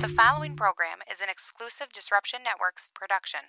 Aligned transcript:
The 0.00 0.06
following 0.06 0.54
program 0.54 0.98
is 1.10 1.20
an 1.20 1.26
exclusive 1.28 1.88
Disruption 1.92 2.38
Networks 2.44 2.92
production. 2.94 3.40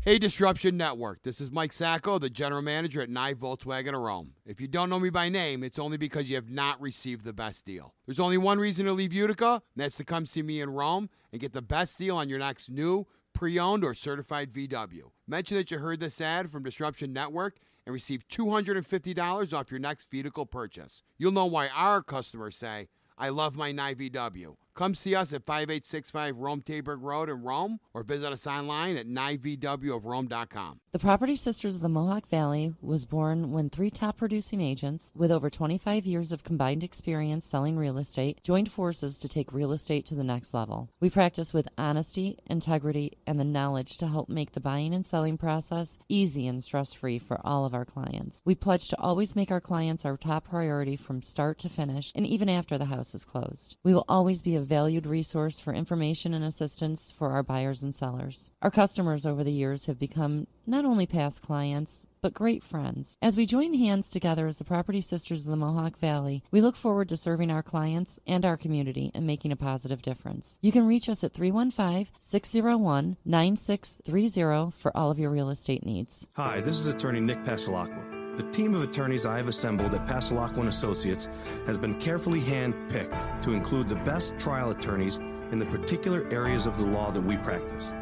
Hey, 0.00 0.18
Disruption 0.18 0.76
Network. 0.76 1.22
This 1.22 1.40
is 1.40 1.52
Mike 1.52 1.72
Sacco, 1.72 2.18
the 2.18 2.28
general 2.28 2.60
manager 2.60 3.00
at 3.00 3.08
Nye 3.08 3.34
Volkswagen 3.34 3.94
of 3.94 4.00
Rome. 4.00 4.32
If 4.44 4.60
you 4.60 4.66
don't 4.66 4.90
know 4.90 4.98
me 4.98 5.10
by 5.10 5.28
name, 5.28 5.62
it's 5.62 5.78
only 5.78 5.96
because 5.96 6.28
you 6.28 6.34
have 6.34 6.50
not 6.50 6.80
received 6.80 7.24
the 7.24 7.32
best 7.32 7.64
deal. 7.64 7.94
There's 8.04 8.18
only 8.18 8.36
one 8.36 8.58
reason 8.58 8.84
to 8.86 8.92
leave 8.92 9.12
Utica, 9.12 9.52
and 9.52 9.62
that's 9.76 9.96
to 9.98 10.04
come 10.04 10.26
see 10.26 10.42
me 10.42 10.60
in 10.60 10.70
Rome 10.70 11.08
and 11.30 11.40
get 11.40 11.52
the 11.52 11.62
best 11.62 11.96
deal 11.96 12.16
on 12.16 12.28
your 12.28 12.40
next 12.40 12.68
new, 12.68 13.06
pre 13.32 13.60
owned, 13.60 13.84
or 13.84 13.94
certified 13.94 14.52
VW. 14.52 15.12
Mention 15.28 15.56
that 15.56 15.70
you 15.70 15.78
heard 15.78 16.00
this 16.00 16.20
ad 16.20 16.50
from 16.50 16.64
Disruption 16.64 17.12
Network 17.12 17.58
and 17.86 17.92
receive 17.92 18.26
$250 18.26 19.56
off 19.56 19.70
your 19.70 19.78
next 19.78 20.10
vehicle 20.10 20.46
purchase. 20.46 21.04
You'll 21.16 21.30
know 21.30 21.46
why 21.46 21.68
our 21.68 22.02
customers 22.02 22.56
say, 22.56 22.88
I 23.16 23.28
love 23.28 23.54
my 23.54 23.70
Nye 23.70 23.94
VW. 23.94 24.56
Come 24.74 24.96
see 24.96 25.14
us 25.14 25.32
at 25.32 25.46
5865 25.46 26.38
Rome 26.38 26.60
Taberg 26.60 26.98
Road 27.00 27.28
in 27.28 27.42
Rome 27.42 27.78
or 27.92 28.02
visit 28.02 28.32
us 28.32 28.44
online 28.46 28.96
at 28.96 29.06
nyvwofrome.com. 29.06 30.80
The 30.90 30.98
Property 30.98 31.36
Sisters 31.36 31.76
of 31.76 31.82
the 31.82 31.88
Mohawk 31.88 32.28
Valley 32.28 32.74
was 32.80 33.06
born 33.06 33.52
when 33.52 33.70
three 33.70 33.90
top 33.90 34.16
producing 34.16 34.60
agents 34.60 35.12
with 35.14 35.30
over 35.30 35.48
25 35.48 36.06
years 36.06 36.32
of 36.32 36.42
combined 36.42 36.82
experience 36.82 37.46
selling 37.46 37.76
real 37.76 37.98
estate 37.98 38.40
joined 38.42 38.70
forces 38.70 39.16
to 39.18 39.28
take 39.28 39.52
real 39.52 39.70
estate 39.70 40.06
to 40.06 40.16
the 40.16 40.24
next 40.24 40.52
level. 40.52 40.88
We 41.00 41.08
practice 41.08 41.54
with 41.54 41.68
honesty, 41.78 42.38
integrity, 42.46 43.12
and 43.28 43.38
the 43.38 43.44
knowledge 43.44 43.96
to 43.98 44.08
help 44.08 44.28
make 44.28 44.52
the 44.52 44.60
buying 44.60 44.92
and 44.92 45.06
selling 45.06 45.38
process 45.38 45.98
easy 46.08 46.48
and 46.48 46.62
stress 46.62 46.92
free 46.92 47.20
for 47.20 47.40
all 47.44 47.64
of 47.64 47.74
our 47.74 47.84
clients. 47.84 48.42
We 48.44 48.56
pledge 48.56 48.88
to 48.88 49.00
always 49.00 49.36
make 49.36 49.52
our 49.52 49.60
clients 49.60 50.04
our 50.04 50.16
top 50.16 50.48
priority 50.48 50.96
from 50.96 51.22
start 51.22 51.58
to 51.60 51.68
finish 51.68 52.10
and 52.14 52.26
even 52.26 52.48
after 52.48 52.76
the 52.76 52.86
house 52.86 53.14
is 53.14 53.24
closed. 53.24 53.76
We 53.84 53.94
will 53.94 54.04
always 54.08 54.42
be 54.42 54.56
valued 54.64 55.06
resource 55.06 55.60
for 55.60 55.72
information 55.72 56.34
and 56.34 56.44
assistance 56.44 57.12
for 57.12 57.30
our 57.30 57.42
buyers 57.42 57.82
and 57.82 57.94
sellers. 57.94 58.50
Our 58.62 58.70
customers 58.70 59.26
over 59.26 59.44
the 59.44 59.52
years 59.52 59.86
have 59.86 59.98
become 59.98 60.46
not 60.66 60.84
only 60.84 61.06
past 61.06 61.42
clients, 61.42 62.06
but 62.20 62.32
great 62.32 62.62
friends. 62.62 63.18
As 63.20 63.36
we 63.36 63.44
join 63.44 63.74
hands 63.74 64.08
together 64.08 64.46
as 64.46 64.56
the 64.56 64.64
Property 64.64 65.02
Sisters 65.02 65.42
of 65.42 65.50
the 65.50 65.56
Mohawk 65.56 65.98
Valley, 65.98 66.42
we 66.50 66.62
look 66.62 66.74
forward 66.74 67.08
to 67.10 67.16
serving 67.16 67.50
our 67.50 67.62
clients 67.62 68.18
and 68.26 68.44
our 68.44 68.56
community 68.56 69.10
and 69.14 69.26
making 69.26 69.52
a 69.52 69.56
positive 69.56 70.00
difference. 70.00 70.58
You 70.62 70.72
can 70.72 70.86
reach 70.86 71.08
us 71.08 71.22
at 71.22 71.34
315 71.34 72.14
601 72.18 73.18
9630 73.24 74.70
for 74.76 74.96
all 74.96 75.10
of 75.10 75.18
your 75.18 75.30
real 75.30 75.50
estate 75.50 75.84
needs. 75.84 76.28
Hi, 76.36 76.62
this 76.62 76.80
is 76.80 76.86
attorney 76.86 77.20
Nick 77.20 77.42
Pasalacqua. 77.44 78.23
The 78.36 78.50
team 78.50 78.74
of 78.74 78.82
attorneys 78.82 79.26
I 79.26 79.36
have 79.36 79.46
assembled 79.46 79.94
at 79.94 80.06
Pasalacqua 80.06 80.66
Associates 80.66 81.28
has 81.66 81.78
been 81.78 82.00
carefully 82.00 82.40
handpicked 82.40 83.42
to 83.42 83.52
include 83.52 83.88
the 83.88 83.96
best 83.96 84.36
trial 84.40 84.70
attorneys 84.70 85.18
in 85.52 85.60
the 85.60 85.66
particular 85.66 86.26
areas 86.32 86.66
of 86.66 86.76
the 86.76 86.84
law 86.84 87.12
that 87.12 87.20
we 87.20 87.36
practice. 87.36 87.92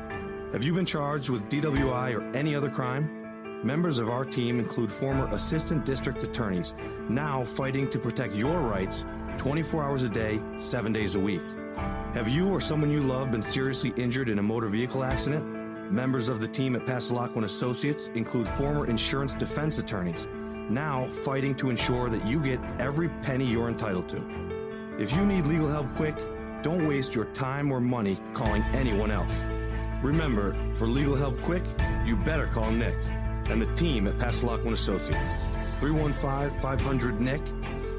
Have 0.52 0.64
you 0.64 0.72
been 0.72 0.86
charged 0.86 1.28
with 1.28 1.50
DWI 1.50 2.14
or 2.14 2.22
any 2.34 2.54
other 2.54 2.70
crime? 2.70 3.62
Members 3.62 3.98
of 3.98 4.08
our 4.08 4.24
team 4.24 4.58
include 4.58 4.90
former 4.90 5.26
assistant 5.34 5.84
district 5.84 6.22
attorneys, 6.22 6.74
now 7.10 7.44
fighting 7.44 7.90
to 7.90 7.98
protect 7.98 8.34
your 8.34 8.58
rights 8.60 9.04
24 9.36 9.84
hours 9.84 10.02
a 10.02 10.08
day, 10.08 10.40
7 10.56 10.94
days 10.94 11.14
a 11.14 11.20
week. 11.20 11.42
Have 12.14 12.28
you 12.28 12.48
or 12.48 12.60
someone 12.60 12.90
you 12.90 13.02
love 13.02 13.30
been 13.30 13.42
seriously 13.42 13.92
injured 13.96 14.30
in 14.30 14.38
a 14.38 14.42
motor 14.42 14.68
vehicle 14.68 15.04
accident? 15.04 15.61
Members 15.90 16.28
of 16.28 16.40
the 16.40 16.48
team 16.48 16.76
at 16.76 16.86
Pasalacqua 16.86 17.44
Associates 17.44 18.08
include 18.14 18.48
former 18.48 18.86
insurance 18.86 19.34
defense 19.34 19.78
attorneys, 19.78 20.26
now 20.70 21.04
fighting 21.06 21.54
to 21.56 21.68
ensure 21.70 22.08
that 22.08 22.24
you 22.24 22.40
get 22.42 22.60
every 22.78 23.08
penny 23.22 23.44
you're 23.44 23.68
entitled 23.68 24.08
to. 24.08 24.24
If 24.98 25.14
you 25.14 25.26
need 25.26 25.46
legal 25.46 25.68
help 25.68 25.88
quick, 25.92 26.16
don't 26.62 26.86
waste 26.86 27.14
your 27.14 27.26
time 27.26 27.70
or 27.70 27.80
money 27.80 28.16
calling 28.32 28.62
anyone 28.72 29.10
else. 29.10 29.42
Remember, 30.02 30.56
for 30.74 30.86
legal 30.86 31.16
help 31.16 31.38
quick, 31.42 31.64
you 32.04 32.16
better 32.16 32.46
call 32.46 32.70
Nick 32.70 32.96
and 33.46 33.60
the 33.60 33.66
team 33.74 34.06
at 34.06 34.16
Pasalacqua 34.18 34.72
Associates. 34.72 35.20
315-500-NICK 35.78 37.42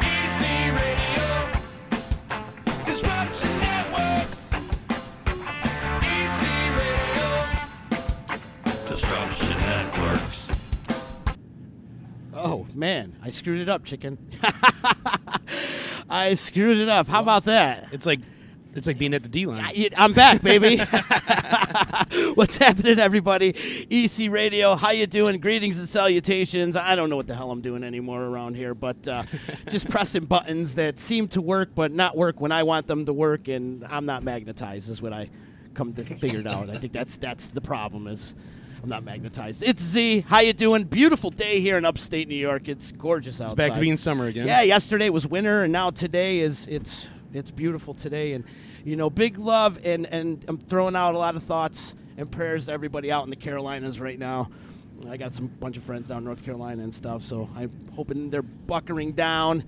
EC 0.00 0.40
Radio, 0.72 1.26
Disruption 2.86 3.58
Networks. 3.60 4.50
EC 6.00 6.40
Radio, 6.80 7.28
Disruption 8.88 9.58
Networks. 9.60 10.61
Oh 12.34 12.66
man, 12.74 13.16
I 13.22 13.30
screwed 13.30 13.60
it 13.60 13.68
up, 13.68 13.84
chicken. 13.84 14.18
I 16.08 16.34
screwed 16.34 16.78
it 16.78 16.88
up. 16.88 17.06
How 17.06 17.20
about 17.20 17.44
that? 17.44 17.88
It's 17.92 18.06
like 18.06 18.20
it's 18.74 18.86
like 18.86 18.98
being 18.98 19.12
at 19.12 19.22
the 19.22 19.28
D 19.28 19.44
line. 19.44 19.62
I, 19.62 19.90
I'm 19.96 20.14
back, 20.14 20.40
baby. 20.40 20.78
What's 22.34 22.56
happening, 22.56 22.98
everybody? 22.98 23.54
EC 23.90 24.30
Radio, 24.30 24.76
how 24.76 24.90
you 24.90 25.06
doing? 25.06 25.40
Greetings 25.40 25.78
and 25.78 25.86
salutations. 25.86 26.74
I 26.74 26.96
don't 26.96 27.10
know 27.10 27.16
what 27.16 27.26
the 27.26 27.34
hell 27.34 27.50
I'm 27.50 27.60
doing 27.60 27.84
anymore 27.84 28.22
around 28.22 28.54
here, 28.54 28.74
but 28.74 29.06
uh, 29.06 29.24
just 29.68 29.90
pressing 29.90 30.24
buttons 30.24 30.76
that 30.76 30.98
seem 30.98 31.28
to 31.28 31.42
work, 31.42 31.70
but 31.74 31.92
not 31.92 32.16
work 32.16 32.40
when 32.40 32.50
I 32.52 32.62
want 32.62 32.86
them 32.86 33.04
to 33.06 33.12
work, 33.12 33.48
and 33.48 33.84
I'm 33.90 34.06
not 34.06 34.22
magnetized. 34.22 34.88
Is 34.88 35.02
what 35.02 35.12
I 35.12 35.28
come 35.74 35.92
to 35.94 36.04
figure 36.04 36.40
it 36.40 36.46
out. 36.46 36.70
I 36.70 36.78
think 36.78 36.94
that's 36.94 37.18
that's 37.18 37.48
the 37.48 37.60
problem. 37.60 38.06
Is 38.06 38.34
I'm 38.82 38.88
not 38.88 39.04
magnetized. 39.04 39.62
It's 39.62 39.80
Z. 39.80 40.24
How 40.26 40.40
you 40.40 40.52
doing? 40.52 40.82
Beautiful 40.84 41.30
day 41.30 41.60
here 41.60 41.78
in 41.78 41.84
upstate 41.84 42.26
New 42.26 42.34
York. 42.34 42.66
It's 42.66 42.90
gorgeous 42.90 43.40
outside. 43.40 43.52
It's 43.52 43.54
back 43.54 43.74
to 43.74 43.80
being 43.80 43.96
summer 43.96 44.26
again. 44.26 44.48
Yeah, 44.48 44.62
yesterday 44.62 45.08
was 45.08 45.24
winter, 45.24 45.62
and 45.62 45.72
now 45.72 45.90
today 45.90 46.40
is 46.40 46.66
it's 46.66 47.06
it's 47.32 47.52
beautiful 47.52 47.94
today, 47.94 48.32
and 48.32 48.44
you 48.84 48.96
know, 48.96 49.08
big 49.08 49.38
love, 49.38 49.78
and 49.84 50.06
and 50.06 50.44
I'm 50.48 50.58
throwing 50.58 50.96
out 50.96 51.14
a 51.14 51.18
lot 51.18 51.36
of 51.36 51.44
thoughts 51.44 51.94
and 52.16 52.28
prayers 52.28 52.66
to 52.66 52.72
everybody 52.72 53.12
out 53.12 53.22
in 53.22 53.30
the 53.30 53.36
Carolinas 53.36 54.00
right 54.00 54.18
now. 54.18 54.50
I 55.08 55.16
got 55.16 55.32
some 55.32 55.46
bunch 55.46 55.76
of 55.76 55.84
friends 55.84 56.08
down 56.08 56.18
in 56.18 56.24
North 56.24 56.44
Carolina 56.44 56.82
and 56.82 56.92
stuff, 56.92 57.22
so 57.22 57.48
I'm 57.54 57.70
hoping 57.94 58.30
they're 58.30 58.42
buckering 58.42 59.14
down, 59.14 59.62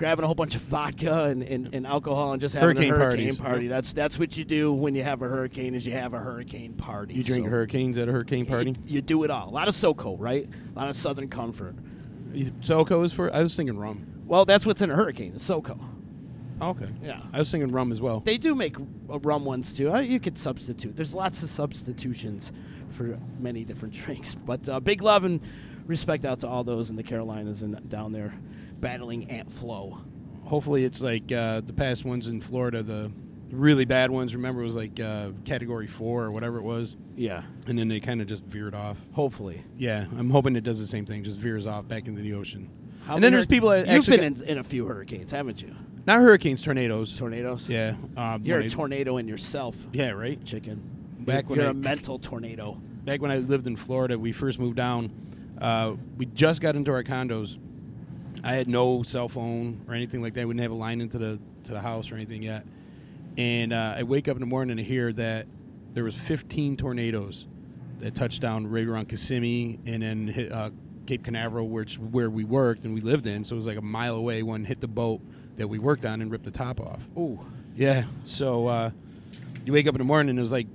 grabbing 0.00 0.22
a 0.24 0.26
whole 0.26 0.34
bunch 0.34 0.54
of 0.54 0.62
vodka 0.62 1.24
and, 1.24 1.42
and, 1.42 1.74
and 1.74 1.86
alcohol, 1.86 2.32
and 2.32 2.40
just 2.40 2.54
having 2.54 2.68
Hurricane 2.74 2.94
a 2.94 2.96
hurricane 2.96 3.26
parties. 3.26 3.38
party. 3.38 3.68
That's 3.68 3.92
that's 3.92 4.18
what 4.18 4.34
you 4.34 4.46
do 4.46 4.72
when 4.72 4.94
you 4.94 5.02
have 5.02 5.20
a 5.20 5.28
hurricane. 5.28 5.74
Is 5.74 5.84
you 5.84 5.92
have 5.92 6.14
a 6.14 6.18
hurricane 6.18 6.72
party. 6.72 7.12
You 7.12 7.22
drink 7.22 7.44
So 7.44 7.50
hurricanes 7.50 7.98
at 7.98 8.08
a 8.08 8.12
hurricane 8.12 8.46
party. 8.46 8.70
You, 8.70 8.94
you 8.94 9.02
do 9.02 9.24
it 9.24 9.30
all. 9.30 9.46
A 9.46 9.52
lot 9.52 9.68
of 9.68 9.74
SoCo, 9.74 10.16
right? 10.18 10.48
A 10.74 10.78
lot 10.78 10.88
of 10.88 10.96
Southern 10.96 11.28
Comfort. 11.28 11.76
SoCo 12.32 13.04
is 13.04 13.12
for. 13.12 13.32
I 13.34 13.42
was 13.42 13.54
thinking 13.54 13.78
rum. 13.78 14.06
Well, 14.24 14.46
that's 14.46 14.64
what's 14.64 14.80
in 14.80 14.90
a 14.90 14.94
hurricane. 14.96 15.34
Is 15.34 15.42
SoCo. 15.42 15.78
Oh, 16.62 16.70
okay. 16.70 16.88
Yeah. 17.02 17.20
I 17.34 17.38
was 17.38 17.50
thinking 17.50 17.70
rum 17.70 17.92
as 17.92 18.00
well. 18.00 18.20
They 18.20 18.38
do 18.38 18.54
make 18.54 18.76
rum 19.06 19.44
ones 19.44 19.70
too. 19.70 19.92
Uh, 19.92 20.00
You 20.00 20.18
could 20.18 20.38
substitute. 20.38 20.96
There's 20.96 21.12
lots 21.12 21.42
of 21.42 21.50
substitutions 21.50 22.52
for 22.88 23.18
many 23.38 23.64
different 23.64 23.92
drinks. 24.02 24.34
But 24.34 24.66
uh, 24.66 24.80
big 24.80 25.02
love 25.02 25.24
and 25.24 25.40
respect 25.86 26.24
out 26.24 26.40
to 26.40 26.48
all 26.48 26.64
those 26.64 26.88
in 26.88 26.96
the 26.96 27.02
Carolinas 27.02 27.60
and 27.62 27.86
down 27.88 28.12
there 28.12 28.34
battling 28.80 29.30
ant 29.30 29.50
flow. 29.52 30.00
Hopefully, 30.44 30.84
it's 30.84 31.00
like 31.00 31.30
uh, 31.32 31.60
the 31.60 31.72
past 31.72 32.04
ones 32.04 32.26
in 32.26 32.40
Florida. 32.40 32.82
The 32.82 33.12
really 33.50 33.84
bad 33.84 34.10
ones. 34.10 34.34
Remember, 34.34 34.62
it 34.62 34.64
was 34.64 34.74
like 34.74 34.98
uh, 35.00 35.30
category 35.44 35.86
four 35.86 36.24
or 36.24 36.30
whatever 36.32 36.58
it 36.58 36.62
was, 36.62 36.96
Yeah. 37.16 37.42
and 37.66 37.78
then 37.78 37.88
they 37.88 38.00
kind 38.00 38.20
of 38.20 38.26
just 38.26 38.44
veered 38.44 38.74
off. 38.74 39.00
Hopefully. 39.12 39.62
Yeah, 39.76 40.06
I'm 40.18 40.30
hoping 40.30 40.56
it 40.56 40.64
does 40.64 40.78
the 40.80 40.86
same 40.86 41.06
thing. 41.06 41.22
Just 41.24 41.38
veers 41.38 41.66
off 41.66 41.86
back 41.88 42.06
into 42.06 42.22
the 42.22 42.34
ocean. 42.34 42.68
How 43.04 43.14
and 43.14 43.24
then 43.24 43.32
there's 43.32 43.46
people 43.46 43.70
that 43.70 43.86
You've 43.86 43.96
actually 43.96 44.18
been 44.18 44.34
in, 44.36 44.42
in 44.44 44.58
a 44.58 44.64
few 44.64 44.86
hurricanes, 44.86 45.30
haven't 45.32 45.62
you? 45.62 45.74
not 46.06 46.20
hurricanes, 46.20 46.62
tornadoes. 46.62 47.14
Tornadoes. 47.16 47.68
yeah, 47.68 47.94
um, 48.16 48.42
You're 48.44 48.56
when 48.58 48.62
a 48.66 48.66
I- 48.66 48.68
tornado 48.68 49.16
in 49.18 49.28
yourself, 49.28 49.76
Yeah, 49.92 50.10
right. 50.10 50.42
chicken. 50.44 50.80
Back 51.20 51.48
you're 51.48 51.58
when 51.58 51.66
a 51.66 51.70
I- 51.70 51.72
mental 51.74 52.18
tornado. 52.18 52.80
back 53.04 53.20
when 53.20 53.30
I 53.30 53.36
lived 53.38 53.66
in 53.66 53.76
Florida, 53.76 54.18
we 54.18 54.32
first 54.32 54.58
moved 54.58 54.76
down. 54.76 55.10
Uh, 55.60 55.94
we 56.16 56.26
just 56.26 56.60
got 56.62 56.74
into 56.76 56.90
our 56.90 57.04
condos. 57.04 57.58
I 58.42 58.54
had 58.54 58.68
no 58.68 59.02
cell 59.02 59.28
phone 59.28 59.84
or 59.88 59.94
anything 59.94 60.22
like 60.22 60.34
that. 60.34 60.46
We 60.46 60.54
didn't 60.54 60.62
have 60.62 60.72
a 60.72 60.74
line 60.74 61.00
into 61.00 61.18
the 61.18 61.38
to 61.64 61.72
the 61.72 61.80
house 61.80 62.10
or 62.10 62.14
anything 62.14 62.42
yet. 62.42 62.64
And 63.36 63.72
uh, 63.72 63.94
I 63.98 64.02
wake 64.02 64.28
up 64.28 64.36
in 64.36 64.40
the 64.40 64.46
morning 64.46 64.76
to 64.76 64.82
hear 64.82 65.12
that 65.12 65.46
there 65.92 66.04
was 66.04 66.14
15 66.14 66.76
tornadoes 66.76 67.46
that 67.98 68.14
touched 68.14 68.40
down 68.40 68.66
right 68.66 68.86
around 68.86 69.08
Kissimmee 69.08 69.78
and 69.86 70.02
then 70.02 70.26
hit 70.26 70.52
uh, 70.52 70.70
Cape 71.06 71.24
Canaveral, 71.24 71.68
which 71.68 71.98
where 71.98 72.30
we 72.30 72.44
worked 72.44 72.84
and 72.84 72.94
we 72.94 73.00
lived 73.00 73.26
in. 73.26 73.44
So 73.44 73.54
it 73.54 73.58
was 73.58 73.66
like 73.66 73.78
a 73.78 73.82
mile 73.82 74.16
away. 74.16 74.42
One 74.42 74.64
hit 74.64 74.80
the 74.80 74.88
boat 74.88 75.20
that 75.56 75.68
we 75.68 75.78
worked 75.78 76.04
on 76.04 76.22
and 76.22 76.30
ripped 76.30 76.44
the 76.44 76.50
top 76.50 76.80
off. 76.80 77.06
Ooh. 77.16 77.38
Yeah. 77.76 78.04
So 78.24 78.66
uh, 78.66 78.90
you 79.64 79.72
wake 79.72 79.86
up 79.86 79.94
in 79.94 79.98
the 79.98 80.04
morning 80.04 80.30
and 80.30 80.38
it 80.38 80.42
was 80.42 80.52
like 80.52 80.66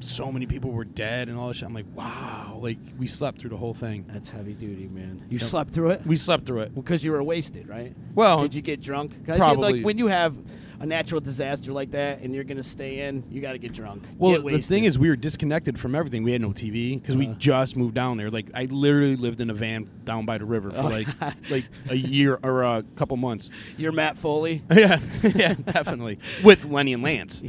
so 0.00 0.30
many 0.32 0.46
people 0.46 0.70
were 0.70 0.84
dead 0.84 1.28
and 1.28 1.38
all 1.38 1.48
this 1.48 1.58
shit. 1.58 1.66
I'm 1.68 1.74
like, 1.74 1.86
wow. 1.94 2.58
like 2.60 2.78
we 2.98 3.06
slept 3.06 3.40
through 3.40 3.50
the 3.50 3.56
whole 3.56 3.74
thing. 3.74 4.04
That's 4.08 4.28
heavy 4.30 4.54
duty, 4.54 4.86
man. 4.88 5.24
You 5.28 5.38
slept 5.38 5.70
through 5.72 5.90
it 5.90 6.06
We 6.06 6.16
slept 6.16 6.46
through 6.46 6.60
it. 6.60 6.74
because 6.74 7.04
you 7.04 7.12
were 7.12 7.22
wasted, 7.22 7.68
right? 7.68 7.94
Well, 8.14 8.42
Did 8.42 8.54
you 8.54 8.62
get 8.62 8.80
drunk? 8.80 9.10
'Cause 9.26 9.34
I 9.34 9.36
feel 9.36 9.38
Probably. 9.38 9.72
like 9.78 9.84
when 9.84 9.98
you 9.98 10.06
have 10.08 10.36
a 10.80 10.86
natural 10.86 11.20
disaster 11.20 11.72
like 11.72 11.90
that 11.90 12.20
and 12.20 12.32
you're 12.32 12.44
gonna 12.44 12.62
stay 12.62 13.00
in, 13.08 13.24
you 13.30 13.40
got 13.40 13.52
to 13.52 13.58
get 13.58 13.72
drunk. 13.72 14.04
Well, 14.16 14.30
Get 14.32 14.38
the 14.38 14.44
wasted. 14.44 14.64
thing 14.66 14.84
is, 14.84 14.96
we 14.96 15.08
were 15.08 15.16
disconnected 15.16 15.76
from 15.76 15.96
everything. 15.96 16.22
We 16.22 16.30
had 16.30 16.40
no 16.40 16.52
TV 16.52 16.94
because 17.00 17.16
we 17.16 17.26
Uh. 17.26 17.34
just 17.36 17.76
moved 17.76 17.94
down 17.96 18.16
there. 18.16 18.30
Like, 18.30 18.50
I 18.54 18.66
literally 18.66 19.16
lived 19.16 19.40
in 19.40 19.50
a 19.50 19.54
van 19.54 19.88
down 20.04 20.24
by 20.24 20.38
the 20.38 20.44
river 20.44 20.70
Oh. 20.76 20.82
for 20.84 20.88
like 20.90 21.08
like 21.50 21.64
a 21.90 21.96
year 21.96 22.38
or 22.44 22.62
a 22.62 22.84
couple 22.94 23.16
months. 23.16 23.50
you're 23.76 23.90
Matt 23.90 24.16
Foley. 24.16 24.62
yeah, 24.72 25.00
yeah, 25.34 25.54
definitely 25.54 26.20
with 26.44 26.64
Lenny 26.64 26.92
and 26.92 27.02
Lance. 27.02 27.42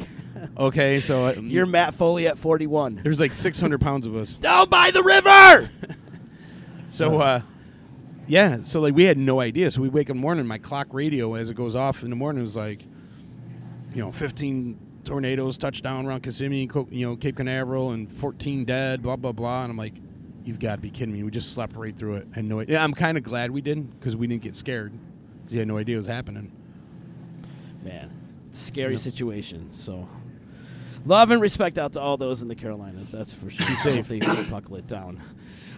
Okay, 0.57 0.99
so 0.99 1.25
uh, 1.25 1.33
You're 1.41 1.65
Matt 1.65 1.93
Foley 1.93 2.27
at 2.27 2.37
41. 2.37 3.01
there's 3.03 3.19
like 3.19 3.33
600 3.33 3.79
pounds 3.81 4.05
of 4.07 4.15
us. 4.15 4.33
Down 4.33 4.69
by 4.69 4.91
the 4.91 5.03
river. 5.03 5.69
So, 6.91 7.19
uh, 7.19 7.41
yeah, 8.27 8.63
so 8.63 8.81
like 8.81 8.95
we 8.95 9.03
had 9.03 9.15
no 9.17 9.39
idea. 9.41 9.69
So 9.69 9.79
we 9.81 9.89
wake 9.89 10.07
up 10.07 10.15
in 10.15 10.17
the 10.17 10.21
morning, 10.21 10.47
my 10.47 10.57
clock 10.57 10.87
radio 10.91 11.35
as 11.35 11.51
it 11.51 11.53
goes 11.53 11.75
off 11.75 12.01
in 12.01 12.09
the 12.09 12.15
morning 12.15 12.41
was 12.41 12.55
like, 12.55 12.81
you 13.93 14.01
know, 14.03 14.11
15 14.11 14.79
tornadoes 15.03 15.55
touchdown 15.55 16.07
around 16.07 16.21
Kissimmee, 16.23 16.65
Co- 16.65 16.87
you 16.89 17.07
know, 17.07 17.15
Cape 17.15 17.37
Canaveral, 17.37 17.91
and 17.91 18.11
14 18.11 18.65
dead, 18.65 19.03
blah 19.03 19.15
blah 19.17 19.31
blah. 19.31 19.61
And 19.63 19.71
I'm 19.71 19.77
like, 19.77 19.93
you've 20.43 20.59
got 20.59 20.77
to 20.77 20.81
be 20.81 20.89
kidding 20.89 21.13
me. 21.13 21.21
We 21.21 21.29
just 21.29 21.53
slept 21.53 21.75
right 21.75 21.95
through 21.95 22.15
it. 22.15 22.27
And 22.35 22.49
no 22.49 22.59
idea. 22.59 22.77
Yeah, 22.77 22.83
I'm 22.83 22.95
kind 22.95 23.17
of 23.19 23.23
glad 23.23 23.51
we 23.51 23.61
didn't 23.61 23.99
because 23.99 24.15
we 24.15 24.25
didn't 24.25 24.41
get 24.41 24.55
scared. 24.55 24.91
You 25.49 25.59
had 25.59 25.67
no 25.67 25.77
idea 25.77 25.95
what 25.95 25.99
was 25.99 26.07
happening. 26.07 26.51
Man, 27.83 28.09
scary 28.51 28.97
situation. 28.97 29.69
So, 29.73 30.09
love 31.05 31.31
and 31.31 31.41
respect 31.41 31.77
out 31.77 31.93
to 31.93 32.01
all 32.01 32.17
those 32.17 32.41
in 32.41 32.47
the 32.47 32.55
Carolinas. 32.55 33.11
That's 33.11 33.33
for 33.33 33.49
sure. 33.49 33.67
Be 33.67 33.75
safe. 33.75 34.07
They 34.07 34.19
buckle 34.49 34.75
it 34.75 34.87
down. 34.87 35.21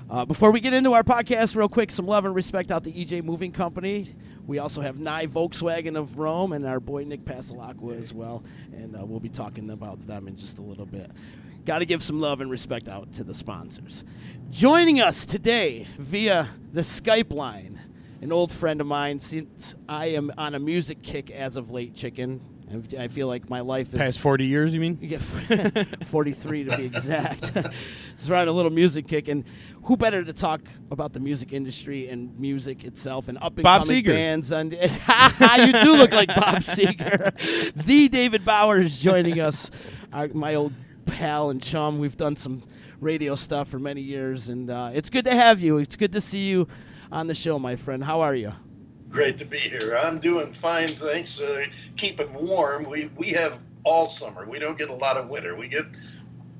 Uh, 0.09 0.25
before 0.25 0.51
we 0.51 0.59
get 0.59 0.73
into 0.73 0.91
our 0.94 1.03
podcast, 1.03 1.56
real 1.56 1.69
quick, 1.69 1.89
some 1.89 2.06
love 2.06 2.25
and 2.25 2.35
respect 2.35 2.69
out 2.69 2.83
to 2.83 2.91
EJ 2.91 3.23
Moving 3.23 3.51
Company. 3.53 4.13
We 4.45 4.59
also 4.59 4.81
have 4.81 5.00
Nye 5.00 5.27
Volkswagen 5.27 5.95
of 5.95 6.18
Rome 6.18 6.51
and 6.51 6.65
our 6.65 6.81
boy 6.81 7.06
Nick 7.06 7.23
Pasalacqua 7.23 7.97
as 7.97 8.13
well, 8.13 8.44
and 8.73 8.95
uh, 8.95 9.06
we'll 9.06 9.21
be 9.21 9.29
talking 9.29 9.69
about 9.69 10.06
them 10.07 10.27
in 10.27 10.35
just 10.35 10.57
a 10.57 10.62
little 10.62 10.85
bit. 10.85 11.09
Got 11.63 11.79
to 11.79 11.85
give 11.85 12.03
some 12.03 12.19
love 12.19 12.41
and 12.41 12.51
respect 12.51 12.89
out 12.89 13.13
to 13.13 13.24
the 13.24 13.33
sponsors. 13.33 14.03
Joining 14.50 15.00
us 15.00 15.25
today 15.25 15.88
via 15.97 16.50
the 16.74 16.81
Skype 16.81 17.31
line, 17.31 17.79
an 18.21 18.33
old 18.33 18.51
friend 18.51 18.81
of 18.81 18.88
mine 18.88 19.19
since 19.21 19.75
I 19.88 20.07
am 20.07 20.33
on 20.38 20.56
a 20.56 20.59
music 20.59 21.03
kick 21.03 21.31
as 21.31 21.56
of 21.56 21.71
late, 21.71 21.95
Chicken. 21.95 22.41
I- 22.71 23.03
I 23.03 23.07
feel 23.07 23.27
like 23.27 23.50
my 23.50 23.59
life 23.62 23.94
is 23.94 24.00
Past 24.00 24.19
40 24.19 24.45
years, 24.45 24.73
you 24.73 24.79
mean? 24.79 24.97
you 25.01 25.07
get 25.18 25.21
43 26.07 26.63
to 26.65 26.77
be 26.77 26.85
exact. 26.85 27.51
It's 28.13 28.29
around 28.29 28.50
a 28.50 28.51
little 28.51 28.71
music 28.71 29.07
kick, 29.07 29.27
and 29.29 29.44
who 29.83 29.97
better 29.97 30.23
to 30.23 30.31
talk 30.33 30.62
about 30.91 31.12
the 31.13 31.19
music 31.19 31.53
industry 31.53 32.07
and 32.09 32.38
music 32.39 32.83
itself 32.83 33.27
and 33.29 33.38
up 33.39 33.53
and 33.57 33.63
Bob 33.63 33.81
coming 33.83 34.03
Seger. 34.03 34.07
bands? 34.07 34.51
And 34.51 34.71
you 34.73 35.71
do 35.81 35.95
look 35.95 36.12
like 36.12 36.27
Bob 36.27 36.57
Seger. 36.57 37.73
the 37.73 38.09
David 38.09 38.45
Bowers 38.45 38.85
is 38.85 39.01
joining 39.01 39.39
us, 39.39 39.71
our, 40.13 40.27
my 40.27 40.53
old 40.53 40.74
pal 41.07 41.50
and 41.50 41.63
chum. 41.63 41.97
We've 41.97 42.15
done 42.17 42.35
some 42.35 42.62
radio 43.00 43.33
stuff 43.35 43.69
for 43.69 43.79
many 43.79 44.01
years, 44.01 44.50
and 44.50 44.69
uh, 44.69 44.91
it's 44.94 45.09
good 45.09 45.25
to 45.25 45.33
have 45.33 45.59
you. 45.62 45.79
It's 45.79 45.95
good 45.95 46.12
to 46.13 46.21
see 46.21 46.47
you 46.47 46.67
on 47.12 47.25
the 47.25 47.33
show, 47.35 47.57
my 47.57 47.75
friend. 47.75 48.03
How 48.03 48.21
are 48.21 48.35
you? 48.35 48.53
Great 49.12 49.38
to 49.40 49.46
be 49.46 49.60
here. 49.60 49.98
I'm 49.98 50.19
doing 50.19 50.54
fine, 50.54 50.90
thanks. 50.96 51.40
Uh, 51.40 51.66
keeping 51.98 52.34
warm. 52.34 52.90
We 52.90 53.10
we 53.18 53.30
have 53.31 53.60
all 53.84 54.10
summer. 54.10 54.46
We 54.48 54.58
don't 54.58 54.78
get 54.78 54.90
a 54.90 54.94
lot 54.94 55.18
of 55.18 55.28
winter. 55.28 55.56
We 55.56 55.68
get 55.68 55.86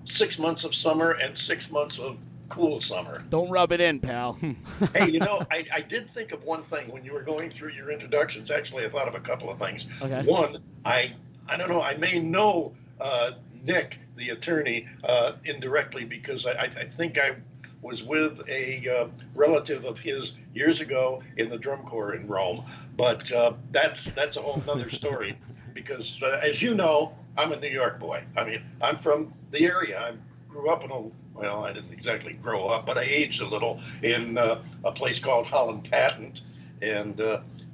six 0.06 0.38
months 0.38 0.64
of 0.64 0.76
summer 0.76 1.12
and 1.12 1.38
six 1.38 1.72
months 1.72 1.98
of 1.98 2.18
cool 2.50 2.82
summer. 2.82 3.24
Don't 3.30 3.50
rub 3.50 3.72
it 3.72 3.80
in, 3.80 4.00
pal. 4.02 4.38
hey, 4.94 5.10
you 5.10 5.20
know, 5.20 5.42
I, 5.50 5.66
I 5.74 5.82
did 5.82 6.14
think 6.14 6.34
of 6.34 6.44
one 6.44 6.64
thing 6.64 6.92
when 6.92 7.06
you 7.06 7.14
were 7.14 7.22
going 7.22 7.50
through 7.50 7.72
your 7.72 7.90
introductions. 7.90 8.52
Actually, 8.52 8.86
I 8.86 8.90
thought 8.90 9.08
of 9.08 9.16
a 9.16 9.22
couple 9.22 9.50
of 9.50 9.58
things. 9.58 9.86
Okay. 10.02 10.24
One, 10.24 10.58
I 10.84 11.14
I 11.48 11.56
don't 11.56 11.70
know. 11.70 11.82
I 11.82 11.96
may 11.96 12.20
know 12.20 12.74
uh, 13.00 13.32
Nick, 13.64 14.00
the 14.18 14.30
attorney, 14.30 14.88
uh, 15.06 15.34
indirectly 15.46 16.04
because 16.04 16.46
I, 16.46 16.52
I 16.52 16.64
I 16.64 16.86
think 16.86 17.18
I 17.18 17.36
was 17.82 18.04
with 18.04 18.42
a 18.48 18.88
uh, 18.88 19.08
relative 19.36 19.86
of 19.86 19.98
his 19.98 20.34
years 20.54 20.82
ago 20.82 21.22
in 21.38 21.50
the 21.50 21.58
drum 21.58 21.84
corps 21.84 22.14
in 22.14 22.28
Rome. 22.28 22.64
But 22.98 23.32
uh, 23.32 23.54
that's 23.72 24.06
that's 24.12 24.38
a 24.38 24.42
whole 24.42 24.62
other 24.70 24.90
story 25.02 25.38
because, 25.74 26.20
uh, 26.22 26.40
as 26.44 26.62
you 26.62 26.76
know, 26.76 27.14
I'm 27.38 27.52
a 27.52 27.60
New 27.60 27.70
York 27.70 28.00
boy. 28.00 28.24
I 28.38 28.44
mean, 28.44 28.62
I'm 28.82 28.98
from 28.98 29.34
the 29.52 29.66
area. 29.66 30.00
I 30.00 30.52
grew 30.52 30.70
up 30.70 30.84
in 30.84 30.92
a 30.92 31.02
well, 31.34 31.64
I 31.64 31.74
didn't 31.74 31.94
exactly 31.94 32.34
grow 32.34 32.68
up, 32.68 32.86
but 32.86 32.98
I 32.98 33.04
aged 33.04 33.42
a 33.42 33.48
little 33.48 33.80
in 34.04 34.38
uh, 34.38 34.62
a 34.84 34.92
place 34.92 35.20
called 35.20 35.48
Holland 35.48 35.90
Patent, 35.90 36.42
and 36.82 37.20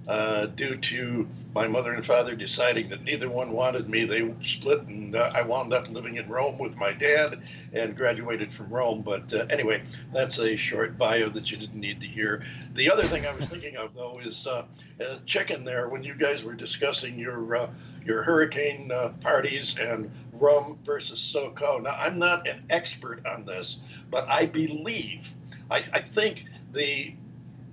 uh, 0.07 0.45
due 0.47 0.77
to 0.77 1.27
my 1.53 1.67
mother 1.67 1.93
and 1.93 2.05
father 2.05 2.35
deciding 2.35 2.87
that 2.89 3.03
neither 3.03 3.29
one 3.29 3.51
wanted 3.51 3.89
me, 3.89 4.05
they 4.05 4.31
split, 4.41 4.81
and 4.83 5.15
uh, 5.15 5.31
I 5.33 5.41
wound 5.41 5.73
up 5.73 5.89
living 5.89 6.17
in 6.17 6.29
Rome 6.29 6.59
with 6.59 6.75
my 6.75 6.91
dad 6.91 7.41
and 7.73 7.95
graduated 7.95 8.53
from 8.53 8.69
Rome. 8.69 9.01
But 9.01 9.33
uh, 9.33 9.47
anyway, 9.49 9.83
that's 10.13 10.37
a 10.39 10.55
short 10.55 10.97
bio 10.97 11.29
that 11.29 11.51
you 11.51 11.57
didn't 11.57 11.79
need 11.79 11.99
to 12.01 12.07
hear. 12.07 12.43
The 12.75 12.91
other 12.91 13.03
thing 13.03 13.25
I 13.25 13.33
was 13.33 13.45
thinking 13.49 13.75
of, 13.75 13.95
though, 13.95 14.19
is 14.23 14.45
uh, 14.45 14.65
uh, 15.01 15.17
chicken 15.25 15.65
there 15.65 15.89
when 15.89 16.03
you 16.03 16.13
guys 16.13 16.43
were 16.43 16.53
discussing 16.53 17.17
your 17.17 17.55
uh, 17.55 17.69
your 18.05 18.23
hurricane 18.23 18.91
uh, 18.91 19.09
parties 19.21 19.75
and 19.79 20.11
rum 20.33 20.77
versus 20.83 21.19
SoCo. 21.19 21.81
Now, 21.81 21.97
I'm 21.97 22.19
not 22.19 22.47
an 22.47 22.63
expert 22.69 23.25
on 23.25 23.45
this, 23.45 23.79
but 24.09 24.27
I 24.29 24.45
believe, 24.45 25.33
I, 25.69 25.83
I 25.91 26.01
think 26.01 26.45
the 26.71 27.13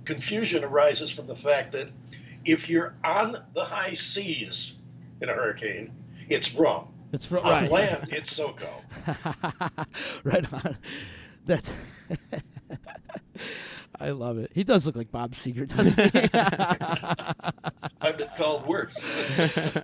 confusion 0.05 0.63
arises 0.63 1.11
from 1.11 1.27
the 1.27 1.35
fact 1.35 1.71
that 1.73 1.89
if 2.45 2.69
you're 2.69 2.95
on 3.03 3.37
the 3.53 3.63
high 3.63 3.95
seas 3.95 4.73
in 5.21 5.29
a 5.29 5.33
hurricane, 5.33 5.91
it's 6.29 6.53
rum. 6.53 6.87
It's 7.11 7.25
fr- 7.27 7.39
On 7.39 7.69
land, 7.69 8.07
it's 8.11 8.37
SoCo. 8.37 8.67
right 10.23 10.53
on. 10.53 10.77
That. 11.45 11.71
I 13.97 14.09
love 14.09 14.37
it. 14.37 14.51
He 14.53 14.65
does 14.65 14.85
look 14.85 14.97
like 14.97 15.09
Bob 15.09 15.31
Seger, 15.31 15.65
doesn't 15.67 15.97
he? 15.97 16.29
I've 18.01 18.17
been 18.17 18.27
called 18.35 18.67
worse. 18.67 18.93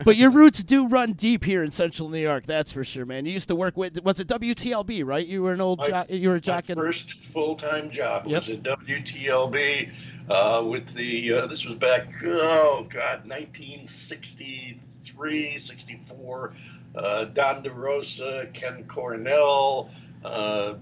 but 0.04 0.18
your 0.18 0.32
roots 0.32 0.64
do 0.66 0.88
run 0.88 1.14
deep 1.14 1.46
here 1.46 1.64
in 1.64 1.72
Central 1.72 2.10
New 2.10 2.18
York. 2.20 2.46
That's 2.46 2.74
for 2.74 2.84
sure, 2.84 3.06
man. 3.06 3.26
You 3.26 3.32
used 3.32 3.48
to 3.48 3.56
work 3.56 3.78
with 3.78 4.04
was 4.04 4.20
it 4.20 4.28
WTLB, 4.28 5.06
right? 5.06 5.26
You 5.26 5.44
were 5.44 5.54
an 5.54 5.62
old 5.62 5.80
My- 5.80 5.88
jo- 5.88 6.04
you 6.10 6.28
were 6.28 6.36
a 6.36 6.38
my 6.38 6.42
jock 6.42 6.70
in 6.70 6.78
first 6.78 7.14
full-time 7.26 7.90
job 7.90 8.26
Yep. 8.28 8.42
was 8.42 8.50
at 8.50 8.64
WTLB 8.64 9.92
uh, 10.32 10.64
with 10.64 10.88
the 10.96 11.34
uh, 11.34 11.46
this 11.48 11.66
was 11.66 11.78
back 11.78 12.08
oh 12.24 12.88
god 12.90 13.28
1963 13.28 15.60
64 15.60 16.54
uh, 16.96 17.26
Don 17.26 17.62
DeRosa 17.62 18.54
Ken 18.54 18.86
Cornell 18.88 19.90
uh, 20.24 20.76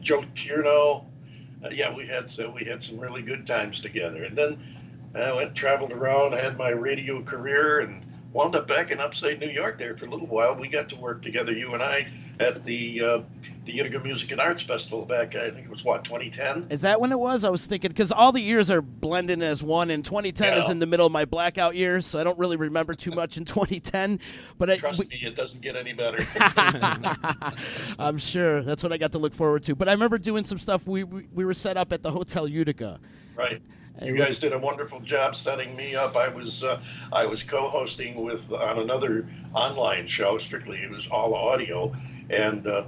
Joe 0.00 0.24
Tierno. 0.34 1.04
Uh, 1.64 1.70
yeah 1.70 1.92
we 1.92 2.06
had 2.06 2.30
so 2.30 2.48
we 2.50 2.64
had 2.64 2.80
some 2.82 2.98
really 2.98 3.20
good 3.22 3.46
times 3.46 3.80
together. 3.80 4.24
And 4.24 4.38
then 4.38 4.62
I 5.14 5.32
went 5.32 5.54
traveled 5.56 5.92
around 5.92 6.32
had 6.34 6.56
my 6.56 6.70
radio 6.70 7.20
career 7.22 7.80
and 7.80 8.06
wound 8.32 8.54
up 8.54 8.68
back 8.68 8.92
in 8.92 9.00
upstate 9.00 9.40
New 9.40 9.50
York 9.50 9.76
there 9.76 9.96
for 9.96 10.06
a 10.06 10.08
little 10.08 10.28
while. 10.28 10.54
We 10.54 10.68
got 10.68 10.88
to 10.90 10.96
work 10.96 11.22
together 11.22 11.50
you 11.52 11.74
and 11.74 11.82
I 11.82 12.06
at 12.40 12.64
the 12.64 13.00
uh, 13.00 13.20
the 13.64 13.72
Utica 13.72 14.00
Music 14.00 14.32
and 14.32 14.40
Arts 14.40 14.62
Festival 14.62 15.04
back, 15.06 15.36
I 15.36 15.50
think 15.50 15.66
it 15.66 15.70
was 15.70 15.84
what, 15.84 16.04
2010? 16.04 16.66
Is 16.70 16.80
that 16.80 17.00
when 17.00 17.12
it 17.12 17.18
was? 17.18 17.44
I 17.44 17.50
was 17.50 17.64
thinking 17.64 17.88
because 17.90 18.10
all 18.10 18.32
the 18.32 18.40
years 18.40 18.70
are 18.70 18.82
blending 18.82 19.40
as 19.42 19.62
one, 19.62 19.90
and 19.90 20.04
2010 20.04 20.58
is 20.58 20.68
in 20.68 20.78
the 20.80 20.86
middle 20.86 21.06
of 21.06 21.12
my 21.12 21.24
blackout 21.24 21.76
years, 21.76 22.04
so 22.06 22.18
I 22.18 22.24
don't 22.24 22.38
really 22.38 22.56
remember 22.56 22.94
too 22.94 23.12
much 23.12 23.36
in 23.36 23.44
2010. 23.44 24.18
But 24.58 24.70
I, 24.70 24.76
Trust 24.78 24.98
we- 24.98 25.06
me, 25.06 25.20
it 25.22 25.36
doesn't 25.36 25.60
get 25.60 25.76
any 25.76 25.92
better. 25.92 26.24
I'm 27.98 28.18
sure 28.18 28.62
that's 28.62 28.82
what 28.82 28.92
I 28.92 28.96
got 28.98 29.12
to 29.12 29.18
look 29.18 29.34
forward 29.34 29.62
to. 29.64 29.74
But 29.74 29.88
I 29.88 29.92
remember 29.92 30.18
doing 30.18 30.44
some 30.44 30.58
stuff. 30.58 30.86
We 30.86 31.04
we, 31.04 31.26
we 31.32 31.44
were 31.44 31.54
set 31.54 31.76
up 31.76 31.92
at 31.92 32.02
the 32.02 32.10
Hotel 32.10 32.48
Utica. 32.48 32.98
right. 33.36 33.60
You 34.00 34.16
guys 34.16 34.38
did 34.38 34.54
a 34.54 34.58
wonderful 34.58 35.00
job 35.00 35.36
setting 35.36 35.76
me 35.76 35.94
up. 35.94 36.16
I 36.16 36.26
was 36.28 36.64
uh, 36.64 36.80
I 37.12 37.26
was 37.26 37.42
co-hosting 37.42 38.24
with 38.24 38.50
on 38.50 38.78
another 38.78 39.28
online 39.54 40.06
show. 40.06 40.38
Strictly, 40.38 40.78
it 40.78 40.90
was 40.90 41.06
all 41.08 41.34
audio, 41.34 41.94
and 42.32 42.66
uh, 42.66 42.84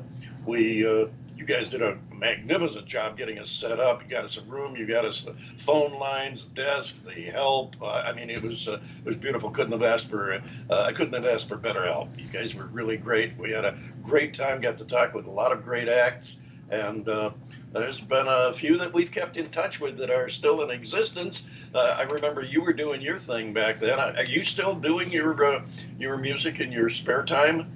we 0.47 0.87
uh, 0.87 1.07
you 1.37 1.45
guys 1.45 1.69
did 1.69 1.83
a 1.83 1.99
magnificent 2.13 2.87
job 2.87 3.17
getting 3.19 3.39
us 3.39 3.51
set 3.51 3.79
up. 3.81 4.03
You 4.03 4.09
got 4.09 4.25
us 4.25 4.39
a 4.39 4.43
room. 4.43 4.77
You 4.77 4.87
got 4.87 5.05
us 5.05 5.21
the 5.21 5.35
phone 5.59 5.93
lines, 5.99 6.45
desk, 6.55 6.95
the 7.05 7.23
help. 7.25 7.77
Uh, 7.83 7.87
I 7.87 8.13
mean, 8.13 8.31
it 8.31 8.43
was 8.43 8.67
uh, 8.69 8.81
it 9.05 9.05
was 9.05 9.17
beautiful. 9.17 9.51
Couldn't 9.51 9.73
have 9.73 9.83
asked 9.83 10.09
for 10.09 10.35
uh, 10.35 10.41
I 10.71 10.93
couldn't 10.93 11.13
have 11.15 11.27
asked 11.27 11.49
for 11.49 11.57
better 11.57 11.85
help. 11.85 12.09
You 12.19 12.27
guys 12.29 12.55
were 12.55 12.67
really 12.67 12.97
great. 12.97 13.37
We 13.39 13.51
had 13.51 13.65
a 13.65 13.77
great 14.03 14.35
time. 14.35 14.61
Got 14.61 14.79
to 14.79 14.85
talk 14.85 15.15
with 15.15 15.27
a 15.27 15.31
lot 15.31 15.53
of 15.53 15.65
great 15.65 15.89
acts, 15.89 16.39
and 16.71 17.09
uh, 17.09 17.31
there's 17.73 18.01
been 18.01 18.27
a 18.29 18.55
few 18.55 18.79
that 18.79 18.93
we've 18.93 19.11
kept 19.11 19.37
in 19.37 19.51
touch 19.51 19.81
with 19.81 19.99
that 19.99 20.11
are 20.11 20.29
still 20.29 20.63
in 20.63 20.71
existence. 20.71 21.47
Uh, 21.75 21.97
I 21.99 22.03
remember 22.03 22.43
you 22.43 22.63
were 22.63 22.73
doing 22.73 23.03
your 23.03 23.19
thing 23.19 23.53
back 23.53 23.81
then. 23.81 23.99
Are 23.99 24.25
you 24.25 24.45
still 24.45 24.75
doing 24.75 25.11
your 25.11 25.45
uh, 25.45 25.63
your 25.99 26.17
music 26.17 26.61
in 26.61 26.71
your 26.71 26.89
spare 26.89 27.25
time? 27.25 27.74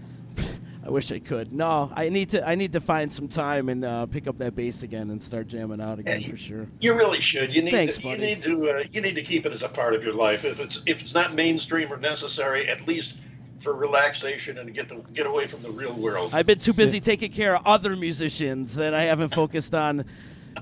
I 0.84 0.90
wish 0.90 1.10
I 1.12 1.18
could. 1.18 1.52
No, 1.52 1.90
I 1.94 2.08
need 2.08 2.30
to. 2.30 2.48
I 2.48 2.54
need 2.54 2.72
to 2.72 2.80
find 2.80 3.12
some 3.12 3.28
time 3.28 3.68
and 3.68 3.84
uh, 3.84 4.06
pick 4.06 4.26
up 4.26 4.38
that 4.38 4.54
bass 4.54 4.82
again 4.82 5.10
and 5.10 5.22
start 5.22 5.48
jamming 5.48 5.80
out 5.80 5.98
again 5.98 6.22
for 6.22 6.36
sure. 6.36 6.66
You 6.80 6.94
really 6.94 7.20
should. 7.20 7.54
You 7.54 7.62
need 7.62 7.72
Thanks, 7.72 7.98
to, 7.98 8.08
you 8.08 8.16
need 8.16 8.42
to 8.44 8.70
uh, 8.70 8.84
you 8.90 9.00
need 9.00 9.14
to 9.16 9.22
keep 9.22 9.44
it 9.44 9.52
as 9.52 9.62
a 9.62 9.68
part 9.68 9.94
of 9.94 10.04
your 10.04 10.14
life. 10.14 10.44
If 10.44 10.60
it's 10.60 10.80
if 10.86 11.02
it's 11.02 11.14
not 11.14 11.34
mainstream 11.34 11.92
or 11.92 11.96
necessary, 11.96 12.68
at 12.68 12.86
least 12.86 13.14
for 13.60 13.74
relaxation 13.74 14.58
and 14.58 14.72
get 14.72 14.88
the, 14.88 14.96
get 15.12 15.26
away 15.26 15.46
from 15.46 15.62
the 15.62 15.70
real 15.70 15.96
world. 15.96 16.30
I've 16.32 16.46
been 16.46 16.60
too 16.60 16.72
busy 16.72 17.00
taking 17.00 17.32
care 17.32 17.56
of 17.56 17.66
other 17.66 17.96
musicians 17.96 18.76
that 18.76 18.94
I 18.94 19.02
haven't 19.02 19.34
focused 19.34 19.74
on 19.74 20.04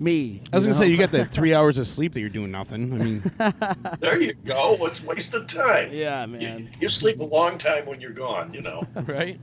me. 0.00 0.42
I 0.52 0.56
was 0.56 0.64
gonna 0.64 0.74
say 0.76 0.88
you 0.88 0.96
got 0.96 1.10
that 1.12 1.30
three 1.32 1.54
hours 1.54 1.78
of 1.78 1.86
sleep 1.86 2.12
that 2.14 2.20
you're 2.20 2.28
doing 2.28 2.50
nothing. 2.50 2.92
I 2.92 2.96
mean, 2.96 3.32
there 4.00 4.20
you 4.20 4.34
go. 4.44 4.76
What's 4.76 5.02
wasted 5.02 5.48
time? 5.48 5.92
Yeah, 5.92 6.22
You, 6.26 6.38
man. 6.38 6.70
you 6.80 6.88
sleep 6.88 7.20
a 7.20 7.24
long 7.24 7.58
time 7.58 7.86
when 7.86 8.00
you're 8.00 8.10
gone. 8.12 8.52
You 8.54 8.62
know. 8.62 8.86
right? 9.06 9.38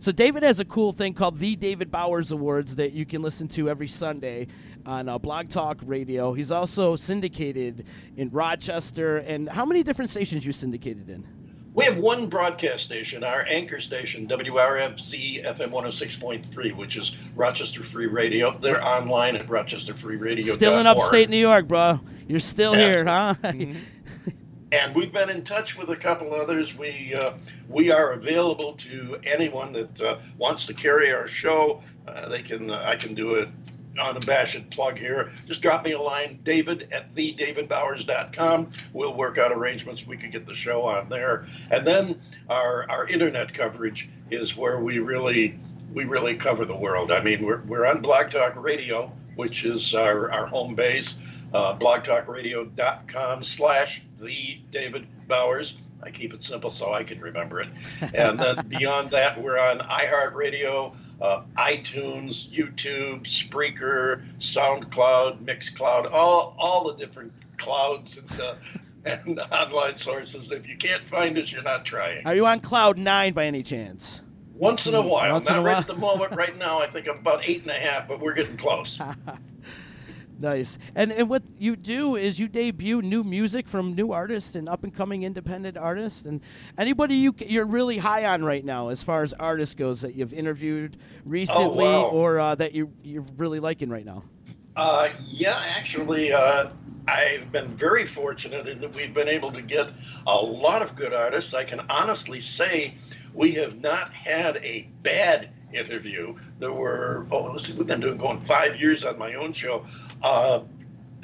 So 0.00 0.12
David 0.12 0.42
has 0.42 0.60
a 0.60 0.64
cool 0.64 0.92
thing 0.92 1.14
called 1.14 1.38
the 1.38 1.56
David 1.56 1.90
Bowers 1.90 2.32
Awards 2.32 2.76
that 2.76 2.92
you 2.92 3.04
can 3.06 3.22
listen 3.22 3.48
to 3.48 3.68
every 3.68 3.88
Sunday 3.88 4.46
on 4.86 5.08
uh, 5.08 5.18
Blog 5.18 5.48
Talk 5.48 5.78
Radio. 5.84 6.32
He's 6.32 6.50
also 6.50 6.96
syndicated 6.96 7.86
in 8.16 8.30
Rochester. 8.30 9.18
And 9.18 9.48
how 9.48 9.64
many 9.66 9.82
different 9.82 10.10
stations 10.10 10.46
you 10.46 10.52
syndicated 10.52 11.08
in? 11.10 11.26
We 11.78 11.84
have 11.84 11.98
one 11.98 12.26
broadcast 12.26 12.82
station, 12.82 13.22
our 13.22 13.46
anchor 13.48 13.78
station, 13.78 14.26
WRFZ 14.26 15.44
FM 15.46 15.70
106.3, 15.70 16.74
which 16.76 16.96
is 16.96 17.12
Rochester 17.36 17.84
Free 17.84 18.08
Radio. 18.08 18.58
They're 18.58 18.84
online 18.84 19.36
at 19.36 19.46
rochesterfreeradio.org. 19.46 20.42
Still 20.42 20.80
in 20.80 20.88
upstate 20.88 21.30
New 21.30 21.36
York, 21.36 21.68
bro. 21.68 22.00
You're 22.26 22.40
still 22.40 22.74
Yeah. 22.74 22.80
here, 22.80 23.04
huh? 23.04 23.34
and 24.72 24.92
we've 24.92 25.12
been 25.12 25.30
in 25.30 25.44
touch 25.44 25.78
with 25.78 25.90
a 25.90 25.96
couple 25.96 26.34
others. 26.34 26.76
We 26.76 27.14
uh, 27.14 27.34
we 27.68 27.92
are 27.92 28.10
available 28.14 28.72
to 28.78 29.20
anyone 29.22 29.70
that 29.74 30.00
uh, 30.00 30.18
wants 30.36 30.64
to 30.64 30.74
carry 30.74 31.12
our 31.12 31.28
show. 31.28 31.80
Uh, 32.08 32.28
they 32.28 32.42
can 32.42 32.72
uh, 32.72 32.82
I 32.84 32.96
can 32.96 33.14
do 33.14 33.36
it 33.36 33.50
unabashed 34.00 34.70
plug 34.70 34.98
here. 34.98 35.30
Just 35.46 35.62
drop 35.62 35.84
me 35.84 35.92
a 35.92 36.00
line, 36.00 36.40
David 36.42 36.88
at 36.92 37.14
thedavidbowers.com. 37.14 38.70
We'll 38.92 39.14
work 39.14 39.38
out 39.38 39.52
arrangements. 39.52 40.06
We 40.06 40.16
can 40.16 40.30
get 40.30 40.46
the 40.46 40.54
show 40.54 40.84
on 40.84 41.08
there, 41.08 41.46
and 41.70 41.86
then 41.86 42.20
our 42.48 42.88
our 42.90 43.06
internet 43.06 43.52
coverage 43.52 44.08
is 44.30 44.56
where 44.56 44.80
we 44.80 44.98
really 44.98 45.58
we 45.92 46.04
really 46.04 46.36
cover 46.36 46.64
the 46.64 46.76
world. 46.76 47.10
I 47.10 47.20
mean, 47.22 47.44
we're 47.44 47.62
we're 47.62 47.86
on 47.86 48.00
Blog 48.00 48.30
Talk 48.30 48.56
Radio, 48.56 49.12
which 49.36 49.64
is 49.64 49.94
our 49.94 50.30
our 50.30 50.46
home 50.46 50.74
base 50.74 51.14
uh, 51.52 51.76
blogtalkradio.com 51.76 53.42
slash 53.42 54.02
the 54.18 54.60
David 54.70 55.06
Bowers. 55.26 55.74
I 56.02 56.10
keep 56.10 56.32
it 56.32 56.44
simple 56.44 56.72
so 56.72 56.92
I 56.92 57.02
can 57.02 57.20
remember 57.20 57.60
it. 57.60 57.68
And 58.14 58.38
then 58.38 58.66
beyond 58.68 59.10
that, 59.12 59.40
we're 59.40 59.58
on 59.58 59.78
iHeartRadio, 59.80 60.96
uh, 61.20 61.42
iTunes, 61.56 62.48
YouTube, 62.50 63.24
Spreaker, 63.24 64.24
SoundCloud, 64.38 65.44
Mixcloud, 65.44 66.10
all 66.12 66.54
all 66.58 66.84
the 66.92 66.96
different 66.96 67.32
clouds 67.56 68.18
and, 68.18 68.40
uh, 68.40 68.54
and 69.04 69.40
online 69.40 69.98
sources. 69.98 70.50
If 70.52 70.68
you 70.68 70.76
can't 70.76 71.04
find 71.04 71.36
us, 71.38 71.52
you're 71.52 71.62
not 71.62 71.84
trying. 71.84 72.26
Are 72.26 72.34
you 72.34 72.46
on 72.46 72.60
Cloud 72.60 72.98
Nine 72.98 73.32
by 73.32 73.46
any 73.46 73.62
chance? 73.62 74.20
Once 74.54 74.86
in 74.88 74.94
a 74.94 75.00
while, 75.00 75.32
Once 75.32 75.48
in 75.48 75.54
not 75.54 75.60
a 75.60 75.64
right 75.64 75.72
while. 75.72 75.80
at 75.80 75.86
the 75.86 75.94
moment. 75.94 76.32
Right 76.32 76.56
now, 76.58 76.80
I 76.80 76.90
think 76.90 77.08
I'm 77.08 77.18
about 77.18 77.48
eight 77.48 77.62
and 77.62 77.70
a 77.70 77.74
half, 77.74 78.08
but 78.08 78.18
we're 78.18 78.34
getting 78.34 78.56
close. 78.56 78.98
Nice. 80.38 80.78
And 80.94 81.10
and 81.10 81.28
what 81.28 81.42
you 81.58 81.74
do 81.74 82.14
is 82.14 82.38
you 82.38 82.46
debut 82.46 83.02
new 83.02 83.24
music 83.24 83.66
from 83.66 83.94
new 83.94 84.12
artists 84.12 84.54
and 84.54 84.68
up 84.68 84.84
and 84.84 84.94
coming 84.94 85.24
independent 85.24 85.76
artists 85.76 86.24
and 86.26 86.40
anybody 86.76 87.16
you 87.16 87.34
c- 87.36 87.46
you're 87.48 87.66
really 87.66 87.98
high 87.98 88.24
on 88.24 88.44
right 88.44 88.64
now 88.64 88.88
as 88.88 89.02
far 89.02 89.24
as 89.24 89.32
artists 89.32 89.74
goes 89.74 90.00
that 90.02 90.14
you've 90.14 90.32
interviewed 90.32 90.96
recently 91.24 91.84
wow. 91.84 92.04
or 92.04 92.38
uh, 92.38 92.54
that 92.54 92.72
you 92.72 92.92
you're 93.02 93.26
really 93.36 93.58
liking 93.58 93.88
right 93.88 94.04
now. 94.04 94.22
Uh, 94.76 95.08
yeah, 95.26 95.60
actually, 95.66 96.32
uh, 96.32 96.70
I've 97.08 97.50
been 97.50 97.66
very 97.76 98.06
fortunate 98.06 98.68
in 98.68 98.80
that 98.80 98.94
we've 98.94 99.12
been 99.12 99.26
able 99.26 99.50
to 99.50 99.60
get 99.60 99.90
a 100.28 100.36
lot 100.36 100.82
of 100.82 100.94
good 100.94 101.12
artists. 101.12 101.52
I 101.52 101.64
can 101.64 101.80
honestly 101.90 102.40
say 102.40 102.94
we 103.34 103.52
have 103.54 103.80
not 103.80 104.12
had 104.12 104.58
a 104.58 104.88
bad 105.02 105.50
interview. 105.72 106.36
There 106.58 106.72
were, 106.72 107.26
oh, 107.30 107.44
let's 107.44 107.66
see, 107.66 107.72
we've 107.72 107.86
been 107.86 108.00
doing 108.00 108.18
going 108.18 108.38
five 108.38 108.80
years 108.80 109.04
on 109.04 109.18
my 109.18 109.34
own 109.34 109.52
show. 109.52 109.84
Uh, 110.22 110.60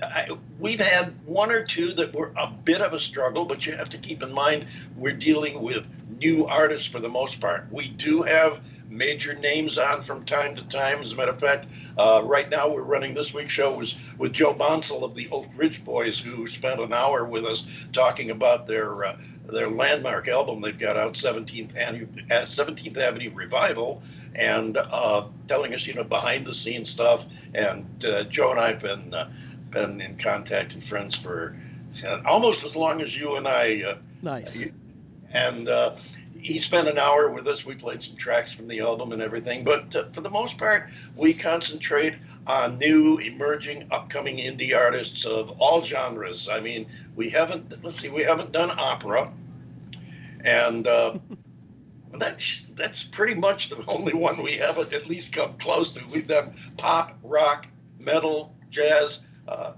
I, 0.03 0.29
we've 0.59 0.81
had 0.81 1.15
one 1.25 1.51
or 1.51 1.65
two 1.65 1.93
that 1.95 2.13
were 2.13 2.33
a 2.37 2.49
bit 2.49 2.81
of 2.81 2.93
a 2.93 3.01
struggle, 3.01 3.45
but 3.45 3.65
you 3.65 3.75
have 3.75 3.91
to 3.91 3.99
keep 3.99 4.23
in 4.23 4.33
mind 4.33 4.67
we're 4.97 5.13
dealing 5.13 5.63
with 5.63 5.85
new 6.09 6.47
artists 6.47 6.87
for 6.87 7.01
the 7.01 7.09
most 7.09 7.41
part. 7.41 7.73
We 7.73 7.89
do 7.89 8.23
have 8.23 8.61
major 8.89 9.35
names 9.35 9.79
on 9.79 10.03
from 10.03 10.25
time 10.25 10.57
to 10.57 10.63
time. 10.65 11.03
As 11.03 11.13
a 11.13 11.17
matter 11.17 11.33
of 11.33 11.41
fact, 11.41 11.67
uh, 11.99 12.23
right 12.25 12.49
now 12.49 12.69
we're 12.69 12.83
running 12.83 13.15
this 13.15 13.33
week's 13.33 13.53
show 13.53 13.77
was 13.77 13.95
with 14.19 14.33
Joe 14.33 14.53
Bonsall 14.53 15.05
of 15.05 15.15
the 15.15 15.29
Oak 15.31 15.47
Ridge 15.57 15.85
Boys, 15.85 16.19
who 16.19 16.47
spent 16.47 16.81
an 16.81 16.93
hour 16.93 17.25
with 17.25 17.45
us 17.45 17.65
talking 17.93 18.31
about 18.31 18.67
their 18.67 19.05
uh, 19.05 19.17
their 19.47 19.69
landmark 19.69 20.27
album 20.29 20.61
they've 20.61 20.79
got 20.79 20.97
out, 20.97 21.13
17th 21.15 21.77
Avenue, 21.77 22.07
uh, 22.31 22.47
17th 22.47 22.97
Avenue 22.97 23.31
Revival, 23.35 24.03
and 24.35 24.77
uh, 24.77 25.27
telling 25.49 25.75
us, 25.75 25.87
you 25.87 25.95
know, 25.95 26.05
behind 26.05 26.47
the 26.47 26.55
scenes 26.55 26.91
stuff. 26.91 27.25
And 27.55 28.05
uh, 28.05 28.25
Joe 28.25 28.51
and 28.51 28.61
I've 28.61 28.81
been 28.81 29.15
uh, 29.15 29.31
been 29.71 30.01
in 30.01 30.17
contact 30.19 30.73
and 30.75 30.83
friends 30.83 31.15
for 31.15 31.57
almost 32.27 32.65
as 32.65 32.75
long 32.77 33.03
as 33.03 33.17
you 33.17 33.37
and 33.37 33.47
I. 33.47 33.83
Uh, 33.83 33.97
Nice. 34.23 34.65
and 35.33 35.69
uh, 35.69 35.97
he 36.39 36.59
spent 36.59 36.89
an 36.89 36.99
hour 36.99 37.31
with 37.31 37.47
us. 37.47 37.65
We 37.65 37.75
played 37.75 38.03
some 38.03 38.17
tracks 38.17 38.53
from 38.53 38.69
the 38.69 38.81
album 38.81 39.13
and 39.13 39.21
everything, 39.21 39.65
but 39.65 39.95
uh, 39.95 40.05
for 40.13 40.21
the 40.23 40.31
most 40.31 40.57
part, 40.59 40.89
we 41.17 41.35
concentrate 41.35 42.15
on 42.47 42.79
new, 42.79 43.19
emerging, 43.19 43.87
upcoming 43.91 44.37
indie 44.39 44.77
artists 44.77 45.25
of 45.25 45.51
all 45.59 45.83
genres. 45.83 46.49
I 46.51 46.61
mean, 46.61 46.87
we 47.17 47.31
haven't. 47.31 47.83
Let's 47.85 48.01
see, 48.01 48.09
we 48.09 48.23
haven't 48.23 48.53
done 48.53 48.73
opera, 48.77 49.31
and. 50.41 50.87
Uh, 50.87 51.19
that's 52.19 52.65
that's 52.75 53.03
pretty 53.03 53.35
much 53.35 53.71
the 53.71 53.85
only 53.89 54.15
one 54.15 54.43
we 54.43 54.53
haven't 54.53 54.93
at 54.93 55.07
least 55.07 55.33
come 55.33 55.55
close 55.59 55.91
to. 55.93 56.01
We've 56.11 56.27
done 56.27 56.55
pop, 56.77 57.19
rock, 57.23 57.67
metal, 57.99 58.55
jazz, 58.71 59.21
uh, 59.49 59.73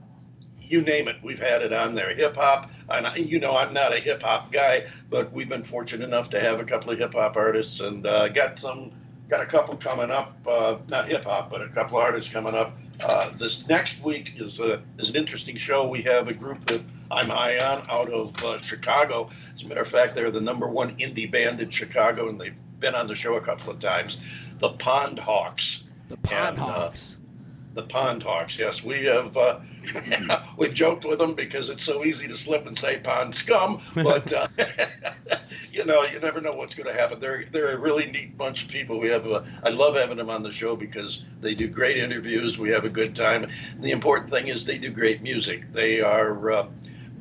you 0.69 0.81
name 0.83 1.09
it, 1.09 1.17
we've 1.23 1.39
had 1.39 1.63
it 1.63 1.73
on 1.73 1.95
there. 1.95 2.15
Hip 2.15 2.37
hop, 2.37 2.71
and 2.91 3.07
I, 3.07 3.17
you 3.17 3.39
know 3.39 3.57
I'm 3.57 3.73
not 3.73 3.93
a 3.93 3.99
hip 3.99 4.23
hop 4.23 4.53
guy, 4.53 4.87
but 5.11 5.33
we've 5.33 5.49
been 5.49 5.65
fortunate 5.65 6.05
enough 6.05 6.31
to 6.31 6.41
have 6.41 6.61
a 6.61 6.65
couple 6.65 6.93
of 6.93 6.99
hip 6.99 7.15
hop 7.15 7.37
artists 7.37 7.81
and 7.81 8.07
uh, 8.07 8.29
got 8.29 8.59
some, 8.59 8.93
got 9.29 9.41
a 9.41 9.47
couple 9.47 9.77
coming 9.77 10.11
up. 10.11 10.37
Uh, 10.47 10.79
not 10.89 11.09
hip 11.09 11.25
hop, 11.25 11.51
but 11.51 11.63
a 11.63 11.69
couple 11.69 11.99
artists 11.99 12.31
coming 12.31 12.55
up. 12.55 12.77
Uh, 13.01 13.31
this 13.39 13.67
next 13.69 14.03
week 14.03 14.35
is 14.39 14.59
a, 14.59 14.83
is 14.99 15.11
an 15.11 15.17
interesting 15.17 15.57
show. 15.57 15.87
We 15.87 16.03
have 16.03 16.29
a 16.29 16.35
group 16.35 16.67
that 16.67 16.83
I'm 17.11 17.29
high 17.29 17.59
on 17.59 17.87
out 17.89 18.11
of 18.11 18.45
uh, 18.45 18.59
Chicago. 18.59 19.31
As 19.55 19.63
a 19.63 19.67
matter 19.67 19.83
of 19.83 19.89
fact, 19.89 20.15
they're 20.15 20.31
the 20.31 20.41
number 20.41 20.69
one 20.69 20.97
indie 20.97 21.31
band 21.31 21.61
in 21.61 21.71
Chicago, 21.71 22.29
and 22.29 22.41
they've 22.41 22.59
been 22.81 22.95
on 22.95 23.07
the 23.07 23.15
show 23.15 23.35
a 23.35 23.41
couple 23.41 23.71
of 23.71 23.79
times. 23.79 24.19
The 24.59 24.71
Pond 24.71 25.19
Hawks. 25.19 25.83
The 26.09 26.17
Pond 26.19 26.59
And, 26.59 26.59
uh, 26.59 26.73
Hawks. 26.73 27.17
The 27.75 27.83
Pond 27.83 28.23
Hawks, 28.23 28.59
yes, 28.59 28.83
we 28.83 29.05
have. 29.05 29.37
Uh, 29.37 29.61
we've 30.57 30.73
joked 30.73 31.05
with 31.05 31.19
them 31.19 31.35
because 31.35 31.69
it's 31.69 31.85
so 31.85 32.05
easy 32.05 32.27
to 32.27 32.37
slip 32.37 32.67
and 32.67 32.79
say 32.79 32.99
Pond 32.99 33.35
Scum, 33.35 33.83
but 33.95 34.33
uh, 34.33 34.49
you 35.73 35.85
know, 35.85 36.03
you 36.05 36.19
never 36.19 36.41
know 36.41 36.55
what's 36.55 36.75
going 36.75 36.89
to 36.89 36.99
happen. 36.99 37.21
They're 37.21 37.45
they're 37.53 37.77
a 37.77 37.79
really 37.79 38.07
neat 38.07 38.37
bunch 38.39 38.65
of 38.65 38.71
people. 38.71 38.99
We 38.99 39.09
have. 39.09 39.27
A, 39.27 39.45
I 39.63 39.69
love 39.69 39.95
having 39.97 40.17
them 40.17 40.31
on 40.31 40.43
the 40.43 40.53
show 40.53 40.75
because 40.75 41.25
they 41.43 41.55
do 41.55 41.69
great 41.69 41.99
interviews. 41.99 42.59
We 42.59 42.71
have 42.71 42.85
a 42.85 42.89
good 42.89 43.15
time. 43.15 43.45
And 43.45 43.85
the 43.85 43.91
important 43.91 44.31
thing 44.31 44.49
is 44.49 44.65
they 44.65 44.79
do 44.79 44.91
great 44.91 45.23
music. 45.23 45.71
They 45.73 46.01
are 46.01 46.51
uh, 46.51 46.69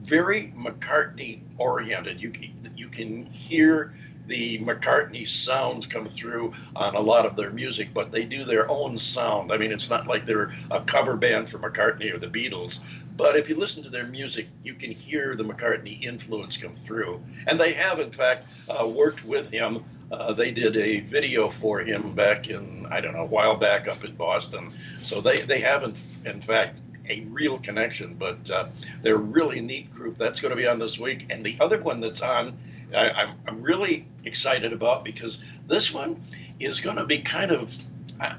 very 0.06 0.54
McCartney 0.56 1.42
oriented. 1.58 2.22
You 2.22 2.30
can, 2.30 2.74
you 2.76 2.90
can 2.90 3.26
hear 3.26 3.96
the 4.28 4.60
McCartney 4.60 5.28
sound 5.28 5.90
come 5.90 6.08
through 6.08 6.54
on 6.76 6.96
a 6.96 7.00
lot 7.00 7.26
of 7.26 7.36
their 7.36 7.52
music, 7.52 7.90
but 7.94 8.12
they 8.12 8.24
do 8.24 8.44
their 8.44 8.70
own 8.70 8.98
sound. 8.98 9.52
I 9.52 9.58
mean, 9.58 9.72
it's 9.72 9.90
not 9.90 10.08
like 10.08 10.26
they're 10.26 10.52
a 10.72 10.82
cover 10.82 11.16
band 11.16 11.50
for 11.50 11.60
McCartney 11.60 12.14
or 12.14 12.18
the 12.18 12.28
Beatles, 12.28 12.80
but 13.18 13.36
if 13.36 13.50
you 13.50 13.56
listen 13.56 13.84
to 13.84 13.90
their 13.90 14.06
music, 14.08 14.48
you 14.64 14.74
can 14.74 14.92
hear 14.92 15.36
the 15.36 15.44
McCartney 15.44 16.04
influence 16.04 16.58
come 16.58 16.76
through. 16.76 17.22
And 17.48 17.60
they 17.60 17.74
have, 17.74 18.00
in 18.00 18.12
fact, 18.12 18.48
uh, 18.68 18.88
worked 18.88 19.24
with 19.26 19.50
him. 19.50 19.84
Uh, 20.12 20.34
they 20.34 20.52
did 20.52 20.76
a 20.78 21.00
video 21.02 21.50
for 21.50 21.80
him 21.80 22.14
back 22.14 22.48
in, 22.50 22.86
I 22.92 23.02
don't 23.02 23.14
know, 23.14 23.24
a 23.24 23.26
while 23.26 23.56
back 23.56 23.88
up 23.88 24.04
in 24.04 24.16
Boston. 24.16 24.74
So 25.02 25.22
they, 25.22 25.42
they 25.42 25.62
have, 25.62 25.84
in, 25.84 25.96
in 26.26 26.42
fact, 26.42 26.80
a 27.10 27.22
real 27.32 27.60
connection, 27.60 28.16
but 28.16 28.50
uh, 28.50 28.68
they're 29.02 29.16
a 29.16 29.18
really 29.18 29.62
neat 29.62 29.94
group. 29.94 30.18
That's 30.18 30.42
going 30.42 30.52
to 30.52 30.56
be 30.56 30.68
on 30.68 30.80
this 30.80 31.00
week. 31.00 31.28
And 31.30 31.46
the 31.46 31.58
other 31.60 31.82
one 31.82 32.00
that's 32.00 32.22
on, 32.22 32.58
I, 32.96 33.10
I'm, 33.10 33.38
I'm 33.48 33.62
really 33.62 34.06
excited 34.24 34.74
about 34.74 35.04
because 35.04 35.40
this 35.68 35.94
one 35.94 36.22
is 36.60 36.80
going 36.80 36.96
to 36.98 37.06
be 37.06 37.20
kind 37.20 37.52
of, 37.52 37.76
I, 38.20 38.38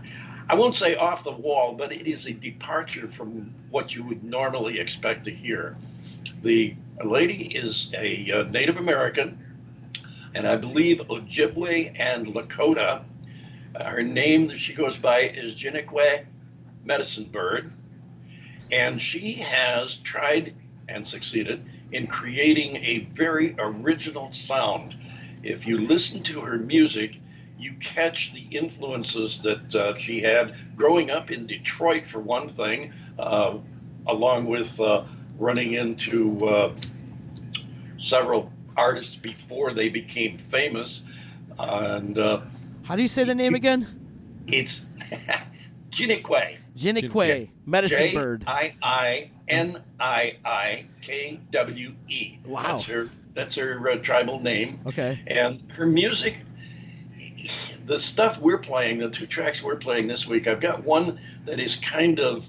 I 0.48 0.54
won't 0.54 0.76
say 0.76 0.94
off 0.96 1.24
the 1.24 1.32
wall, 1.32 1.74
but 1.74 1.92
it 1.92 2.06
is 2.06 2.26
a 2.26 2.32
departure 2.32 3.08
from 3.08 3.52
what 3.70 3.94
you 3.94 4.04
would 4.04 4.22
normally 4.22 4.78
expect 4.78 5.24
to 5.24 5.30
hear. 5.30 5.76
The 6.42 6.74
lady 7.04 7.46
is 7.46 7.88
a 7.94 8.30
uh, 8.32 8.42
Native 8.44 8.76
American, 8.76 9.38
and 10.34 10.46
I 10.46 10.56
believe 10.56 10.98
Ojibwe 10.98 11.98
and 11.98 12.26
Lakota, 12.28 13.02
Her 13.80 14.02
name 14.02 14.48
that 14.48 14.58
she 14.58 14.72
goes 14.72 14.96
by 14.96 15.20
is 15.20 15.54
Jinique 15.54 16.26
Medicine 16.84 17.24
Bird, 17.24 17.72
and 18.70 19.00
she 19.00 19.34
has 19.34 19.96
tried 19.96 20.54
and 20.88 21.06
succeeded 21.06 21.64
in 21.92 22.06
creating 22.06 22.76
a 22.76 23.00
very 23.14 23.54
original 23.58 24.32
sound. 24.32 24.94
If 25.42 25.66
you 25.66 25.78
listen 25.78 26.22
to 26.24 26.40
her 26.40 26.58
music, 26.58 27.18
you 27.58 27.72
catch 27.80 28.32
the 28.32 28.46
influences 28.50 29.40
that 29.40 29.74
uh, 29.74 29.96
she 29.96 30.20
had 30.20 30.54
growing 30.76 31.10
up 31.10 31.30
in 31.30 31.46
Detroit, 31.46 32.04
for 32.04 32.18
one 32.20 32.48
thing, 32.48 32.92
uh, 33.18 33.58
along 34.06 34.46
with 34.46 34.78
uh, 34.80 35.04
running 35.38 35.74
into 35.74 36.46
uh, 36.46 36.74
several 37.98 38.52
artists 38.76 39.16
before 39.16 39.72
they 39.72 39.88
became 39.88 40.38
famous. 40.38 41.00
And 41.58 42.18
uh, 42.18 42.42
How 42.82 42.96
do 42.96 43.02
you 43.02 43.08
say 43.08 43.24
the 43.24 43.34
name 43.34 43.54
again? 43.54 43.88
it's 44.46 44.80
Jinique. 45.90 46.58
Jinique, 46.76 47.48
medicine 47.64 48.12
bird. 48.14 48.44
I 48.46 48.74
I 48.82 49.30
N 49.48 49.82
I 49.98 50.36
I 50.44 50.86
K 51.00 51.40
W 51.52 51.94
E. 52.08 52.38
Wow. 52.46 52.62
That's 52.62 52.84
her. 52.84 53.10
That's 53.34 53.54
her 53.56 53.90
uh, 53.90 53.96
tribal 53.96 54.40
name. 54.40 54.80
Okay. 54.86 55.20
And 55.26 55.70
her 55.72 55.86
music, 55.86 56.36
the 57.86 57.98
stuff 57.98 58.38
we're 58.40 58.58
playing, 58.58 58.98
the 58.98 59.10
two 59.10 59.26
tracks 59.26 59.62
we're 59.62 59.76
playing 59.76 60.06
this 60.08 60.26
week, 60.26 60.46
I've 60.46 60.60
got 60.60 60.84
one 60.84 61.20
that 61.44 61.58
is 61.60 61.76
kind 61.76 62.18
of 62.20 62.48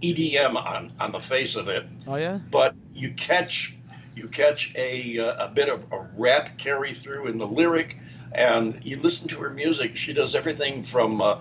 EDM 0.00 0.54
on 0.56 0.92
on 1.00 1.12
the 1.12 1.20
face 1.20 1.56
of 1.56 1.68
it, 1.68 1.84
Oh 2.06 2.16
yeah. 2.16 2.38
but 2.50 2.74
you 2.92 3.12
catch 3.12 3.74
you 4.14 4.28
catch 4.28 4.72
a 4.76 5.18
uh, 5.18 5.46
a 5.46 5.48
bit 5.48 5.68
of 5.68 5.86
a 5.92 6.06
rap 6.16 6.58
carry 6.58 6.94
through 6.94 7.28
in 7.28 7.38
the 7.38 7.46
lyric, 7.46 7.96
and 8.32 8.84
you 8.84 9.00
listen 9.00 9.28
to 9.28 9.36
her 9.38 9.50
music. 9.50 9.96
She 9.96 10.12
does 10.12 10.34
everything 10.34 10.82
from 10.84 11.20
uh, 11.20 11.40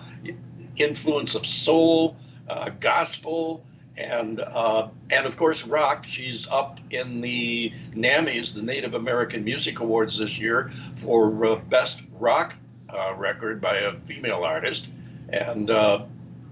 influence 0.77 1.35
of 1.35 1.45
soul, 1.45 2.15
uh, 2.49 2.69
gospel, 2.79 3.63
and 3.97 4.39
uh, 4.39 4.87
and 5.11 5.25
of 5.25 5.37
course 5.37 5.65
rock. 5.65 6.05
She's 6.05 6.47
up 6.49 6.79
in 6.91 7.21
the 7.21 7.71
NAMMYs, 7.91 8.53
the 8.53 8.61
Native 8.61 8.93
American 8.93 9.43
Music 9.43 9.79
Awards 9.79 10.17
this 10.17 10.37
year 10.39 10.69
for 10.95 11.45
uh, 11.45 11.55
best 11.55 12.01
rock 12.19 12.55
uh, 12.89 13.13
record 13.17 13.59
by 13.61 13.77
a 13.77 13.93
female 14.01 14.43
artist, 14.43 14.87
and 15.29 15.69
uh, 15.69 16.05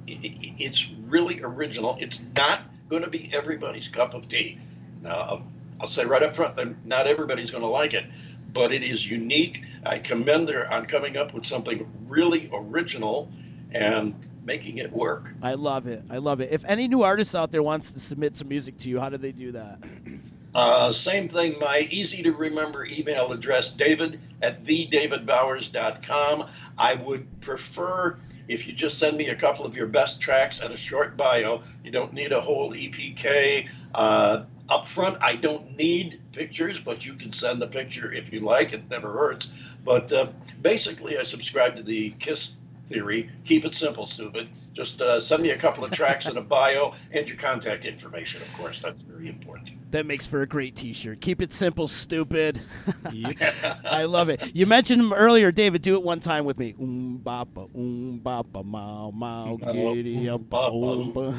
i 0.08 0.12
i- 0.12 0.56
it's 0.60 0.88
really 1.08 1.42
original. 1.42 1.98
It's 2.00 2.22
not 2.36 2.62
going 2.90 3.04
to 3.04 3.10
be 3.10 3.30
everybody's 3.34 3.88
cup 3.88 4.14
of 4.14 4.28
tea. 4.30 4.60
Now, 5.02 5.44
I'll 5.80 5.88
say 5.88 6.06
right 6.06 6.24
up 6.24 6.36
front 6.36 6.56
that 6.56 6.86
not 6.86 7.08
everybody's 7.08 7.52
going 7.52 7.64
to 7.64 7.70
like 7.70 7.94
it, 7.94 8.06
but 8.54 8.72
it 8.74 8.84
is 8.84 9.06
unique. 9.06 9.64
I 9.86 10.00
commend 10.00 10.50
her 10.50 10.72
on 10.72 10.86
coming 10.86 11.18
up 11.18 11.34
with 11.34 11.46
something 11.46 11.86
really 12.08 12.50
original 12.54 13.30
and 13.72 14.16
making 14.44 14.78
it 14.78 14.92
work. 14.92 15.34
I 15.42 15.56
love 15.56 15.88
it. 15.88 16.04
I 16.10 16.18
love 16.18 16.40
it. 16.40 16.52
If 16.52 16.64
any 16.66 16.88
new 16.88 17.02
artist 17.02 17.36
out 17.36 17.52
there 17.52 17.64
wants 17.64 17.92
to 17.92 18.00
submit 18.00 18.38
some 18.38 18.48
music 18.48 18.78
to 18.80 18.90
you, 18.90 19.00
how 19.00 19.10
do 19.10 19.18
they 19.18 19.32
do 19.32 19.52
that? 19.54 19.80
Uh, 20.56 20.90
same 20.94 21.28
thing, 21.28 21.60
my 21.60 21.86
easy 21.92 22.24
to 22.24 22.32
remember 22.32 22.86
email 22.86 23.34
address, 23.34 23.72
david 23.72 24.22
at 24.42 24.64
thedavidbowers.com. 24.64 26.48
I 26.78 26.94
would 26.94 27.42
prefer 27.42 28.18
if 28.48 28.66
you 28.66 28.72
just 28.72 28.98
send 28.98 29.18
me 29.18 29.28
a 29.28 29.36
couple 29.36 29.66
of 29.66 29.76
your 29.76 29.88
best 29.88 30.22
tracks 30.22 30.62
and 30.62 30.74
a 30.74 30.78
short 30.78 31.18
bio. 31.18 31.62
You 31.84 31.92
don't 31.92 32.14
need 32.14 32.32
a 32.32 32.40
whole 32.40 32.72
EPK. 32.72 33.68
Uh, 33.94 34.46
up 34.70 34.88
front, 34.88 35.22
I 35.22 35.36
don't 35.36 35.76
need 35.76 36.22
pictures, 36.32 36.80
but 36.80 37.06
you 37.06 37.16
can 37.16 37.34
send 37.34 37.62
a 37.62 37.68
picture 37.68 38.14
if 38.14 38.32
you 38.32 38.40
like. 38.40 38.72
It 38.72 38.90
never 38.90 39.12
hurts. 39.12 39.50
But 39.84 40.12
uh, 40.14 40.28
basically, 40.62 41.18
I 41.18 41.24
subscribe 41.24 41.76
to 41.76 41.84
the 41.84 42.12
KISS 42.12 42.54
theory. 42.90 43.30
Keep 43.46 43.66
it 43.66 43.76
simple, 43.76 44.08
stupid. 44.08 44.50
Just 44.76 45.00
uh, 45.00 45.22
send 45.22 45.42
me 45.42 45.52
a 45.52 45.58
couple 45.58 45.86
of 45.86 45.92
tracks 45.92 46.26
and 46.26 46.38
a 46.38 46.42
bio 46.42 46.94
and 47.12 47.26
your 47.30 47.38
contact 47.38 47.86
information, 47.86 48.42
of 48.42 48.54
course. 48.56 48.82
That's 48.82 49.04
very 49.04 49.30
important. 49.30 49.72
That 49.92 50.06
makes 50.06 50.28
for 50.28 50.42
a 50.42 50.48
great 50.48 50.76
T-shirt. 50.76 51.22
Keep 51.22 51.42
it 51.42 51.54
simple, 51.54 51.88
stupid. 51.88 52.60
I 53.86 54.04
love 54.04 54.28
it. 54.28 54.54
You 54.54 54.66
mentioned 54.66 55.02
him 55.02 55.14
earlier, 55.14 55.50
David. 55.54 55.82
Do 55.82 55.96
it 55.96 56.04
one 56.04 56.20
time 56.20 56.44
with 56.44 56.58
me. 56.60 56.76
Um 56.78 57.22
bapa, 57.24 57.70
um 57.74 58.20
bapa, 58.22 58.66
mau 58.66 59.12
mau, 59.12 59.56
giddy 59.56 60.28
up, 60.28 60.42
boom, 60.50 61.12
boom. 61.12 61.34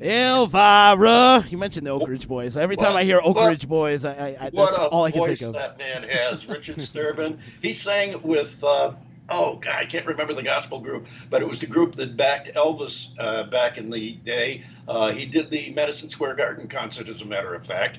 Elvira. 0.00 1.44
You 1.48 1.58
mentioned 1.58 1.86
the 1.86 1.90
Oak 1.90 2.08
Ridge 2.08 2.26
Boys. 2.26 2.56
Every 2.56 2.76
time 2.76 2.96
I 2.96 3.04
hear 3.04 3.20
Oak 3.22 3.36
Ridge 3.36 3.68
Boys, 3.68 4.04
I, 4.04 4.12
I, 4.12 4.46
I 4.46 4.50
that's 4.50 4.78
all 4.78 5.04
I 5.04 5.12
can 5.12 5.20
voice 5.20 5.38
think 5.38 5.48
of. 5.48 5.54
that 5.54 5.78
man 5.78 6.02
has, 6.02 6.48
Richard 6.48 6.78
Sterban. 6.78 7.38
he 7.62 7.72
sang 7.72 8.20
with, 8.22 8.56
uh, 8.64 8.92
oh 9.28 9.56
God, 9.56 9.74
I 9.74 9.84
can't 9.84 10.06
remember 10.06 10.34
the 10.34 10.42
gospel 10.42 10.80
group, 10.80 11.06
but 11.30 11.42
it 11.42 11.48
was 11.48 11.58
the 11.58 11.66
group 11.66 11.96
that 11.96 12.16
backed 12.16 12.54
Elvis 12.54 13.08
uh, 13.18 13.44
back 13.44 13.78
in 13.78 13.90
the 13.90 14.12
day. 14.12 14.62
Uh, 14.86 15.12
he 15.12 15.26
did 15.26 15.50
the 15.50 15.70
Madison 15.70 16.10
Square 16.10 16.36
Garden 16.36 16.68
concert, 16.68 17.08
as 17.08 17.20
a 17.20 17.24
matter 17.24 17.54
of 17.54 17.66
fact, 17.66 17.98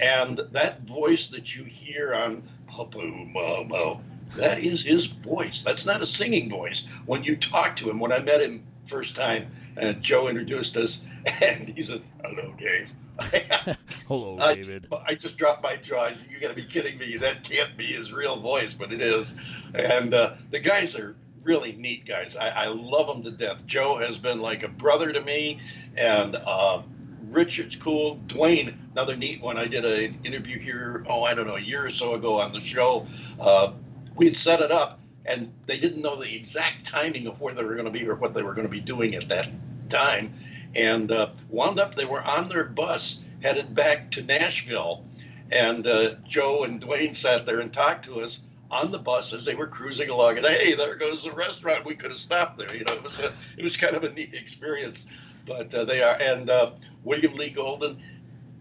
and 0.00 0.40
that 0.52 0.82
voice 0.82 1.28
that 1.28 1.54
you 1.54 1.64
hear 1.64 2.14
on 2.14 2.42
oh, 2.74 4.00
that 4.36 4.60
is 4.60 4.82
his 4.82 5.06
voice. 5.06 5.62
That's 5.62 5.84
not 5.84 6.00
a 6.00 6.06
singing 6.06 6.48
voice. 6.48 6.84
When 7.06 7.22
you 7.22 7.36
talk 7.36 7.76
to 7.76 7.90
him, 7.90 7.98
when 7.98 8.12
I 8.12 8.20
met 8.20 8.40
him 8.40 8.64
first 8.86 9.14
time, 9.14 9.50
uh, 9.80 9.92
Joe 9.94 10.28
introduced 10.28 10.76
us, 10.76 11.00
and 11.42 11.66
he 11.66 11.82
said, 11.82 12.02
"Hello, 12.24 12.54
Dave." 12.58 12.92
Hello, 14.08 14.38
I, 14.40 14.54
David. 14.54 14.88
I 15.06 15.14
just 15.14 15.36
dropped 15.36 15.62
my 15.62 15.76
jaw. 15.76 16.04
I 16.04 16.14
said, 16.14 16.26
You 16.30 16.40
got 16.40 16.48
to 16.48 16.54
be 16.54 16.64
kidding 16.64 16.98
me. 16.98 17.16
That 17.18 17.44
can't 17.44 17.76
be 17.76 17.92
his 17.92 18.12
real 18.12 18.40
voice, 18.40 18.74
but 18.74 18.92
it 18.92 19.00
is. 19.00 19.34
And 19.74 20.14
uh, 20.14 20.34
the 20.50 20.58
guys 20.58 20.96
are 20.96 21.14
really 21.42 21.72
neat 21.72 22.06
guys. 22.06 22.36
I, 22.36 22.48
I 22.48 22.66
love 22.66 23.08
them 23.08 23.22
to 23.24 23.30
death. 23.30 23.66
Joe 23.66 23.98
has 23.98 24.18
been 24.18 24.40
like 24.40 24.62
a 24.62 24.68
brother 24.68 25.12
to 25.12 25.20
me, 25.20 25.60
and 25.96 26.36
uh, 26.36 26.82
Richard's 27.30 27.76
cool. 27.76 28.16
Duane, 28.26 28.78
another 28.92 29.16
neat 29.16 29.40
one. 29.40 29.58
I 29.58 29.66
did 29.66 29.84
an 29.84 30.18
interview 30.24 30.58
here, 30.58 31.04
oh, 31.08 31.24
I 31.24 31.34
don't 31.34 31.46
know, 31.46 31.56
a 31.56 31.60
year 31.60 31.84
or 31.86 31.90
so 31.90 32.14
ago 32.14 32.40
on 32.40 32.52
the 32.52 32.60
show. 32.60 33.06
Uh, 33.40 33.72
we 34.16 34.26
had 34.26 34.36
set 34.36 34.60
it 34.60 34.70
up, 34.70 35.00
and 35.24 35.52
they 35.66 35.78
didn't 35.78 36.02
know 36.02 36.16
the 36.16 36.34
exact 36.34 36.86
timing 36.86 37.26
of 37.26 37.40
where 37.40 37.54
they 37.54 37.62
were 37.62 37.74
going 37.74 37.86
to 37.86 37.90
be 37.90 38.06
or 38.06 38.14
what 38.14 38.34
they 38.34 38.42
were 38.42 38.54
going 38.54 38.66
to 38.66 38.72
be 38.72 38.80
doing 38.80 39.14
at 39.14 39.28
that 39.28 39.48
time. 39.88 40.34
And 40.74 41.10
uh, 41.10 41.30
wound 41.48 41.78
up, 41.78 41.94
they 41.94 42.04
were 42.04 42.22
on 42.22 42.48
their 42.48 42.64
bus 42.64 43.20
headed 43.42 43.74
back 43.74 44.10
to 44.12 44.22
Nashville. 44.22 45.04
And 45.50 45.86
uh, 45.86 46.14
Joe 46.26 46.64
and 46.64 46.80
Duane 46.80 47.14
sat 47.14 47.44
there 47.46 47.60
and 47.60 47.72
talked 47.72 48.06
to 48.06 48.20
us 48.20 48.40
on 48.70 48.90
the 48.90 48.98
bus 48.98 49.32
as 49.34 49.44
they 49.44 49.54
were 49.54 49.66
cruising 49.66 50.08
along. 50.08 50.38
And 50.38 50.46
hey, 50.46 50.74
there 50.74 50.96
goes 50.96 51.24
the 51.24 51.32
restaurant. 51.32 51.84
We 51.84 51.94
could 51.94 52.10
have 52.10 52.20
stopped 52.20 52.58
there. 52.58 52.74
You 52.74 52.84
know, 52.84 52.94
it 52.94 53.04
was 53.04 53.18
a, 53.20 53.32
it 53.58 53.62
was 53.62 53.76
kind 53.76 53.94
of 53.94 54.02
a 54.02 54.10
neat 54.10 54.34
experience. 54.34 55.04
But 55.46 55.74
uh, 55.74 55.84
they 55.84 56.02
are, 56.02 56.14
and 56.14 56.48
uh, 56.48 56.70
William 57.04 57.34
Lee 57.34 57.50
Golden 57.50 58.00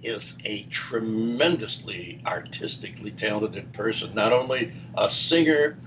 is 0.04 0.34
a 0.44 0.64
tremendously 0.64 2.22
artistically 2.26 3.12
talented 3.12 3.72
person. 3.72 4.14
Not 4.14 4.34
only 4.34 4.74
a 4.98 5.10
singer, 5.10 5.78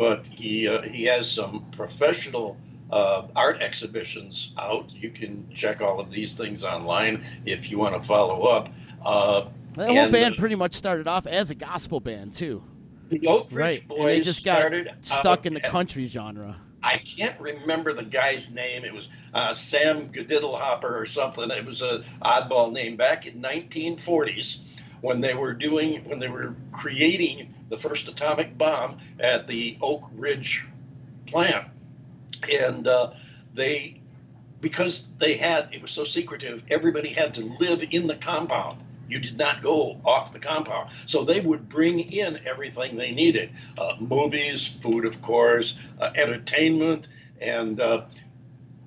but 0.00 0.26
he 0.26 0.66
uh, 0.66 0.80
he 0.80 1.04
has 1.04 1.30
some 1.30 1.66
professional 1.72 2.56
uh, 2.90 3.26
art 3.36 3.60
exhibitions 3.60 4.52
out. 4.58 4.90
You 4.90 5.10
can 5.10 5.46
check 5.54 5.82
all 5.82 6.00
of 6.00 6.10
these 6.10 6.32
things 6.32 6.64
online 6.64 7.22
if 7.44 7.70
you 7.70 7.78
want 7.78 8.00
to 8.00 8.08
follow 8.08 8.44
up. 8.44 8.70
Uh, 9.04 9.48
That 9.74 9.88
whole 9.88 9.98
and, 9.98 10.10
band 10.10 10.34
uh, 10.36 10.38
pretty 10.38 10.54
much 10.54 10.72
started 10.72 11.06
off 11.06 11.26
as 11.26 11.50
a 11.50 11.54
gospel 11.54 12.00
band 12.00 12.32
too, 12.32 12.64
the 13.10 13.26
Oak 13.26 13.48
Ridge 13.52 13.54
right? 13.54 13.88
Boys 13.88 13.98
And 13.98 14.08
they 14.08 14.20
just 14.22 14.42
got 14.42 14.72
stuck 15.02 15.44
in 15.44 15.52
the 15.52 15.60
country 15.60 16.06
genre. 16.06 16.56
I 16.82 16.96
can't 16.96 17.38
remember 17.38 17.92
the 17.92 18.04
guy's 18.04 18.48
name. 18.48 18.86
It 18.86 18.94
was 18.94 19.10
uh, 19.34 19.52
Sam 19.52 20.08
Gadiddlehopper 20.08 20.90
or 20.90 21.04
something. 21.04 21.50
It 21.50 21.66
was 21.66 21.82
an 21.82 22.04
oddball 22.22 22.72
name 22.72 22.96
back 22.96 23.26
in 23.26 23.42
1940s 23.42 24.60
when 25.02 25.20
they 25.20 25.34
were 25.34 25.52
doing 25.52 26.02
when 26.08 26.18
they 26.18 26.28
were 26.28 26.54
creating 26.72 27.54
the 27.70 27.78
first 27.78 28.08
atomic 28.08 28.58
bomb 28.58 28.98
at 29.18 29.46
the 29.46 29.78
Oak 29.80 30.04
Ridge 30.14 30.66
plant, 31.26 31.66
and 32.50 32.86
uh, 32.86 33.12
they 33.54 34.00
because 34.60 35.04
they 35.18 35.34
had 35.34 35.68
it 35.72 35.80
was 35.80 35.90
so 35.90 36.04
secretive. 36.04 36.62
Everybody 36.70 37.08
had 37.08 37.34
to 37.34 37.40
live 37.58 37.82
in 37.90 38.06
the 38.06 38.16
compound. 38.16 38.82
You 39.08 39.18
did 39.18 39.38
not 39.38 39.62
go 39.62 40.00
off 40.04 40.32
the 40.32 40.38
compound. 40.38 40.90
So 41.06 41.24
they 41.24 41.40
would 41.40 41.68
bring 41.68 41.98
in 41.98 42.40
everything 42.46 42.96
they 42.96 43.10
needed 43.10 43.50
uh, 43.76 43.94
movies, 43.98 44.68
food, 44.68 45.04
of 45.04 45.20
course, 45.20 45.74
uh, 46.00 46.10
entertainment. 46.14 47.08
And 47.40 47.80
uh, 47.80 48.04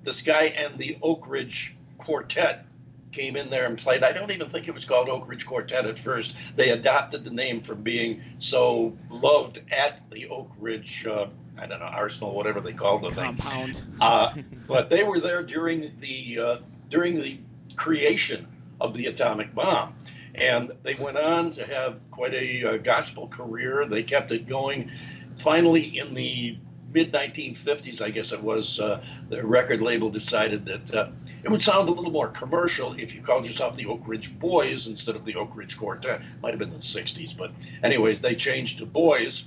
this 0.03 0.21
guy 0.21 0.43
and 0.43 0.77
the 0.77 0.97
Oak 1.01 1.27
Ridge 1.27 1.75
Quartet 1.97 2.65
came 3.13 3.35
in 3.35 3.49
there 3.49 3.65
and 3.65 3.77
played. 3.77 4.03
I 4.03 4.11
don't 4.11 4.31
even 4.31 4.49
think 4.49 4.67
it 4.67 4.73
was 4.73 4.85
called 4.85 5.09
Oak 5.09 5.27
Ridge 5.27 5.45
Quartet 5.45 5.85
at 5.85 5.99
first. 5.99 6.33
They 6.55 6.71
adopted 6.71 7.23
the 7.23 7.29
name 7.29 7.61
from 7.61 7.81
being 7.81 8.21
so 8.39 8.97
loved 9.09 9.61
at 9.71 10.09
the 10.09 10.27
Oak 10.27 10.51
Ridge. 10.59 11.05
Uh, 11.05 11.27
I 11.57 11.67
don't 11.67 11.79
know 11.79 11.85
Arsenal, 11.85 12.33
whatever 12.35 12.59
they 12.59 12.73
called 12.73 13.03
the 13.03 13.11
thing. 13.11 13.37
Compound. 13.37 13.81
Uh, 14.01 14.35
but 14.67 14.89
they 14.89 15.03
were 15.03 15.19
there 15.19 15.43
during 15.43 15.93
the 15.99 16.39
uh, 16.39 16.57
during 16.89 17.21
the 17.21 17.39
creation 17.75 18.47
of 18.81 18.93
the 18.95 19.05
atomic 19.05 19.53
bomb, 19.53 19.95
and 20.35 20.71
they 20.83 20.95
went 20.95 21.17
on 21.17 21.51
to 21.51 21.65
have 21.65 21.99
quite 22.11 22.33
a 22.33 22.65
uh, 22.65 22.77
gospel 22.77 23.27
career. 23.27 23.85
They 23.85 24.03
kept 24.03 24.31
it 24.31 24.47
going 24.47 24.91
finally, 25.37 25.97
in 25.97 26.13
the 26.13 26.57
mid 26.93 27.11
1950s, 27.11 28.01
I 28.01 28.09
guess 28.09 28.31
it 28.31 28.41
was, 28.41 28.79
uh, 28.79 29.03
the 29.29 29.45
record 29.45 29.81
label 29.81 30.09
decided 30.09 30.65
that 30.65 30.93
uh, 30.93 31.09
it 31.43 31.51
would 31.51 31.61
sound 31.61 31.89
a 31.89 31.91
little 31.91 32.11
more 32.11 32.29
commercial 32.29 32.93
if 32.93 33.13
you 33.13 33.21
called 33.21 33.45
yourself 33.45 33.75
the 33.75 33.85
Oak 33.85 34.01
Ridge 34.07 34.37
Boys 34.39 34.87
instead 34.87 35.15
of 35.15 35.25
the 35.25 35.35
Oak 35.35 35.55
Ridge 35.55 35.77
Quartet. 35.77 36.21
Might 36.41 36.51
have 36.51 36.59
been 36.59 36.69
the 36.69 36.77
60s, 36.77 37.35
but 37.37 37.51
anyways, 37.83 38.21
they 38.21 38.35
changed 38.35 38.77
to 38.79 38.85
Boys, 38.85 39.43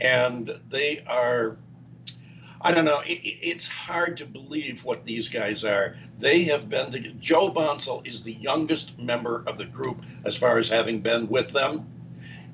and 0.00 0.58
they 0.70 1.02
are. 1.06 1.56
I 2.60 2.72
don't 2.72 2.84
know. 2.84 3.00
It, 3.00 3.18
it- 3.20 3.38
it's 3.48 3.68
hard 3.68 4.16
to 4.16 4.26
believe 4.26 4.82
what 4.84 5.04
these 5.04 5.28
guys 5.28 5.62
are. 5.62 5.96
They 6.18 6.42
have 6.44 6.68
been. 6.68 6.90
To, 6.92 6.98
Joe 7.12 7.50
Bonsall 7.50 8.02
is 8.04 8.22
the 8.22 8.32
youngest 8.32 8.98
member 8.98 9.44
of 9.46 9.56
the 9.58 9.66
group 9.66 10.02
as 10.24 10.36
far 10.36 10.58
as 10.58 10.68
having 10.68 11.00
been 11.00 11.28
with 11.28 11.52
them. 11.52 11.86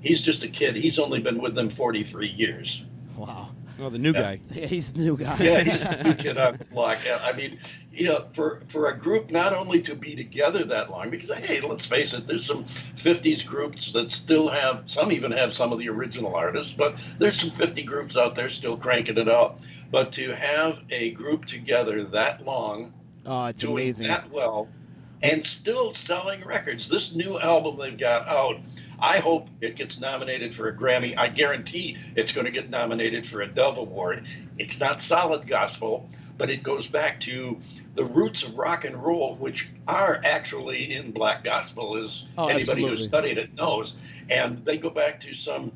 He's 0.01 0.21
just 0.21 0.43
a 0.43 0.49
kid. 0.49 0.75
He's 0.77 0.99
only 0.99 1.21
been 1.21 1.41
with 1.41 1.55
them 1.55 1.71
43 1.71 2.29
years. 2.29 2.83
Wow. 3.17 3.51
Oh, 3.83 3.91
the 3.91 3.99
new 3.99 4.13
guy. 4.13 4.41
Yeah, 4.53 4.67
he's 4.67 4.93
the 4.93 5.01
new 5.01 5.17
guy. 5.17 5.37
Yeah, 5.41 5.65
he's 5.65 5.83
a 5.85 6.03
new 6.05 6.15
kid 6.15 6.39
on 6.39 6.57
the 6.57 6.65
block. 6.67 6.99
I 7.21 7.33
mean, 7.33 7.59
you 7.93 8.05
know, 8.07 8.27
for 8.31 8.63
for 8.69 8.89
a 8.91 8.97
group 8.97 9.31
not 9.33 9.53
only 9.53 9.83
to 9.83 9.97
be 9.97 10.15
together 10.15 10.63
that 10.65 10.91
long, 10.91 11.11
because 11.11 11.31
hey, 11.31 11.61
let's 11.61 11.85
face 11.85 12.15
it, 12.15 12.27
there's 12.29 12.47
some 12.47 12.65
'50s 12.97 13.45
groups 13.45 13.93
that 13.93 14.13
still 14.13 14.49
have 14.49 14.85
some 14.87 15.11
even 15.11 15.33
have 15.33 15.53
some 15.55 15.73
of 15.73 15.81
the 15.81 15.89
original 15.89 16.35
artists, 16.35 16.73
but 16.73 16.95
there's 17.19 17.41
some 17.41 17.51
'50 17.51 17.83
groups 17.83 18.17
out 18.17 18.37
there 18.37 18.49
still 18.49 18.77
cranking 18.77 19.19
it 19.19 19.29
out. 19.29 19.59
But 19.91 20.13
to 20.13 20.33
have 20.35 20.79
a 20.91 21.11
group 21.11 21.45
together 21.47 22.05
that 22.05 22.45
long, 22.45 22.93
Oh, 23.27 23.47
it's 23.47 23.61
doing 23.63 23.73
amazing. 23.75 24.07
that 24.09 24.31
well, 24.31 24.69
and 25.23 25.45
still 25.45 25.93
selling 25.93 26.45
records. 26.45 26.89
This 26.89 27.13
new 27.15 27.39
album 27.41 27.77
they've 27.77 27.99
got 27.99 28.29
out, 28.29 28.57
I 29.03 29.19
hope 29.19 29.49
it 29.61 29.75
gets 29.75 29.99
nominated 29.99 30.55
for 30.55 30.69
a 30.69 30.77
Grammy. 30.77 31.19
I 31.19 31.29
guarantee 31.29 31.99
it's 32.15 32.31
going 32.31 32.45
to 32.45 32.53
get 32.53 32.71
nominated 32.71 33.27
for 33.27 33.41
a 33.41 33.49
Dove 33.49 33.77
Award. 33.77 34.27
It's 34.59 34.79
not 34.79 35.03
solid 35.03 35.49
gospel, 35.49 36.09
but 36.39 36.51
it 36.51 36.63
goes 36.63 36.87
back 36.87 37.19
to 37.21 37.59
the 37.97 38.05
roots 38.05 38.45
of 38.45 38.57
rock 38.57 38.85
and 38.85 38.97
roll, 38.97 39.35
which 39.35 39.69
are 39.89 40.21
actually 40.25 40.95
in 40.95 41.11
black 41.11 41.43
gospel, 41.43 41.97
as 41.97 42.25
Oh, 42.39 42.47
anybody 42.47 42.87
who's 42.87 43.05
studied 43.05 43.39
it 43.39 43.53
knows. 43.55 43.95
And 44.31 44.65
they 44.65 44.79
go 44.79 44.89
back 44.89 45.19
to 45.21 45.35
some 45.35 45.73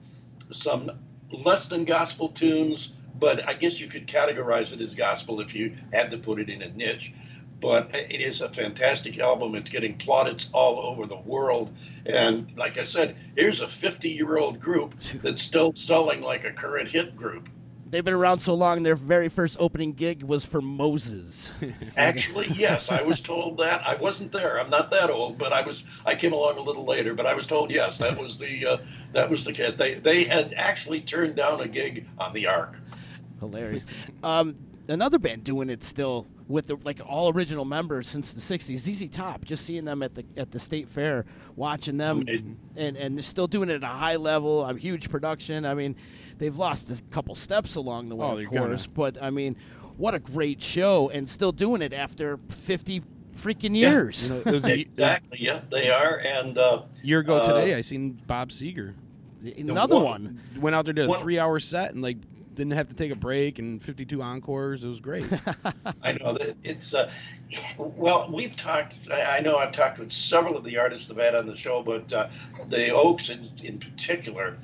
some 0.52 0.92
less 1.32 1.66
than 1.66 1.84
gospel 1.84 2.28
tunes, 2.28 2.90
but 3.18 3.48
I 3.48 3.54
guess 3.54 3.80
you 3.80 3.88
could 3.88 4.06
categorize 4.06 4.72
it 4.72 4.80
as 4.80 4.94
gospel 4.94 5.40
if 5.40 5.52
you 5.52 5.76
had 5.92 6.12
to 6.12 6.18
put 6.18 6.38
it 6.38 6.48
in 6.48 6.62
a 6.62 6.68
niche. 6.68 7.12
But 7.60 7.94
it 7.94 8.20
is 8.20 8.42
a 8.42 8.50
fantastic 8.50 9.18
album. 9.18 9.54
It's 9.54 9.70
getting 9.70 9.96
plaudits 9.96 10.48
all 10.52 10.78
over 10.78 11.06
the 11.06 11.16
world. 11.16 11.74
And 12.04 12.52
like 12.56 12.78
I 12.78 12.84
said, 12.84 13.16
here's 13.34 13.60
a 13.60 13.68
50 13.68 14.10
year 14.10 14.36
old 14.36 14.60
group 14.60 14.94
that's 15.22 15.42
still 15.42 15.72
selling 15.74 16.20
like 16.20 16.44
a 16.44 16.52
current 16.52 16.90
hit 16.90 17.16
group. 17.16 17.48
They've 17.88 18.04
been 18.04 18.14
around 18.14 18.40
so 18.40 18.54
long. 18.54 18.82
Their 18.82 18.96
very 18.96 19.28
first 19.28 19.56
opening 19.60 19.92
gig 19.92 20.24
was 20.24 20.44
for 20.44 20.60
Moses. 20.60 21.52
Actually, 21.96 22.48
yes, 22.48 22.90
I 22.90 23.02
was 23.02 23.20
told 23.20 23.58
that. 23.58 23.86
I 23.86 23.94
wasn't 23.94 24.32
there. 24.32 24.58
I'm 24.58 24.70
not 24.70 24.90
that 24.90 25.08
old, 25.08 25.38
but 25.38 25.52
I 25.52 25.62
was. 25.62 25.84
I 26.04 26.16
came 26.16 26.32
along 26.32 26.58
a 26.58 26.62
little 26.62 26.84
later, 26.84 27.14
but 27.14 27.26
I 27.26 27.34
was 27.34 27.46
told 27.46 27.70
yes, 27.70 27.98
that 27.98 28.18
was 28.18 28.38
the 28.38 28.66
uh, 28.66 28.76
that 29.12 29.30
was 29.30 29.44
the 29.44 29.52
kid. 29.52 29.78
They 29.78 29.94
they 29.94 30.24
had 30.24 30.52
actually 30.56 31.00
turned 31.00 31.36
down 31.36 31.60
a 31.60 31.68
gig 31.68 32.08
on 32.18 32.32
the 32.32 32.48
Ark. 32.48 32.76
Hilarious. 33.38 33.86
um, 34.24 34.56
another 34.88 35.18
band 35.18 35.44
doing 35.44 35.68
it 35.70 35.82
still 35.82 36.26
with 36.48 36.66
the, 36.68 36.76
like 36.84 37.00
all 37.06 37.32
original 37.32 37.64
members 37.64 38.08
since 38.08 38.32
the 38.32 38.40
'60s. 38.40 38.78
ZZ 38.78 39.10
Top. 39.10 39.44
Just 39.44 39.64
seeing 39.66 39.84
them 39.84 40.02
at 40.02 40.14
the 40.14 40.24
at 40.36 40.50
the 40.50 40.58
state 40.58 40.88
fair, 40.88 41.24
watching 41.56 41.96
them, 41.96 42.20
Amazing. 42.22 42.56
and 42.76 42.96
and 42.96 43.16
they're 43.16 43.22
still 43.24 43.46
doing 43.46 43.68
it 43.70 43.74
at 43.76 43.82
a 43.82 43.86
high 43.86 44.16
level, 44.16 44.64
a 44.64 44.76
huge 44.76 45.10
production. 45.10 45.64
I 45.66 45.74
mean, 45.74 45.96
they've 46.38 46.56
lost 46.56 46.90
a 46.90 47.02
couple 47.10 47.34
steps 47.34 47.74
along 47.76 48.08
the 48.08 48.16
way, 48.16 48.26
Oh, 48.26 48.30
of 48.32 48.36
they're 48.38 48.46
gonna. 48.46 48.66
course, 48.68 48.86
but 48.86 49.20
I 49.22 49.30
mean, 49.30 49.56
what 49.96 50.14
a 50.14 50.18
great 50.18 50.62
show, 50.62 51.08
and 51.10 51.28
still 51.28 51.52
doing 51.52 51.82
it 51.82 51.92
after 51.92 52.38
50 52.48 53.02
freaking 53.36 53.76
years. 53.76 54.24
You 54.28 54.34
know, 54.34 54.40
it 54.46 54.46
was 54.46 54.64
a, 54.66 54.68
it 54.72 54.76
was 54.76 54.86
Exactly. 54.92 55.38
Yeah, 55.42 55.60
they 55.70 55.90
are. 55.90 56.18
And 56.18 56.56
uh, 56.56 56.82
a 57.02 57.06
year 57.06 57.18
ago 57.20 57.36
Uh, 57.38 57.46
today. 57.60 57.74
I 57.74 57.80
seen 57.82 58.20
Bob 58.26 58.48
Seger 58.50 58.94
Another 59.58 59.94
one- 59.96 60.04
one. 60.04 60.40
went 60.60 60.74
out 60.74 60.86
there 60.86 60.94
did 60.94 61.06
a 61.06 61.08
What- 61.08 61.20
three 61.20 61.38
hour 61.38 61.60
set 61.60 61.92
and 61.92 62.02
like 62.02 62.16
didn't 62.56 62.72
have 62.72 62.88
to 62.88 62.94
take 62.94 63.12
a 63.12 63.16
break 63.16 63.58
and 63.58 63.82
52 63.82 64.20
encores. 64.20 64.82
It 64.82 64.88
was 64.88 65.00
great. 65.00 65.26
I 66.02 66.12
know 66.12 66.32
that 66.32 66.56
it's 66.64 66.94
uh, 66.94 67.10
well. 67.76 68.28
We've 68.32 68.56
talked. 68.56 68.94
I 69.10 69.36
I 69.36 69.40
know 69.40 69.56
I've 69.56 69.72
talked 69.72 69.98
with 69.98 70.10
several 70.10 70.56
of 70.56 70.64
the 70.64 70.78
artists 70.78 71.10
I've 71.10 71.18
had 71.18 71.34
on 71.34 71.46
the 71.46 71.56
show, 71.56 71.82
but 71.82 72.12
uh, 72.12 72.28
the 72.68 72.90
Oaks 72.90 73.28
in, 73.28 73.48
in 73.62 73.78
particular. 73.78 74.56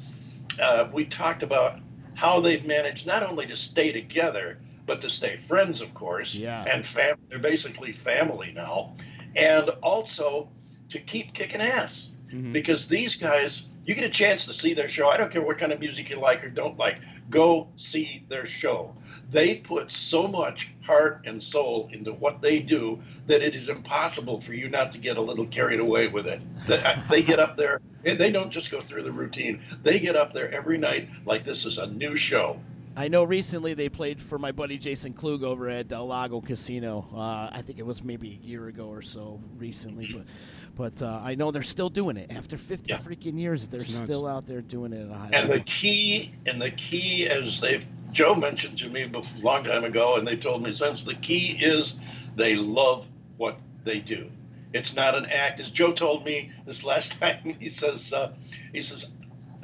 Uh, 0.61 0.89
we 0.93 1.05
talked 1.05 1.43
about 1.43 1.79
how 2.15 2.41
they've 2.41 2.67
managed 2.67 3.07
not 3.07 3.23
only 3.23 3.47
to 3.47 3.57
stay 3.57 3.91
together, 3.91 4.59
but 4.85 5.01
to 5.01 5.09
stay 5.09 5.37
friends, 5.37 5.81
of 5.81 5.95
course. 5.95 6.35
Yeah. 6.35 6.65
And 6.65 6.87
fam- 6.87 7.19
they're 7.31 7.39
basically 7.39 7.93
family 7.93 8.53
now, 8.55 8.95
and 9.37 9.71
also 9.83 10.49
to 10.91 10.99
keep 10.99 11.33
kicking 11.33 11.61
ass 11.61 12.09
because 12.53 12.87
these 12.89 13.15
guys. 13.15 13.63
You 13.85 13.95
get 13.95 14.05
a 14.05 14.11
chance 14.11 14.47
to 14.47 14.55
see 14.55 14.75
their 14.75 14.89
show. 14.89 15.09
I 15.09 15.17
don't 15.17 15.31
care 15.31 15.43
what 15.43 15.59
kind 15.59 15.73
of 15.73 15.81
music 15.81 16.09
you 16.11 16.21
like 16.21 16.45
or 16.45 16.51
don't 16.51 16.79
like. 16.79 16.99
Go 17.31 17.69
see 17.77 18.25
their 18.29 18.47
show. 18.47 18.95
They 19.31 19.57
put 19.57 19.91
so 19.91 20.29
much 20.29 20.71
heart 20.83 21.23
and 21.25 21.43
soul 21.43 21.91
into 21.93 22.13
what 22.13 22.41
they 22.41 22.61
do 22.61 23.01
that 23.27 23.43
it 23.43 23.55
is 23.55 23.69
impossible 23.69 24.41
for 24.41 24.53
you 24.53 24.69
not 24.69 24.93
to 24.93 24.99
get 24.99 25.17
a 25.17 25.21
little 25.21 25.47
carried 25.47 25.81
away 25.81 26.07
with 26.07 26.27
it. 26.27 26.41
They, 26.69 26.97
they 27.11 27.23
get 27.23 27.41
up 27.41 27.57
there, 27.57 27.81
and 28.05 28.21
they 28.21 28.31
don't 28.31 28.51
just 28.51 28.71
go 28.71 28.81
through 28.81 29.03
the 29.03 29.13
routine. 29.13 29.61
They 29.83 29.99
get 29.99 30.15
up 30.17 30.33
there 30.33 30.53
every 30.53 30.79
night 30.79 31.09
like 31.25 31.45
this 31.45 31.65
is 31.65 31.79
a 31.79 31.87
new 31.87 32.15
show. 32.17 32.61
I 32.95 33.09
know 33.09 33.25
recently 33.25 33.73
they 33.73 33.89
played 33.89 34.21
for 34.21 34.39
my 34.39 34.53
buddy 34.53 34.77
Jason 34.77 35.15
Klug 35.15 35.43
over 35.43 35.71
at 35.71 35.89
Del 35.89 36.07
Lago 36.07 36.43
Casino. 36.43 37.09
Uh, 37.15 37.49
I 37.51 37.63
think 37.65 37.79
it 37.79 37.87
was 37.87 38.05
maybe 38.05 38.39
a 38.43 38.47
year 38.47 38.69
ago 38.69 38.87
or 38.89 39.01
so 39.01 39.41
recently, 39.57 40.11
but 40.13 40.27
but 40.75 41.03
uh, 41.03 41.21
I 41.23 41.35
know 41.35 41.51
they're 41.51 41.63
still 41.63 41.91
doing 41.91 42.17
it 42.17 42.31
after 42.31 42.57
50 42.57 42.91
Yeah. 42.93 42.99
freaking 42.99 43.39
years. 43.39 43.67
They're 43.69 43.81
It's 43.83 43.93
nuts. 44.01 44.05
still 44.05 44.27
out 44.27 44.47
there 44.47 44.61
doing 44.63 44.93
it 44.93 45.05
at 45.05 45.11
a 45.11 45.15
high 45.15 45.29
And 45.33 45.51
the 45.51 45.61
key, 45.61 46.33
and 46.47 46.61
the 46.61 46.71
key, 46.71 47.29
as 47.29 47.61
they've 47.61 47.87
Joe 48.13 48.35
mentioned 48.35 48.77
to 48.79 48.89
me 48.89 49.03
a 49.03 49.23
long 49.43 49.65
time 49.65 49.85
ago, 49.85 50.17
and 50.17 50.27
they've 50.27 50.41
told 50.41 50.63
me 50.63 50.73
since, 50.75 51.03
the 51.03 51.15
key 51.15 51.57
is 51.61 51.95
they 52.37 52.55
love 52.55 53.09
what 53.39 53.59
they 53.85 54.01
do. 54.01 54.31
It's 54.75 54.95
not 54.95 55.15
an 55.15 55.27
act. 55.27 55.61
As 55.61 55.71
Joe 55.71 55.93
told 55.93 56.25
me 56.25 56.51
this 56.67 56.85
last 56.85 57.19
time, 57.21 57.57
he 57.59 57.69
says, 57.71 58.13
uh, 58.13 58.33
he 58.73 58.83
says, 58.83 59.07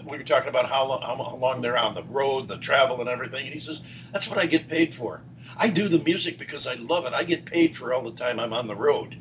we 0.05 0.17
were 0.17 0.23
talking 0.25 0.49
about 0.49 0.69
how 0.71 0.87
long, 0.87 1.03
how 1.03 1.37
long 1.37 1.61
they're 1.61 1.77
on 1.77 1.95
the 1.95 2.05
road, 2.05 2.49
the 2.49 2.57
travel, 2.57 3.01
and 3.01 3.09
everything, 3.09 3.45
and 3.45 3.53
he 3.55 3.61
says, 3.61 3.83
that's 4.13 4.29
what 4.29 4.39
I 4.39 4.47
get 4.47 4.69
paid 4.69 4.95
for. 4.95 5.23
I 5.57 5.69
do 5.69 5.89
the 5.89 5.99
music 5.99 6.39
because 6.39 6.67
I 6.67 6.75
love 6.75 7.05
it. 7.05 7.13
I 7.13 7.25
get 7.25 7.45
paid 7.45 7.77
for 7.77 7.93
all 7.93 8.03
the 8.03 8.13
time 8.13 8.39
I'm 8.41 8.53
on 8.53 8.67
the 8.69 8.77
road. 8.77 9.21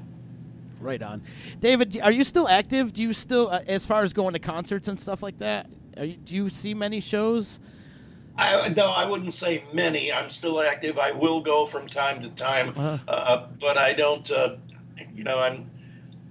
Right 0.79 1.01
on. 1.01 1.23
David, 1.59 1.99
are 2.01 2.11
you 2.11 2.23
still 2.23 2.47
active? 2.47 2.93
Do 2.93 3.01
you 3.01 3.13
still, 3.13 3.49
uh, 3.49 3.61
as 3.67 3.85
far 3.85 4.03
as 4.03 4.13
going 4.13 4.33
to 4.33 4.39
concerts 4.39 4.87
and 4.87 4.99
stuff 4.99 5.23
like 5.23 5.39
that? 5.39 5.67
Are 5.97 6.05
you, 6.05 6.17
do 6.17 6.35
you 6.35 6.49
see 6.49 6.73
many 6.73 6.99
shows? 6.99 7.59
I, 8.37 8.69
no, 8.69 8.85
I 8.85 9.09
wouldn't 9.09 9.33
say 9.33 9.63
many. 9.73 10.13
I'm 10.13 10.29
still 10.29 10.61
active. 10.61 10.99
I 10.99 11.11
will 11.11 11.41
go 11.41 11.65
from 11.65 11.87
time 11.87 12.21
to 12.21 12.29
time, 12.29 12.69
Uh-huh. 12.77 12.97
uh, 13.07 13.47
but 13.59 13.77
I 13.77 13.93
don't. 13.93 14.29
Uh, 14.29 14.57
you 15.15 15.23
know, 15.23 15.39
I'm 15.39 15.69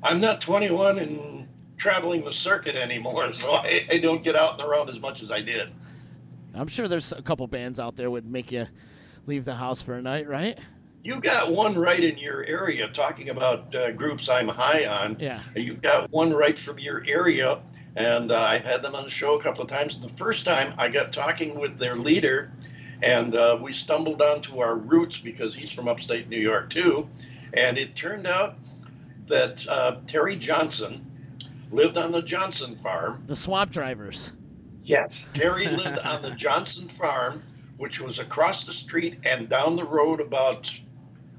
I'm 0.04 0.20
not 0.20 0.40
21 0.40 0.98
and 1.00 1.48
traveling 1.78 2.24
the 2.24 2.32
circuit 2.32 2.76
anymore, 2.76 3.32
so 3.32 3.50
I, 3.52 3.87
I 3.90 3.98
don't 3.98 4.22
get 4.22 4.37
out 4.37 4.61
and 4.61 4.68
around 4.68 4.88
as 4.90 5.00
much 5.00 5.20
as 5.22 5.32
I 5.32 5.40
did. 5.40 5.68
I'm 6.54 6.68
sure 6.68 6.87
there's 6.87 7.12
a 7.12 7.20
couple 7.22 7.46
bands 7.48 7.80
out 7.80 7.96
there 7.96 8.09
would 8.11 8.24
make 8.30 8.52
you 8.52 8.68
leave 9.26 9.44
the 9.44 9.56
house 9.56 9.82
for 9.82 9.94
a 9.94 10.02
night, 10.02 10.28
right? 10.28 10.56
You 11.07 11.21
got 11.21 11.53
one 11.53 11.79
right 11.79 12.03
in 12.03 12.19
your 12.19 12.45
area. 12.47 12.88
Talking 12.88 13.29
about 13.29 13.73
uh, 13.73 13.92
groups 13.92 14.29
I'm 14.29 14.49
high 14.49 14.87
on. 14.87 15.16
Yeah. 15.21 15.40
You've 15.55 15.81
got 15.81 16.11
one 16.11 16.33
right 16.33 16.59
from 16.59 16.81
your 16.81 17.05
area, 17.07 17.61
and 17.95 18.33
uh, 18.33 18.40
I've 18.40 18.64
had 18.64 18.83
them 18.83 18.97
on 18.97 19.05
the 19.05 19.11
show 19.11 19.38
a 19.38 19.40
couple 19.40 19.62
of 19.62 19.69
times. 19.69 20.01
The 20.01 20.09
first 20.09 20.45
time 20.45 20.75
I 20.79 20.88
got 20.88 21.12
talking 21.12 21.61
with 21.61 21.79
their 21.79 21.95
leader, 21.95 22.51
and 23.05 23.37
uh, 23.37 23.57
we 23.62 23.73
stumbled 23.73 24.21
onto 24.21 24.59
our 24.59 24.77
roots 24.77 25.16
because 25.16 25.55
he's 25.55 25.71
from 25.71 25.87
upstate 25.87 26.29
New 26.29 26.40
York 26.40 26.71
too, 26.71 27.09
and 27.55 27.79
it 27.79 27.95
turned 27.95 28.27
out 28.27 28.57
that 29.29 29.64
uh, 29.69 29.99
Terry 30.09 30.35
Johnson 30.35 31.07
lived 31.71 31.97
on 31.97 32.11
the 32.11 32.21
Johnson 32.23 32.75
farm. 32.83 33.23
The 33.29 33.37
Swamp 33.37 33.71
Drivers. 33.71 34.33
Yes, 34.83 35.29
Terry 35.35 35.69
lived 35.69 36.01
on 36.01 36.23
the 36.23 36.31
Johnson 36.37 36.88
farm, 36.88 37.45
which 37.77 38.01
was 38.01 38.19
across 38.19 38.64
the 38.64 38.73
street 38.73 39.21
and 39.25 39.49
down 39.49 39.77
the 39.77 39.85
road 39.85 40.21
about, 40.21 40.69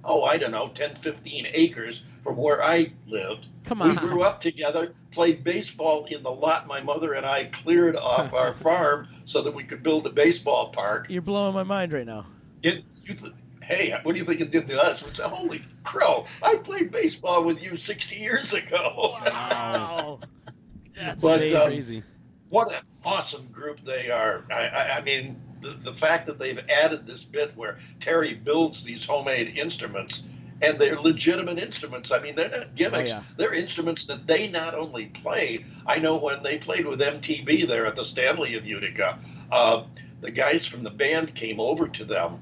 oh, 0.08 0.24
I 0.24 0.38
don't 0.38 0.52
know, 0.52 0.70
10, 0.70 0.96
15 0.96 1.48
acres 1.52 2.02
from 2.24 2.38
where 2.38 2.64
I 2.64 2.92
lived. 3.06 3.48
Come 3.66 3.82
on. 3.82 3.90
We 3.90 3.96
grew 3.98 4.24
up 4.24 4.42
together, 4.42 4.94
played 5.12 5.44
baseball 5.44 6.06
in 6.06 6.24
the 6.24 6.32
lot 6.32 6.66
my 6.66 6.82
mother 6.82 7.14
and 7.14 7.26
I 7.26 7.46
cleared 7.46 7.98
off 7.98 8.34
our 8.34 8.54
farm 8.66 9.08
so 9.26 9.42
that 9.42 9.54
we 9.54 9.64
could 9.64 9.84
build 9.84 10.08
a 10.08 10.10
baseball 10.10 10.70
park. 10.70 11.08
You're 11.10 11.22
blowing 11.22 11.54
my 11.54 11.64
mind 11.64 11.92
right 11.94 12.06
now. 12.06 12.26
It, 12.64 12.84
you 13.04 13.14
th- 13.14 13.34
hey, 13.62 13.94
what 14.04 14.14
do 14.14 14.20
you 14.20 14.26
think 14.26 14.40
it 14.40 14.52
did 14.52 14.68
to 14.70 14.82
us? 14.82 15.02
Said, 15.02 15.26
Holy 15.26 15.62
crow, 15.84 16.26
I 16.42 16.56
played 16.56 16.92
baseball 16.92 17.44
with 17.44 17.62
you 17.62 17.76
60 17.78 18.16
years 18.16 18.54
ago. 18.54 19.18
Wow. 19.26 20.20
That's 20.96 21.22
But, 21.22 21.54
um, 21.54 21.68
Crazy. 21.68 22.04
what 22.50 22.74
an 22.74 22.82
awesome 23.04 23.48
group 23.48 23.80
they 23.86 24.10
are. 24.10 24.46
I, 24.50 24.68
I, 24.68 24.98
I 24.98 25.02
mean, 25.02 25.40
the, 25.62 25.78
the 25.84 25.94
fact 25.94 26.28
that 26.28 26.40
they've 26.40 26.60
added 26.70 27.06
this 27.06 27.24
bit 27.24 27.56
where 27.56 27.78
Terry 28.00 28.34
builds 28.34 28.84
these 28.84 29.06
homemade 29.06 29.58
instruments 29.58 30.24
and 30.62 30.80
they're 30.80 31.00
legitimate 31.00 31.60
instruments. 31.60 32.12
I 32.12 32.20
mean, 32.20 32.36
they're 32.36 32.50
not 32.50 32.76
gimmicks. 32.76 33.10
yeah. 33.10 33.24
They're 33.38 33.54
instruments 33.54 34.06
that 34.06 34.26
they 34.26 34.48
not 34.48 34.74
only 34.74 35.08
play. 35.08 35.66
I 35.86 36.00
know 36.00 36.18
when 36.18 36.42
they 36.42 36.58
played 36.58 36.86
with 36.86 37.00
MTV 37.00 37.68
there 37.68 37.86
at 37.86 37.96
the 37.96 38.06
Stanley 38.06 38.56
in 38.56 38.66
Utica, 38.66 39.20
uh, 39.52 39.84
the 40.22 40.32
guys 40.32 40.66
from 40.66 40.84
the 40.84 40.90
band 40.90 41.36
came 41.36 41.60
over 41.60 41.88
to 41.88 42.06
them 42.06 42.40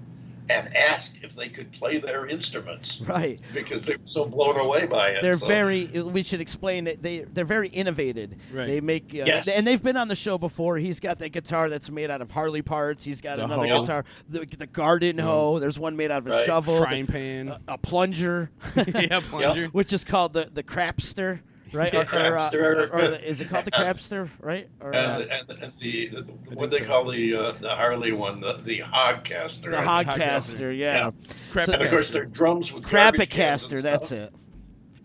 and 0.49 0.75
asked 0.75 1.13
if 1.23 1.35
they 1.35 1.49
could 1.49 1.71
play 1.71 1.97
their 1.97 2.27
instruments 2.27 3.01
Right. 3.01 3.39
because 3.53 3.83
they 3.83 3.95
were 3.95 4.01
so 4.05 4.25
blown 4.25 4.57
away 4.59 4.85
by 4.85 5.09
it. 5.09 5.21
They're 5.21 5.35
So- 5.35 5.47
very. 5.47 5.85
We 5.85 6.23
should 6.23 6.41
explain 6.41 6.83
that 6.85 7.01
they 7.01 7.19
they're 7.19 7.45
very 7.45 7.69
innovated. 7.69 8.37
Right. 8.53 8.67
They 8.67 8.81
make 8.81 9.05
uh, 9.13 9.23
Yes. 9.25 9.47
and 9.47 9.65
they've 9.65 9.81
been 9.81 9.97
on 9.97 10.07
the 10.07 10.15
show 10.15 10.37
before. 10.37 10.77
He's 10.77 10.99
got 10.99 11.19
that 11.19 11.29
guitar 11.29 11.69
that's 11.69 11.89
made 11.89 12.09
out 12.11 12.21
of 12.21 12.31
Harley 12.31 12.61
parts. 12.61 13.03
He's 13.03 13.21
got 13.21 13.37
The 13.37 13.45
another 13.45 13.67
hoe. 13.67 13.81
guitar, 13.81 14.05
the, 14.29 14.45
the 14.45 14.67
garden 14.67 15.17
hoe. 15.17 15.59
There's 15.59 15.79
one 15.79 15.95
made 15.95 16.11
out 16.11 16.19
of 16.19 16.27
a 16.27 16.29
Right. 16.31 16.45
shovel, 16.45 16.77
Frying 16.77 17.05
the- 17.05 17.11
pan. 17.11 17.47
a, 17.49 17.59
a 17.69 17.77
plunger, 17.77 18.51
yeah, 18.75 19.19
plunger. 19.29 19.67
which 19.71 19.91
is 19.93 20.03
called 20.03 20.33
the 20.33 20.49
the 20.53 20.63
crapster, 20.63 21.39
right? 21.75 21.93
Or, 21.93 21.99
or, 21.99 22.37
uh, 22.37 22.49
Crapster. 22.49 22.93
or 22.93 23.07
the- 23.09 23.29
is 23.29 23.41
it 23.41 23.49
called 23.49 23.65
the 23.65 23.71
crabster, 23.71 24.29
right? 24.39 24.67
Or, 24.79 24.95
uh, 24.95 25.19
and, 25.19 25.31
and, 25.31 25.63
and 25.63 25.73
the, 25.81 26.07
the 26.09 26.21
what 26.55 26.71
they 26.71 26.79
call 26.79 27.09
the 27.09 27.35
uh, 27.35 27.51
the 27.59 27.69
Harley 27.69 28.11
one, 28.11 28.39
the, 28.41 28.61
the 28.63 28.79
Hogcaster. 28.79 29.69
the 29.71 29.77
hogcaster, 29.77 30.75
yeah. 30.77 30.95
Yeah. 30.95 31.11
Crap 31.51 31.67
And 31.69 31.81
of 31.81 31.89
course, 31.89 32.09
they're 32.09 32.25
drums 32.25 32.71
with 32.71 32.89
garbage 32.89 33.29
cans 33.29 33.63
and 33.63 33.73
Crapicaster, 33.73 33.81
that's 33.81 34.11
it. 34.11 34.33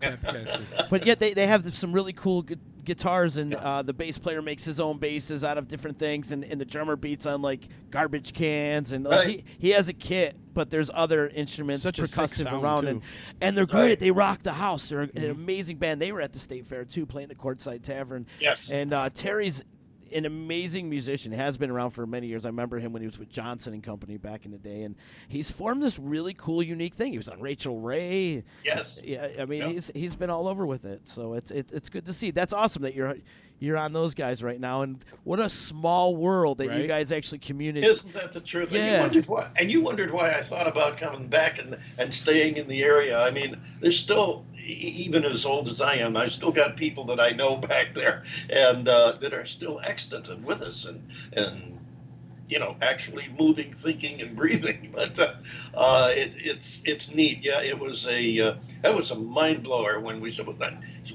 but 0.89 1.05
yet 1.05 1.19
they, 1.19 1.33
they 1.33 1.45
have 1.45 1.71
some 1.73 1.93
really 1.93 2.13
cool 2.13 2.41
gu- 2.41 2.55
guitars 2.85 3.37
and 3.37 3.53
uh, 3.55 3.81
the 3.81 3.93
bass 3.93 4.17
player 4.17 4.41
makes 4.41 4.63
his 4.65 4.79
own 4.79 4.97
basses 4.97 5.43
out 5.43 5.57
of 5.57 5.67
different 5.67 5.97
things 5.99 6.31
and, 6.31 6.43
and 6.43 6.59
the 6.59 6.65
drummer 6.65 6.95
beats 6.95 7.25
on 7.25 7.41
like 7.41 7.67
garbage 7.89 8.33
cans 8.33 8.91
and 8.91 9.05
like, 9.05 9.25
Right. 9.25 9.29
he, 9.29 9.67
he 9.67 9.69
has 9.71 9.89
a 9.89 9.93
kit 9.93 10.35
but 10.53 10.69
there's 10.69 10.89
other 10.93 11.29
instruments 11.29 11.83
Such 11.83 11.97
percussive 11.97 12.43
sound, 12.43 12.63
around 12.63 12.81
too. 12.83 12.87
and, 12.89 13.01
and 13.41 13.57
they're 13.57 13.65
great 13.65 13.81
Right. 13.89 13.99
they 13.99 14.11
rock 14.11 14.43
the 14.43 14.53
house 14.53 14.89
they're 14.89 15.01
an 15.01 15.29
amazing 15.29 15.77
band 15.77 16.01
they 16.01 16.11
were 16.11 16.21
at 16.21 16.33
the 16.33 16.39
state 16.39 16.65
fair 16.65 16.83
too 16.85 17.05
playing 17.05 17.27
the 17.29 17.35
courtside 17.35 17.83
tavern 17.83 18.25
Yes. 18.39 18.69
and 18.69 18.93
uh, 18.93 19.09
terry's 19.09 19.63
an 20.13 20.25
amazing 20.25 20.89
musician 20.89 21.31
has 21.31 21.57
been 21.57 21.69
around 21.69 21.91
for 21.91 22.05
many 22.05 22.27
years 22.27 22.45
i 22.45 22.49
remember 22.49 22.79
him 22.79 22.91
when 22.93 23.01
he 23.01 23.07
was 23.07 23.17
with 23.19 23.29
johnson 23.29 23.73
and 23.73 23.83
company 23.83 24.17
back 24.17 24.45
in 24.45 24.51
the 24.51 24.57
day 24.57 24.83
and 24.83 24.95
he's 25.27 25.49
formed 25.51 25.81
this 25.81 25.97
really 25.99 26.33
cool 26.33 26.61
unique 26.61 26.93
thing 26.95 27.11
he 27.11 27.17
was 27.17 27.29
on 27.29 27.39
rachael 27.41 27.79
ray 27.79 28.43
Yes. 28.63 28.99
yeah, 29.03 29.27
I 29.39 29.45
mean 29.45 29.61
Yeah. 29.61 29.67
he's 29.69 29.91
he's 29.93 30.15
been 30.15 30.29
all 30.29 30.47
over 30.47 30.65
with 30.65 30.85
it, 30.85 31.07
so 31.07 31.33
it's 31.33 31.51
it, 31.51 31.69
it's 31.71 31.89
good 31.89 32.05
to 32.05 32.13
see. 32.13 32.31
That's 32.31 32.53
awesome 32.53 32.83
that 32.83 32.93
you're 32.95 33.15
you're 33.59 33.77
on 33.77 33.93
those 33.93 34.15
guys 34.15 34.41
right 34.41 34.59
now, 34.59 34.81
and 34.81 35.03
what 35.23 35.39
a 35.39 35.47
small 35.49 36.15
world 36.15 36.57
that 36.57 36.75
you 36.79 36.87
guys 36.87 37.11
actually 37.11 37.37
communicate. 37.39 37.89
Isn't 37.91 38.13
that 38.13 38.33
the 38.33 38.39
truth? 38.41 38.69
And 38.69 38.77
Yeah. 38.77 38.95
you 38.95 39.01
wondered 39.01 39.27
why, 39.27 39.51
and 39.57 39.71
you 39.71 39.81
wondered 39.81 40.11
why 40.11 40.31
I 40.33 40.41
thought 40.41 40.67
about 40.67 40.97
coming 40.97 41.27
back 41.27 41.59
and 41.59 41.77
and 41.97 42.13
staying 42.13 42.57
in 42.57 42.67
the 42.67 42.81
area. 42.83 43.19
I 43.19 43.29
mean, 43.31 43.55
there's 43.79 43.99
still, 43.99 44.45
even 44.63 45.25
as 45.25 45.45
old 45.45 45.67
as 45.67 45.81
I 45.81 45.95
am, 45.95 46.15
I've 46.17 46.31
still 46.31 46.51
got 46.51 46.77
people 46.77 47.05
that 47.05 47.19
I 47.19 47.31
know 47.31 47.57
back 47.71 47.93
there, 47.93 48.23
and 48.49 48.87
uh, 48.87 49.13
that 49.21 49.33
are 49.33 49.45
still 49.45 49.79
extant 49.83 50.27
and 50.29 50.43
with 50.43 50.61
us, 50.61 50.85
and 50.85 51.07
and 51.33 51.79
you 52.51 52.59
know, 52.59 52.75
actually 52.81 53.29
moving, 53.39 53.71
thinking, 53.71 54.21
and 54.21 54.35
breathing. 54.35 54.91
But 54.93 55.17
uh, 55.17 55.33
uh, 55.73 56.11
it, 56.13 56.33
it's 56.35 56.83
it's 56.85 57.09
neat. 57.15 57.39
Yeah, 57.41 57.61
it 57.61 57.79
was 57.79 58.05
a 58.05 58.39
uh, 58.39 58.55
that 58.83 58.93
was 58.93 59.09
a 59.09 59.15
mind 59.15 59.63
blower 59.63 59.99
when 59.99 60.19
we 60.19 60.31
said, 60.31 60.45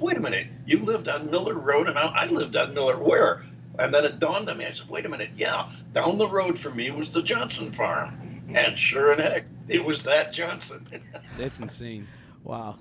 wait 0.01 0.17
a 0.17 0.21
minute, 0.21 0.49
you 0.67 0.81
lived 0.81 1.09
on 1.09 1.31
Miller 1.31 1.55
Road, 1.55 1.89
and 1.89 1.99
I, 1.99 2.07
I 2.07 2.27
lived 2.27 2.57
on 2.57 2.75
Miller. 2.75 2.99
Where? 2.99 3.45
And 3.79 3.93
then 3.93 4.07
it 4.07 4.19
dawned 4.19 4.49
on 4.49 4.57
me. 4.57 4.65
I 4.65 4.73
said, 4.73 4.89
wait 4.89 5.05
a 5.05 5.09
minute, 5.11 5.31
yeah, 5.37 5.71
down 5.93 6.17
the 6.17 6.27
road 6.27 6.59
from 6.59 6.77
me 6.77 6.91
was 6.91 7.11
the 7.11 7.21
Johnson 7.21 7.71
farm, 7.71 8.43
and 8.55 8.79
sure 8.79 9.13
and 9.13 9.21
heck, 9.21 9.45
it 9.69 9.85
was 9.85 10.03
that 10.05 10.33
Johnson. 10.33 10.87
That's 11.39 11.61
insane. 11.61 12.09
Wow, 12.43 12.79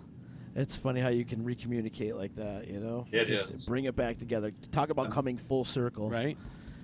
it's 0.55 0.75
funny 0.75 1.01
how 1.01 1.09
you 1.09 1.25
can 1.25 1.43
recommunicate 1.43 2.15
like 2.15 2.35
that. 2.35 2.67
You 2.67 2.79
know, 2.79 3.05
It 3.11 3.25
Just 3.25 3.51
is. 3.51 3.65
Bring 3.65 3.85
it 3.85 3.95
back 3.95 4.17
together. 4.19 4.51
Talk 4.71 4.89
about 4.89 5.11
coming 5.11 5.37
full 5.37 5.65
circle. 5.65 6.09
Right? 6.09 6.37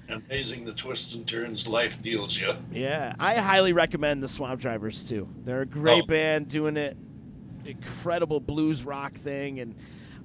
Amazing 0.09 0.65
the 0.65 0.73
twists 0.73 1.13
and 1.13 1.25
turns 1.25 1.67
life 1.67 2.01
deals 2.01 2.37
you. 2.37 2.49
Yeah, 2.71 3.15
I 3.17 3.35
highly 3.35 3.71
recommend 3.71 4.21
the 4.21 4.27
Swamp 4.27 4.59
Drivers 4.59 5.03
too. 5.03 5.29
They're 5.45 5.61
a 5.61 5.65
great 5.65 6.03
Oh. 6.03 6.07
band 6.07 6.49
doing 6.49 6.75
it, 6.75 6.97
incredible 7.65 8.39
blues 8.41 8.83
rock 8.83 9.13
thing, 9.13 9.59
and 9.61 9.73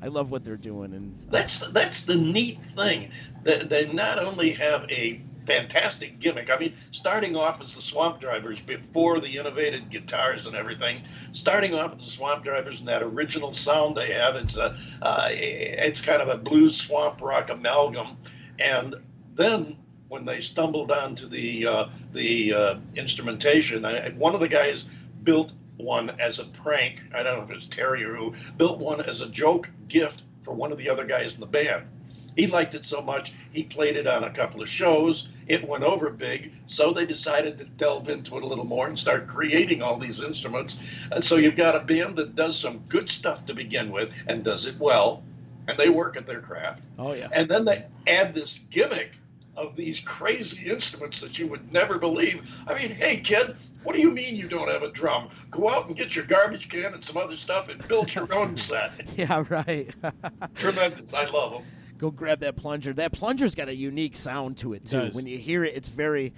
I 0.03 0.09
love 0.09 0.31
what 0.33 0.45
they're 0.45 0.57
doing. 0.57 0.93
And 0.93 1.17
That's 1.31 1.61
that's 1.69 2.03
the 2.03 2.17
neat 2.17 2.59
thing. 2.75 3.11
That 3.45 3.69
they 3.69 3.93
not 3.93 4.19
only 4.19 4.51
have 4.53 4.91
a 4.91 5.21
fantastic 5.47 6.19
gimmick. 6.19 6.51
I 6.51 6.59
mean, 6.59 6.75
starting 6.93 7.37
off 7.37 7.61
as 7.61 7.75
the 7.75 7.83
Swamp 7.83 8.21
Drivers 8.21 8.61
before 8.61 9.21
the 9.21 9.39
innovated 9.39 9.91
guitars 9.91 10.47
and 10.47 10.57
everything. 10.57 11.03
Starting 11.33 11.75
off 11.75 11.93
as 11.93 12.05
the 12.05 12.11
Swamp 12.11 12.45
Drivers 12.45 12.81
and 12.81 12.89
that 12.89 13.03
original 13.03 13.55
sound 13.55 13.97
they 13.97 14.13
have. 14.13 14.37
It's 14.37 14.57
a 14.57 14.77
uh, 15.03 15.29
it's 15.31 16.01
kind 16.01 16.21
of 16.21 16.29
a 16.29 16.37
blues 16.37 16.77
swamp 16.77 17.21
rock 17.21 17.51
amalgam, 17.51 18.17
and 18.59 18.97
then 19.35 19.77
when 20.09 20.25
they 20.25 20.41
stumbled 20.41 20.93
onto 20.93 21.29
the 21.29 21.67
uh, 21.67 21.89
the 22.13 22.53
uh, 22.53 22.79
instrumentation, 22.95 23.85
I, 23.85 24.11
one 24.11 24.35
of 24.35 24.41
the 24.41 24.49
guys 24.49 24.87
built 25.23 25.53
one 25.77 26.11
as 26.21 26.39
a 26.39 26.45
prank. 26.45 27.03
I 27.15 27.23
don't 27.23 27.39
know 27.39 27.45
if 27.45 27.51
it 27.51 27.57
was 27.57 27.67
Terry 27.67 28.05
or 28.05 28.15
who 28.15 28.35
built 28.57 28.79
one 28.79 29.01
as 29.01 29.21
a 29.21 29.29
joke 29.29 29.69
gift 29.89 30.23
for 30.43 30.55
one 30.55 30.73
of 30.73 30.79
the 30.79 30.89
other 30.89 31.05
guys 31.05 31.35
in 31.35 31.41
the 31.41 31.47
band. 31.47 31.87
He 32.37 32.47
liked 32.47 32.75
it 32.75 32.87
so 32.87 33.01
much, 33.01 33.33
he 33.53 33.65
played 33.65 33.97
it 33.97 34.07
on 34.07 34.25
a 34.25 34.31
couple 34.31 34.63
of 34.63 34.69
shows. 34.69 35.29
It 35.49 35.67
went 35.67 35.85
over 35.85 36.11
big, 36.11 36.53
so 36.67 36.93
they 36.93 37.07
decided 37.07 37.57
to 37.59 37.65
delve 37.65 38.09
into 38.09 38.37
it 38.37 38.43
a 38.43 38.47
little 38.47 38.65
more 38.65 38.87
and 38.87 38.99
start 38.99 39.27
creating 39.27 39.81
all 39.81 39.99
these 39.99 40.21
instruments. 40.21 40.77
And 41.11 41.25
so 41.25 41.37
you've 41.37 41.57
got 41.57 41.77
a 41.77 41.81
band 41.81 42.17
that 42.17 42.35
does 42.37 42.59
some 42.59 42.79
good 42.89 43.09
stuff 43.09 43.47
to 43.47 43.55
begin 43.55 43.91
with 43.91 44.11
and 44.27 44.45
does 44.45 44.67
it 44.67 44.79
well, 44.79 45.23
and 45.67 45.79
they 45.79 45.89
work 45.89 46.17
at 46.17 46.27
their 46.27 46.41
craft. 46.41 46.83
oh 46.99 47.15
yeah, 47.15 47.29
And 47.33 47.49
then 47.49 47.65
they 47.65 47.85
add 48.07 48.35
this 48.35 48.61
gimmick 48.71 49.13
of 49.57 49.75
these 49.75 50.01
crazy 50.01 50.69
instruments 50.69 51.21
that 51.21 51.39
you 51.39 51.47
would 51.47 51.73
never 51.73 51.99
believe. 51.99 52.43
I 52.67 52.75
mean, 52.75 52.91
hey, 52.91 53.17
kid, 53.21 53.57
what 53.85 53.95
do 53.95 54.01
you 54.01 54.11
mean 54.11 54.37
you 54.37 54.49
don't 54.49 54.69
have 54.69 54.83
a 54.83 54.91
drum? 54.91 55.31
Go 55.51 55.71
out 55.71 55.87
and 55.87 55.97
get 55.97 56.15
your 56.15 56.25
garbage 56.27 56.69
can 56.69 56.93
and 56.93 57.05
some 57.05 57.17
other 57.17 57.37
stuff 57.37 57.69
and 57.69 57.87
build 57.89 58.15
your 58.15 58.33
own 58.35 58.59
set. 58.59 58.93
yeah, 59.17 59.45
right. 59.49 59.89
Tremendous. 60.57 61.15
I 61.15 61.27
love 61.27 61.53
them. 61.53 61.63
Go 61.99 62.11
grab 62.11 62.41
that 62.41 62.57
plunger. 62.57 62.93
That 62.93 63.13
plunger's 63.13 63.55
got 63.55 63.69
a 63.69 63.75
unique 63.75 64.17
sound 64.17 64.59
to 64.59 64.73
it 64.75 64.85
too. 64.85 64.99
Does. 65.01 65.15
When 65.15 65.27
you 65.27 65.39
hear 65.39 65.65
it, 65.65 65.75
it's 65.75 65.89
very 65.89 66.35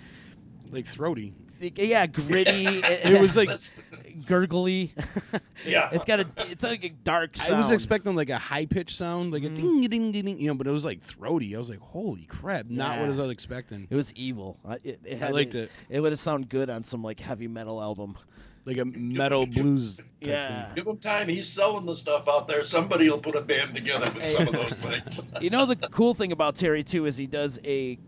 Like 0.71 0.87
throaty. 0.87 1.35
yeah 1.61 2.07
gritty. 2.07 2.67
It 2.85 3.21
was 3.21 3.37
like 3.37 3.51
gurgly. 4.27 4.93
Yeah. 5.67 5.91
it's 5.93 6.05
got 6.05 6.21
a 6.21 6.27
it's 6.51 6.63
like 6.63 6.85
a 6.85 6.91
dark 6.91 7.37
sound. 7.37 7.55
I 7.55 7.59
was 7.59 7.73
expecting 7.73 8.15
like 8.15 8.31
a 8.31 8.39
high 8.39 8.67
pitched 8.67 8.97
sound, 8.97 9.33
like 9.33 9.43
a 9.43 9.47
Mm-hmm. 9.49 9.81
ding 9.81 9.91
ding 9.91 10.13
ding 10.13 10.25
ding, 10.27 10.41
you 10.41 10.47
know, 10.47 10.55
but 10.55 10.69
it 10.69 10.71
was 10.71 10.85
like 10.85 11.03
throaty. 11.03 11.57
I 11.57 11.59
was 11.59 11.69
like, 11.69 11.81
holy 11.81 12.25
crap! 12.27 12.67
Not 12.67 12.95
Yeah. 12.95 13.01
what 13.01 13.05
I 13.19 13.23
was 13.23 13.31
expecting. 13.31 13.89
It 13.91 13.97
was 13.97 14.13
evil. 14.15 14.57
I, 14.65 14.75
it, 14.85 15.01
it 15.05 15.19
had, 15.19 15.33
liked 15.35 15.57
it. 15.57 15.71
It 15.89 15.99
would 16.01 16.13
have 16.13 16.21
sounded 16.21 16.49
good 16.49 16.71
on 16.71 16.85
some 16.85 17.03
like 17.03 17.19
heavy 17.19 17.49
metal 17.49 17.83
album. 17.83 18.17
Like 18.69 18.77
a 18.77 18.85
metal 18.85 19.47
blues. 19.47 19.97
Type 19.97 20.07
Yeah. 20.21 20.67
Thing. 20.67 20.75
Give 20.75 20.87
him 20.89 20.99
time. 20.99 21.27
He's 21.27 21.49
selling 21.49 21.87
the 21.87 21.97
stuff 21.97 22.29
out 22.29 22.49
there. 22.49 22.67
Somebody 22.67 23.09
will 23.09 23.19
put 23.19 23.35
a 23.35 23.41
band 23.41 23.75
together 23.75 24.13
with 24.15 24.29
some 24.29 24.47
of 24.47 24.53
those 24.53 24.83
things. 24.83 25.21
You 25.41 25.49
know 25.49 25.65
the 25.65 25.77
cool 25.91 26.13
thing 26.13 26.33
about 26.33 26.55
Terry 26.55 26.83
too 26.83 27.07
is 27.07 27.17
he 27.17 27.27
does 27.27 27.59
a 27.65 27.99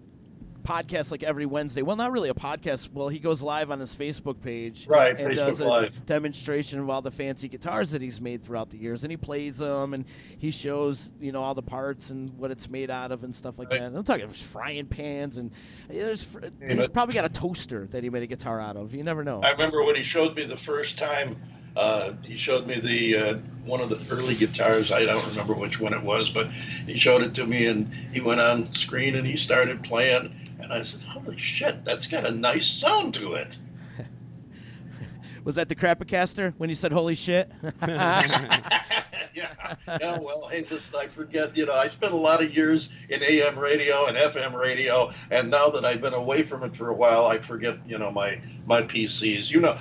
podcast 0.61 1.11
like 1.11 1.23
every 1.23 1.47
Wednesday. 1.47 1.83
Well, 1.83 1.97
not 1.97 2.13
really 2.13 2.29
a 2.29 2.35
podcast. 2.35 2.93
Well, 2.93 3.09
he 3.09 3.19
goes 3.19 3.43
live 3.43 3.71
on 3.71 3.81
his 3.81 3.95
Facebook 3.95 4.41
page, 4.41 4.87
Right, 4.87 5.19
and 5.19 5.33
Facebook 5.33 5.37
does 5.47 5.61
a 5.61 5.65
Live. 5.67 6.07
demonstration 6.07 6.79
of 6.79 6.89
all 6.91 7.03
the 7.03 7.11
fancy 7.11 7.49
guitars 7.49 7.91
that 7.93 8.03
he's 8.03 8.21
made 8.21 8.43
throughout 8.43 8.71
the 8.71 8.79
years, 8.79 9.03
and 9.05 9.11
he 9.11 9.17
plays 9.17 9.59
them, 9.59 9.95
and 9.95 10.05
he 10.39 10.51
shows 10.51 11.13
you 11.21 11.33
know 11.33 11.43
all 11.43 11.55
the 11.55 11.63
parts 11.63 12.11
and 12.11 12.37
what 12.39 12.51
it's 12.51 12.69
made 12.69 12.91
out 12.91 13.13
of 13.13 13.25
and 13.25 13.35
stuff 13.35 13.59
like 13.59 13.71
Right. 13.71 13.81
that. 13.81 13.95
I'm 13.97 14.05
talking 14.05 14.29
frying 14.29 14.87
pans 14.87 15.37
and 15.37 15.51
there's 15.89 16.27
Yeah, 16.61 16.75
he's 16.75 16.89
probably 16.89 17.15
got 17.15 17.25
a 17.25 17.29
toaster 17.29 17.87
that 17.89 18.03
he 18.05 18.11
made 18.11 18.23
a 18.23 18.27
guitar 18.27 18.61
out 18.61 18.77
of. 18.77 18.95
You 18.95 19.03
never 19.03 19.25
know. 19.25 19.41
I 19.43 19.51
remember 19.51 19.83
when 19.83 19.97
he 19.97 20.03
showed 20.03 20.37
me 20.37 20.45
the 20.45 20.57
first 20.57 20.99
time. 20.99 21.37
Uh, 21.77 22.15
he 22.25 22.37
showed 22.37 22.67
me 22.67 22.81
the 22.81 23.17
uh, 23.17 23.35
one 23.65 23.81
of 23.81 23.89
the 23.91 24.01
early 24.13 24.35
guitars. 24.35 24.91
I 24.91 25.05
don't 25.05 25.25
remember 25.29 25.55
which 25.55 25.79
one 25.79 25.95
it 25.95 26.03
was, 26.03 26.29
but 26.29 26.51
he 26.51 26.97
showed 26.97 27.23
it 27.23 27.33
to 27.35 27.47
me, 27.47 27.67
and 27.67 27.95
he 28.13 28.21
went 28.21 28.41
on 28.41 28.73
screen 28.75 29.15
and 29.15 29.25
he 29.25 29.37
started 29.37 29.81
playing. 29.85 30.35
And 30.63 30.73
I 30.73 30.83
said, 30.83 31.03
"Holy 31.03 31.39
shit, 31.39 31.85
that's 31.85 32.07
got 32.07 32.27
a 32.27 32.31
nice 32.31 32.67
sound 32.67 33.15
to 33.15 33.35
it." 33.35 33.59
Was 35.45 35.55
that 35.57 35.69
the 35.69 35.75
Crapacaster 35.75 36.55
when 36.59 36.69
you 36.69 36.77
said 36.77 36.93
"Holy 36.93 37.15
shit"? 37.15 37.51
yeah. 37.83 39.53
Yeah. 39.87 40.19
Well, 40.19 40.49
hey, 40.49 40.67
listen, 40.71 40.95
I 40.99 41.09
forget. 41.09 41.57
You 41.57 41.67
know, 41.67 41.75
I 41.75 41.89
spent 41.89 42.13
a 42.13 42.17
lot 42.17 42.43
of 42.43 42.55
years 42.55 42.89
in 43.09 43.23
AM 43.23 43.59
radio 43.59 44.07
and 44.07 44.17
FM 44.17 44.55
radio, 44.55 45.11
and 45.31 45.51
now 45.51 45.69
that 45.71 45.85
I've 45.85 46.01
been 46.01 46.15
away 46.15 46.43
from 46.43 46.63
it 46.65 46.77
for 46.77 46.89
a 46.91 46.95
while, 46.95 47.27
I 47.27 47.39
forget. 47.39 47.79
You 47.87 47.99
know, 47.99 48.11
my 48.11 48.41
my 48.67 48.83
PCs. 48.83 49.51
You 49.51 49.61
know, 49.61 49.79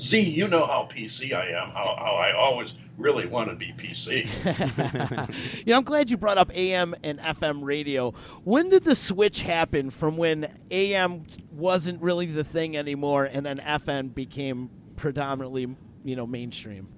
Z, 0.00 0.20
you 0.20 0.48
know 0.48 0.66
how 0.66 0.88
PC 0.90 1.32
I 1.32 1.48
am, 1.48 1.70
how, 1.70 1.96
how 1.98 2.14
I 2.14 2.34
always 2.34 2.74
really 2.96 3.26
want 3.26 3.50
to 3.50 3.56
be 3.56 3.72
PC. 3.72 4.26
you 5.66 5.72
know, 5.72 5.78
I'm 5.78 5.84
glad 5.84 6.10
you 6.10 6.16
brought 6.16 6.38
up 6.38 6.54
AM 6.54 6.94
and 7.02 7.18
FM 7.18 7.62
radio. 7.62 8.12
When 8.44 8.70
did 8.70 8.84
the 8.84 8.94
switch 8.94 9.42
happen 9.42 9.90
from 9.90 10.16
when 10.16 10.50
AM 10.70 11.24
wasn't 11.52 12.00
really 12.02 12.26
the 12.26 12.44
thing 12.44 12.76
anymore, 12.76 13.24
and 13.24 13.44
then 13.44 13.58
FM 13.58 14.14
became 14.14 14.70
predominantly, 14.96 15.74
you 16.04 16.16
know, 16.16 16.26
mainstream? 16.26 16.88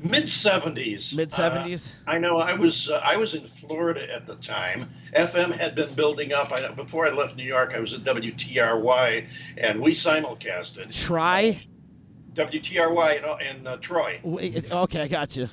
Mid 0.00 0.24
70s. 0.24 1.14
Mid 1.14 1.30
70s. 1.30 1.90
I 2.06 2.18
know. 2.18 2.36
I 2.38 2.54
was 2.54 2.88
uh, 2.88 3.00
I 3.04 3.16
was 3.16 3.34
in 3.34 3.46
Florida 3.48 4.12
at 4.14 4.28
the 4.28 4.36
time. 4.36 4.90
FM 5.16 5.50
had 5.50 5.74
been 5.74 5.92
building 5.94 6.32
up. 6.32 6.52
I, 6.52 6.68
before 6.68 7.06
I 7.06 7.10
left 7.10 7.34
New 7.34 7.44
York, 7.44 7.72
I 7.74 7.80
was 7.80 7.94
at 7.94 8.04
WTRY, 8.04 9.26
and 9.56 9.80
we 9.80 9.94
simulcasted. 9.94 10.94
Try. 10.94 11.66
WTRY 12.38 13.40
in, 13.50 13.56
in 13.58 13.66
uh, 13.66 13.76
Troy. 13.78 14.20
Wait, 14.22 14.70
okay, 14.70 15.02
I 15.02 15.08
got 15.08 15.36
you. 15.36 15.48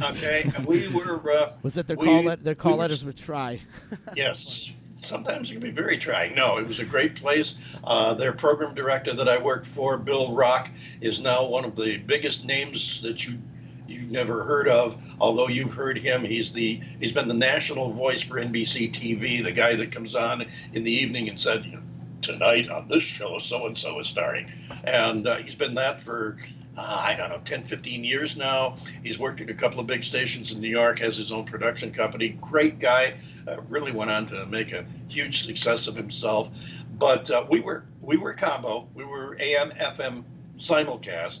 Okay, 0.00 0.50
we 0.66 0.88
were. 0.88 1.30
Uh, 1.30 1.52
Was 1.62 1.74
that 1.74 1.86
their 1.86 1.96
we- 1.96 2.06
call? 2.06 2.22
let- 2.22 2.42
their 2.42 2.52
we 2.54 2.56
call 2.56 2.72
were- 2.72 2.78
letters 2.78 3.04
were 3.04 3.12
try. 3.12 3.60
Yes. 4.16 4.70
Sometimes 5.02 5.50
it 5.50 5.54
can 5.54 5.62
be 5.62 5.70
very 5.70 5.98
trying. 5.98 6.34
No, 6.34 6.56
it 6.56 6.66
was 6.66 6.78
a 6.78 6.84
great 6.86 7.14
place. 7.14 7.56
Uh, 7.84 8.14
their 8.14 8.32
program 8.32 8.74
director 8.74 9.12
that 9.12 9.28
I 9.28 9.36
worked 9.36 9.66
for, 9.66 9.98
Bill 9.98 10.34
Rock, 10.34 10.70
is 11.02 11.20
now 11.20 11.44
one 11.44 11.66
of 11.66 11.76
the 11.76 11.98
biggest 11.98 12.46
names 12.46 13.02
that 13.02 13.22
you 13.26 13.38
you've 13.86 14.10
never 14.10 14.44
heard 14.44 14.66
of. 14.66 14.96
Although 15.20 15.48
you've 15.48 15.74
heard 15.74 15.98
him, 15.98 16.24
he's 16.24 16.52
the 16.52 16.80
he's 17.00 17.12
been 17.12 17.28
the 17.28 17.34
national 17.34 17.92
voice 17.92 18.22
for 18.22 18.36
NBC 18.36 18.94
TV, 18.94 19.44
the 19.44 19.52
guy 19.52 19.76
that 19.76 19.92
comes 19.92 20.14
on 20.14 20.46
in 20.72 20.84
the 20.84 20.90
evening 20.92 21.28
and 21.28 21.38
said, 21.38 21.66
you 21.66 21.72
know, 21.72 21.82
tonight 22.24 22.68
on 22.68 22.88
this 22.88 23.02
show, 23.02 23.38
so 23.38 23.66
and 23.66 23.76
so 23.76 24.00
is 24.00 24.08
starring, 24.08 24.50
and 24.84 25.26
uh, 25.26 25.36
he's 25.36 25.54
been 25.54 25.74
that 25.74 26.00
for. 26.00 26.36
Uh, 26.76 26.80
I 26.80 27.14
don't 27.14 27.28
know, 27.28 27.38
10, 27.44 27.62
15 27.62 28.02
years 28.02 28.36
now. 28.36 28.74
He's 29.04 29.16
worked 29.16 29.40
at 29.40 29.48
a 29.48 29.54
couple 29.54 29.78
of 29.78 29.86
big 29.86 30.02
stations 30.02 30.50
in 30.50 30.60
New 30.60 30.68
York, 30.68 30.98
has 30.98 31.16
his 31.16 31.30
own 31.30 31.44
production 31.44 31.92
company. 31.92 32.30
Great 32.30 32.80
guy. 32.80 33.14
Uh, 33.46 33.60
really 33.68 33.92
went 33.92 34.10
on 34.10 34.26
to 34.26 34.44
make 34.46 34.72
a 34.72 34.84
huge 35.06 35.46
success 35.46 35.86
of 35.86 35.94
himself. 35.94 36.48
But 36.98 37.30
uh, 37.30 37.46
we 37.48 37.60
were 37.60 37.84
we 38.00 38.16
were 38.16 38.34
combo. 38.34 38.88
We 38.92 39.04
were 39.04 39.36
AM 39.38 39.70
FM 39.70 40.24
simulcast, 40.58 41.40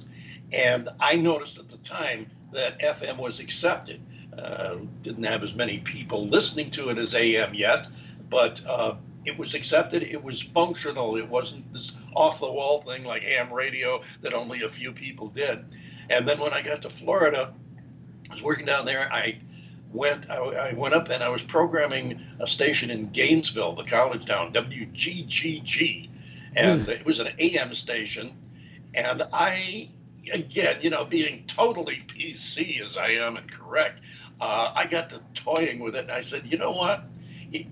and 0.52 0.88
I 1.00 1.16
noticed 1.16 1.58
at 1.58 1.68
the 1.68 1.78
time 1.78 2.30
that 2.52 2.78
FM 2.78 3.18
was 3.18 3.40
accepted. 3.40 4.00
Uh, 4.36 4.76
didn't 5.02 5.24
have 5.24 5.44
as 5.44 5.54
many 5.54 5.78
people 5.78 6.26
listening 6.26 6.70
to 6.72 6.88
it 6.88 6.98
as 6.98 7.14
AM 7.14 7.54
yet, 7.54 7.86
but 8.28 8.60
uh, 8.66 8.94
it 9.24 9.38
was 9.38 9.54
accepted. 9.54 10.02
It 10.02 10.22
was 10.22 10.42
functional. 10.42 11.16
It 11.16 11.28
wasn't 11.28 11.72
this 11.72 11.92
off 12.14 12.40
the 12.40 12.50
wall 12.50 12.82
thing 12.82 13.04
like 13.04 13.22
ham 13.22 13.52
radio 13.52 14.02
that 14.22 14.34
only 14.34 14.62
a 14.62 14.68
few 14.68 14.92
people 14.92 15.28
did. 15.28 15.64
And 16.10 16.26
then 16.28 16.38
when 16.38 16.52
I 16.52 16.62
got 16.62 16.82
to 16.82 16.90
Florida, 16.90 17.54
I 18.30 18.34
was 18.34 18.42
working 18.42 18.66
down 18.66 18.84
there. 18.86 19.12
I 19.12 19.38
went 19.92 20.28
I, 20.28 20.36
I 20.36 20.72
went 20.74 20.94
up 20.94 21.08
and 21.08 21.22
I 21.22 21.28
was 21.28 21.42
programming 21.42 22.20
a 22.40 22.48
station 22.48 22.90
in 22.90 23.10
Gainesville, 23.10 23.76
the 23.76 23.84
college 23.84 24.26
town, 24.26 24.52
WGGG, 24.52 26.10
and 26.56 26.88
it 26.88 27.06
was 27.06 27.18
an 27.20 27.28
AM 27.38 27.74
station. 27.74 28.32
And 28.94 29.22
I, 29.32 29.88
again, 30.32 30.78
you 30.82 30.90
know, 30.90 31.04
being 31.04 31.44
totally 31.46 32.04
PC 32.06 32.84
as 32.84 32.96
I 32.96 33.08
am 33.10 33.36
and 33.36 33.50
correct, 33.50 34.00
uh, 34.40 34.72
I 34.74 34.86
got 34.86 35.10
to 35.10 35.20
toying 35.34 35.80
with 35.80 35.96
it. 35.96 36.02
And 36.02 36.12
I 36.12 36.22
said, 36.22 36.46
you 36.46 36.58
know 36.58 36.72
what? 36.72 37.04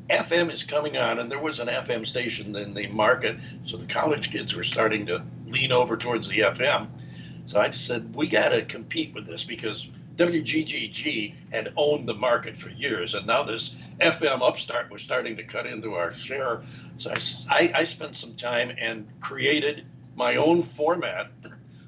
FM 0.08 0.52
is 0.52 0.62
coming 0.62 0.96
on, 0.96 1.18
and 1.18 1.30
there 1.30 1.40
was 1.40 1.58
an 1.58 1.68
FM 1.68 2.06
station 2.06 2.54
in 2.54 2.74
the 2.74 2.86
market, 2.88 3.36
so 3.62 3.76
the 3.76 3.86
college 3.86 4.30
kids 4.30 4.54
were 4.54 4.62
starting 4.62 5.06
to 5.06 5.22
lean 5.46 5.72
over 5.72 5.96
towards 5.96 6.28
the 6.28 6.38
FM. 6.38 6.88
So 7.46 7.58
I 7.58 7.68
just 7.68 7.86
said, 7.86 8.14
we 8.14 8.28
got 8.28 8.50
to 8.50 8.62
compete 8.62 9.12
with 9.14 9.26
this 9.26 9.42
because 9.44 9.88
WGGG 10.16 11.34
had 11.50 11.72
owned 11.76 12.08
the 12.08 12.14
market 12.14 12.56
for 12.56 12.68
years, 12.68 13.14
and 13.14 13.26
now 13.26 13.42
this 13.42 13.70
FM 14.00 14.40
upstart 14.42 14.90
was 14.90 15.02
starting 15.02 15.36
to 15.36 15.42
cut 15.42 15.66
into 15.66 15.94
our 15.94 16.12
share. 16.12 16.62
So 16.98 17.12
I 17.48 17.84
spent 17.84 18.16
some 18.16 18.34
time 18.34 18.72
and 18.78 19.08
created 19.20 19.84
my 20.14 20.36
own 20.36 20.62
format, 20.62 21.32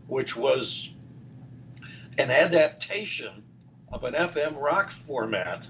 which 0.09 0.35
was 0.35 0.91
an 2.19 2.31
adaptation 2.31 3.43
of 3.93 4.05
an 4.05 4.15
FM 4.15 4.61
rock 4.61 4.91
format 4.91 5.69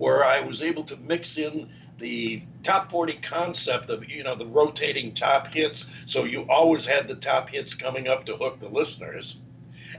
where 0.00 0.24
I 0.24 0.40
was 0.40 0.62
able 0.62 0.84
to 0.84 0.96
mix 0.96 1.36
in 1.36 1.68
the 1.98 2.42
top 2.64 2.90
40 2.90 3.14
concept 3.14 3.90
of 3.90 4.08
you 4.08 4.24
know 4.24 4.34
the 4.34 4.46
rotating 4.46 5.12
top 5.14 5.48
hits 5.48 5.86
so 6.06 6.24
you 6.24 6.46
always 6.48 6.86
had 6.86 7.06
the 7.06 7.14
top 7.16 7.50
hits 7.50 7.74
coming 7.74 8.08
up 8.08 8.24
to 8.26 8.36
hook 8.36 8.60
the 8.60 8.68
listeners 8.68 9.36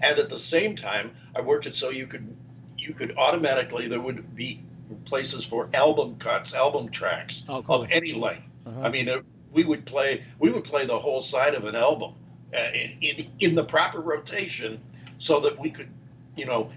and 0.02 0.18
at 0.20 0.30
the 0.30 0.40
same 0.40 0.76
time 0.76 1.12
I 1.36 1.42
worked 1.42 1.68
it 1.68 1.76
so 1.76 1.90
you 1.92 2.08
could 2.08 2.36
you 2.78 2.94
could 2.96 3.16
automatically 3.18 3.88
there 3.88 4.02
would 4.02 4.36
be 4.36 4.62
places 5.06 5.46
for 5.46 5.70
album 5.76 6.16
cuts 6.18 6.54
album 6.56 6.90
tracks 6.90 7.44
Oh, 7.48 7.62
cool. 7.62 7.84
of 7.84 7.92
any 7.92 8.14
length 8.14 8.46
Uh-huh. 8.66 8.82
I 8.82 8.90
mean 8.90 9.08
uh, 9.10 9.20
we 9.52 9.64
would 9.64 9.86
play 9.86 10.24
we 10.40 10.52
would 10.52 10.64
play 10.64 10.86
the 10.86 11.00
whole 11.00 11.22
side 11.22 11.54
of 11.54 11.66
an 11.66 11.76
album 11.76 12.16
uh, 12.54 12.72
in, 12.74 12.92
in 13.02 13.28
in 13.40 13.56
the 13.56 13.64
proper 13.64 14.02
rotation 14.02 14.82
so 15.20 15.40
that 15.42 15.60
we 15.60 15.70
could 15.70 15.90
you 16.36 16.46
know 16.46 16.72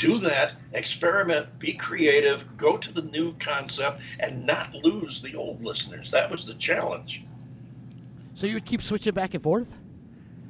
do 0.00 0.18
that, 0.18 0.54
experiment, 0.72 1.58
be 1.60 1.74
creative, 1.74 2.56
go 2.56 2.76
to 2.76 2.92
the 2.92 3.02
new 3.02 3.34
concept, 3.34 4.00
and 4.18 4.44
not 4.44 4.74
lose 4.74 5.22
the 5.22 5.36
old 5.36 5.62
listeners. 5.62 6.10
That 6.10 6.30
was 6.30 6.44
the 6.46 6.54
challenge. 6.54 7.22
So 8.34 8.46
you 8.46 8.54
would 8.54 8.64
keep 8.64 8.82
switching 8.82 9.14
back 9.14 9.34
and 9.34 9.42
forth? 9.42 9.72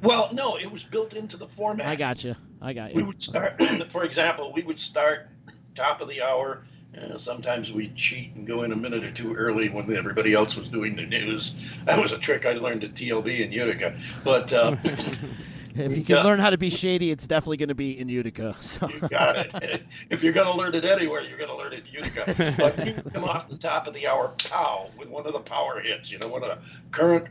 Well, 0.01 0.29
no, 0.33 0.57
it 0.57 0.71
was 0.71 0.83
built 0.83 1.13
into 1.13 1.37
the 1.37 1.47
format. 1.47 1.85
I 1.85 1.95
got 1.95 2.23
you. 2.23 2.35
I 2.61 2.73
got 2.73 2.91
you. 2.91 2.95
We 2.95 3.03
would 3.03 3.21
start, 3.21 3.61
for 3.91 4.03
example, 4.03 4.51
we 4.53 4.63
would 4.63 4.79
start 4.79 5.27
top 5.75 6.01
of 6.01 6.07
the 6.07 6.23
hour. 6.23 6.63
Uh, 6.97 7.17
sometimes 7.17 7.71
we'd 7.71 7.95
cheat 7.95 8.33
and 8.35 8.47
go 8.47 8.63
in 8.63 8.71
a 8.71 8.75
minute 8.75 9.03
or 9.03 9.11
two 9.11 9.33
early 9.33 9.69
when 9.69 9.95
everybody 9.95 10.33
else 10.33 10.55
was 10.55 10.67
doing 10.69 10.95
the 10.95 11.05
news. 11.05 11.53
That 11.85 11.99
was 11.99 12.11
a 12.11 12.17
trick 12.17 12.45
I 12.45 12.53
learned 12.53 12.83
at 12.83 12.93
TLB 12.93 13.41
in 13.41 13.51
Utica. 13.51 13.97
But 14.23 14.51
uh, 14.51 14.75
If 15.75 15.97
you 15.97 16.03
can 16.03 16.23
learn 16.23 16.39
how 16.39 16.49
to 16.49 16.57
be 16.57 16.69
shady, 16.69 17.11
it's 17.11 17.27
definitely 17.27 17.57
going 17.57 17.69
to 17.69 17.75
be 17.75 17.99
in 17.99 18.09
Utica. 18.09 18.55
So 18.61 18.87
You 18.89 18.99
got 19.09 19.63
it. 19.63 19.83
if 20.09 20.23
you're 20.23 20.33
going 20.33 20.47
to 20.47 20.57
learn 20.57 20.73
it 20.75 20.85
anywhere, 20.85 21.21
you're 21.21 21.37
going 21.37 21.49
to 21.49 21.55
learn 21.55 21.73
it 21.73 21.83
in 21.87 22.03
Utica. 22.03 22.55
But 22.57 22.85
you 22.85 22.93
come 23.13 23.23
off 23.23 23.49
the 23.49 23.57
top 23.57 23.87
of 23.87 23.93
the 23.93 24.07
hour, 24.07 24.33
pow, 24.37 24.89
with 24.97 25.09
one 25.09 25.25
of 25.27 25.33
the 25.33 25.39
power 25.39 25.79
hits. 25.81 26.11
You 26.11 26.19
know, 26.19 26.27
one 26.27 26.43
of 26.43 26.49
the 26.49 26.57
current 26.91 27.27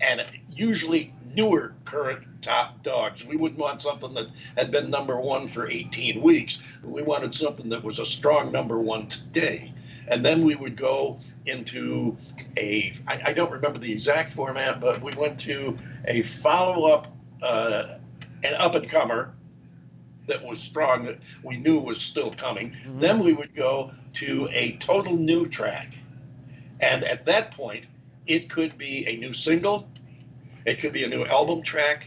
and 0.00 0.24
usually 0.50 1.12
newer 1.34 1.74
current 1.84 2.24
top 2.42 2.82
dogs. 2.82 3.24
We 3.24 3.36
wouldn't 3.36 3.60
want 3.60 3.82
something 3.82 4.14
that 4.14 4.28
had 4.56 4.70
been 4.70 4.90
number 4.90 5.20
one 5.20 5.46
for 5.48 5.68
18 5.68 6.22
weeks. 6.22 6.58
We 6.82 7.02
wanted 7.02 7.34
something 7.34 7.68
that 7.70 7.84
was 7.84 7.98
a 7.98 8.06
strong 8.06 8.50
number 8.50 8.78
one 8.78 9.06
today. 9.08 9.72
And 10.08 10.24
then 10.24 10.44
we 10.44 10.56
would 10.56 10.76
go 10.76 11.20
into 11.46 12.16
a, 12.56 12.94
I, 13.06 13.20
I 13.26 13.32
don't 13.32 13.52
remember 13.52 13.78
the 13.78 13.92
exact 13.92 14.32
format, 14.32 14.80
but 14.80 15.02
we 15.02 15.14
went 15.14 15.38
to 15.40 15.78
a 16.06 16.22
follow 16.22 16.86
up, 16.86 17.14
uh, 17.42 17.98
an 18.42 18.54
up 18.54 18.74
and 18.74 18.88
comer 18.88 19.34
that 20.26 20.44
was 20.44 20.60
strong 20.60 21.04
that 21.04 21.18
we 21.42 21.56
knew 21.56 21.78
was 21.78 22.00
still 22.00 22.32
coming. 22.32 22.74
Then 23.00 23.22
we 23.24 23.32
would 23.32 23.54
go 23.54 23.90
to 24.14 24.48
a 24.52 24.76
total 24.76 25.16
new 25.16 25.46
track. 25.46 25.94
And 26.80 27.04
at 27.04 27.26
that 27.26 27.50
point, 27.52 27.84
it 28.26 28.48
could 28.48 28.78
be 28.78 29.06
a 29.06 29.16
new 29.16 29.34
single, 29.34 29.88
it 30.64 30.78
could 30.78 30.92
be 30.92 31.04
a 31.04 31.08
new 31.08 31.24
album 31.24 31.62
track, 31.62 32.06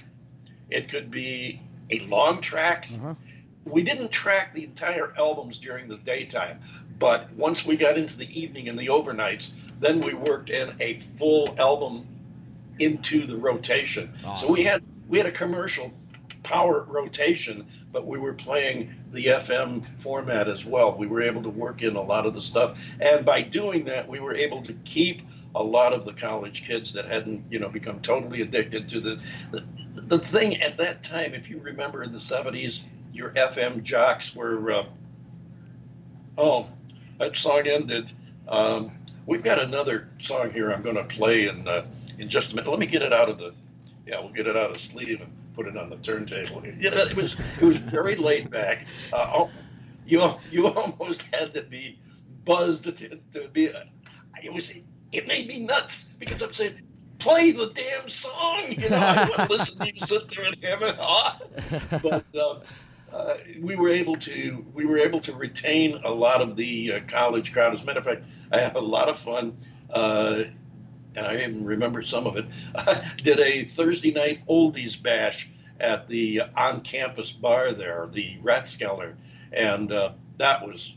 it 0.69 0.89
could 0.89 1.11
be 1.11 1.61
a 1.89 1.99
long 2.05 2.41
track. 2.41 2.87
Uh-huh. 2.93 3.13
We 3.65 3.83
didn't 3.83 4.11
track 4.11 4.53
the 4.53 4.63
entire 4.63 5.13
albums 5.17 5.57
during 5.57 5.87
the 5.87 5.97
daytime, 5.97 6.59
but 6.99 7.31
once 7.33 7.65
we 7.65 7.75
got 7.77 7.97
into 7.97 8.15
the 8.15 8.39
evening 8.39 8.69
and 8.69 8.77
the 8.77 8.87
overnights, 8.87 9.51
then 9.79 10.01
we 10.01 10.13
worked 10.13 10.49
in 10.49 10.73
a 10.79 11.01
full 11.17 11.53
album 11.57 12.07
into 12.79 13.27
the 13.27 13.35
rotation. 13.35 14.13
So 14.39 14.51
we 14.51 14.63
had 14.63 14.83
we 15.13 15.19
had 15.19 15.27
a 15.27 15.31
commercial 15.31 15.93
power 16.41 16.87
rotation, 16.89 17.67
but 17.91 18.07
we 18.07 18.17
were 18.17 18.33
playing 18.33 18.91
the 19.11 19.27
FM 19.27 19.85
format 20.01 20.49
as 20.49 20.65
well. 20.65 20.97
We 20.97 21.05
were 21.05 21.21
able 21.21 21.43
to 21.43 21.49
work 21.49 21.83
in 21.83 21.95
a 21.95 22.01
lot 22.01 22.25
of 22.25 22.33
the 22.33 22.41
stuff, 22.41 22.79
and 22.99 23.23
by 23.23 23.43
doing 23.43 23.85
that, 23.85 24.09
we 24.09 24.19
were 24.19 24.33
able 24.33 24.63
to 24.63 24.73
keep 24.85 25.21
a 25.53 25.63
lot 25.63 25.93
of 25.93 26.05
the 26.05 26.13
college 26.13 26.65
kids 26.65 26.91
that 26.93 27.05
hadn't, 27.05 27.43
you 27.51 27.59
know, 27.59 27.69
become 27.69 28.01
totally 28.01 28.41
addicted 28.41 28.89
to 28.89 28.99
the 28.99 29.21
the, 29.51 29.63
the 30.01 30.17
thing 30.17 30.59
at 30.63 30.77
that 30.77 31.03
time. 31.03 31.35
If 31.35 31.47
you 31.47 31.59
remember 31.59 32.01
in 32.01 32.11
the 32.11 32.17
'70s, 32.17 32.79
your 33.13 33.29
FM 33.33 33.83
jocks 33.83 34.33
were, 34.33 34.71
uh, 34.71 34.85
oh, 36.39 36.69
that 37.19 37.35
song 37.35 37.67
ended. 37.67 38.11
Um, 38.47 38.97
we've 39.27 39.43
got 39.43 39.59
another 39.59 40.09
song 40.19 40.51
here. 40.51 40.71
I'm 40.71 40.81
going 40.81 40.95
to 40.95 41.03
play 41.03 41.49
in 41.49 41.67
uh, 41.67 41.85
in 42.17 42.29
just 42.29 42.51
a 42.51 42.55
minute. 42.55 42.67
Let 42.67 42.79
me 42.79 42.87
get 42.87 43.03
it 43.03 43.13
out 43.13 43.29
of 43.29 43.37
the 43.37 43.53
yeah, 44.05 44.19
we'll 44.19 44.33
get 44.33 44.47
it 44.47 44.55
out 44.57 44.71
of 44.71 44.79
sleeve 44.79 45.21
and 45.21 45.31
put 45.55 45.67
it 45.67 45.77
on 45.77 45.89
the 45.89 45.97
turntable. 45.97 46.63
You 46.65 46.89
know, 46.91 46.97
it 46.97 47.15
was 47.15 47.35
it 47.61 47.65
was 47.65 47.77
very 47.77 48.15
laid 48.15 48.49
back. 48.49 48.85
Uh, 49.11 49.47
you 50.05 50.21
you 50.51 50.67
almost 50.67 51.23
had 51.33 51.53
to 51.53 51.63
be 51.63 51.99
buzzed 52.45 52.83
to, 52.85 53.19
to 53.33 53.47
be. 53.49 53.69
uh, 53.73 53.83
It 54.43 54.51
was 54.53 54.71
it 55.11 55.27
made 55.27 55.47
me 55.47 55.59
nuts 55.59 56.07
because 56.19 56.41
I'm 56.41 56.53
saying, 56.53 56.81
play 57.19 57.51
the 57.51 57.71
damn 57.73 58.09
song. 58.09 58.63
You 58.69 58.89
know, 58.89 58.97
I 58.97 59.29
wouldn't 59.29 59.49
listen 59.49 59.79
to 59.79 59.95
you 59.95 60.05
sit 60.05 60.29
there 60.35 60.45
and 60.45 60.57
hem 60.63 60.83
and 60.83 60.97
haw. 60.97 61.39
But 62.01 62.25
uh, 62.35 62.59
uh, 63.13 63.37
we 63.61 63.75
were 63.75 63.89
able 63.89 64.15
to 64.17 64.65
we 64.73 64.85
were 64.85 64.97
able 64.97 65.19
to 65.21 65.33
retain 65.33 66.01
a 66.03 66.11
lot 66.11 66.41
of 66.41 66.55
the 66.55 66.93
uh, 66.93 66.99
college 67.07 67.53
crowd. 67.53 67.73
As 67.73 67.81
a 67.81 67.85
matter 67.85 67.99
of 67.99 68.05
fact, 68.05 68.23
I 68.51 68.59
had 68.59 68.75
a 68.75 68.81
lot 68.81 69.07
of 69.07 69.17
fun. 69.17 69.55
Uh, 69.89 70.45
and 71.15 71.25
I 71.25 71.37
even 71.37 71.65
remember 71.65 72.01
some 72.03 72.27
of 72.27 72.37
it. 72.37 72.45
I 72.75 73.11
did 73.23 73.39
a 73.39 73.65
Thursday 73.65 74.11
night 74.11 74.45
oldies 74.47 75.01
bash 75.01 75.49
at 75.79 76.07
the 76.07 76.41
on-campus 76.55 77.31
bar 77.31 77.73
there, 77.73 78.07
the 78.11 78.37
Rathskeller, 78.43 79.15
and 79.51 79.91
uh, 79.91 80.13
that 80.37 80.65
was 80.65 80.93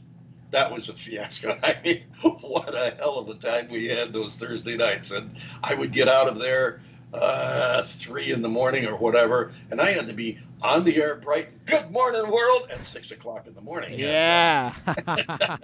that 0.50 0.72
was 0.72 0.88
a 0.88 0.94
fiasco. 0.94 1.58
I 1.62 1.76
mean, 1.84 2.02
what 2.22 2.74
a 2.74 2.94
hell 2.98 3.18
of 3.18 3.28
a 3.28 3.34
time 3.34 3.68
we 3.70 3.86
had 3.86 4.12
those 4.12 4.36
Thursday 4.36 4.76
nights, 4.76 5.10
and 5.10 5.36
I 5.62 5.74
would 5.74 5.92
get 5.92 6.08
out 6.08 6.28
of 6.28 6.38
there 6.38 6.80
uh, 7.12 7.82
three 7.82 8.32
in 8.32 8.42
the 8.42 8.48
morning 8.48 8.86
or 8.86 8.96
whatever, 8.96 9.52
and 9.70 9.80
I 9.80 9.92
had 9.92 10.06
to 10.06 10.12
be 10.12 10.38
on 10.62 10.84
the 10.84 10.96
air 10.96 11.16
bright. 11.16 11.48
Good 11.66 11.90
morning, 11.90 12.30
world, 12.30 12.68
at 12.70 12.84
six 12.84 13.10
o'clock 13.10 13.46
in 13.46 13.54
the 13.54 13.60
morning. 13.60 13.98
Yeah. 13.98 14.74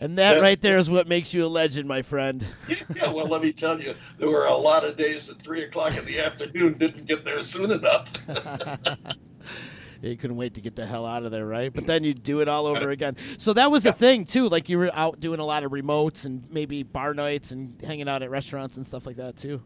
and 0.00 0.18
that 0.18 0.40
right 0.40 0.60
there 0.60 0.78
is 0.78 0.90
what 0.90 1.08
makes 1.08 1.34
you 1.34 1.44
a 1.44 1.48
legend, 1.48 1.88
my 1.88 2.02
friend. 2.02 2.44
yeah, 2.68 3.12
well, 3.12 3.26
let 3.26 3.42
me 3.42 3.52
tell 3.52 3.80
you, 3.80 3.94
there 4.18 4.28
were 4.28 4.46
a 4.46 4.56
lot 4.56 4.84
of 4.84 4.96
days 4.96 5.28
at 5.28 5.42
three 5.42 5.62
o'clock 5.62 5.96
in 5.96 6.04
the 6.04 6.20
afternoon 6.20 6.78
didn't 6.78 7.06
get 7.06 7.24
there 7.24 7.42
soon 7.42 7.70
enough. 7.70 8.12
You 10.00 10.16
couldn't 10.16 10.36
wait 10.36 10.54
to 10.54 10.60
get 10.60 10.76
the 10.76 10.86
hell 10.86 11.04
out 11.04 11.24
of 11.24 11.32
there, 11.32 11.46
right? 11.46 11.72
But 11.72 11.86
then 11.86 12.04
you 12.04 12.14
do 12.14 12.40
it 12.40 12.48
all 12.48 12.66
over 12.66 12.90
again. 12.90 13.16
So 13.36 13.52
that 13.54 13.70
was 13.70 13.82
the 13.82 13.92
thing 13.92 14.24
too. 14.24 14.48
Like 14.48 14.68
you 14.68 14.78
were 14.78 14.90
out 14.94 15.18
doing 15.18 15.40
a 15.40 15.44
lot 15.44 15.64
of 15.64 15.72
remotes 15.72 16.24
and 16.24 16.44
maybe 16.50 16.82
bar 16.82 17.14
nights 17.14 17.50
and 17.50 17.80
hanging 17.82 18.08
out 18.08 18.22
at 18.22 18.30
restaurants 18.30 18.76
and 18.76 18.86
stuff 18.86 19.06
like 19.06 19.16
that 19.16 19.36
too. 19.36 19.60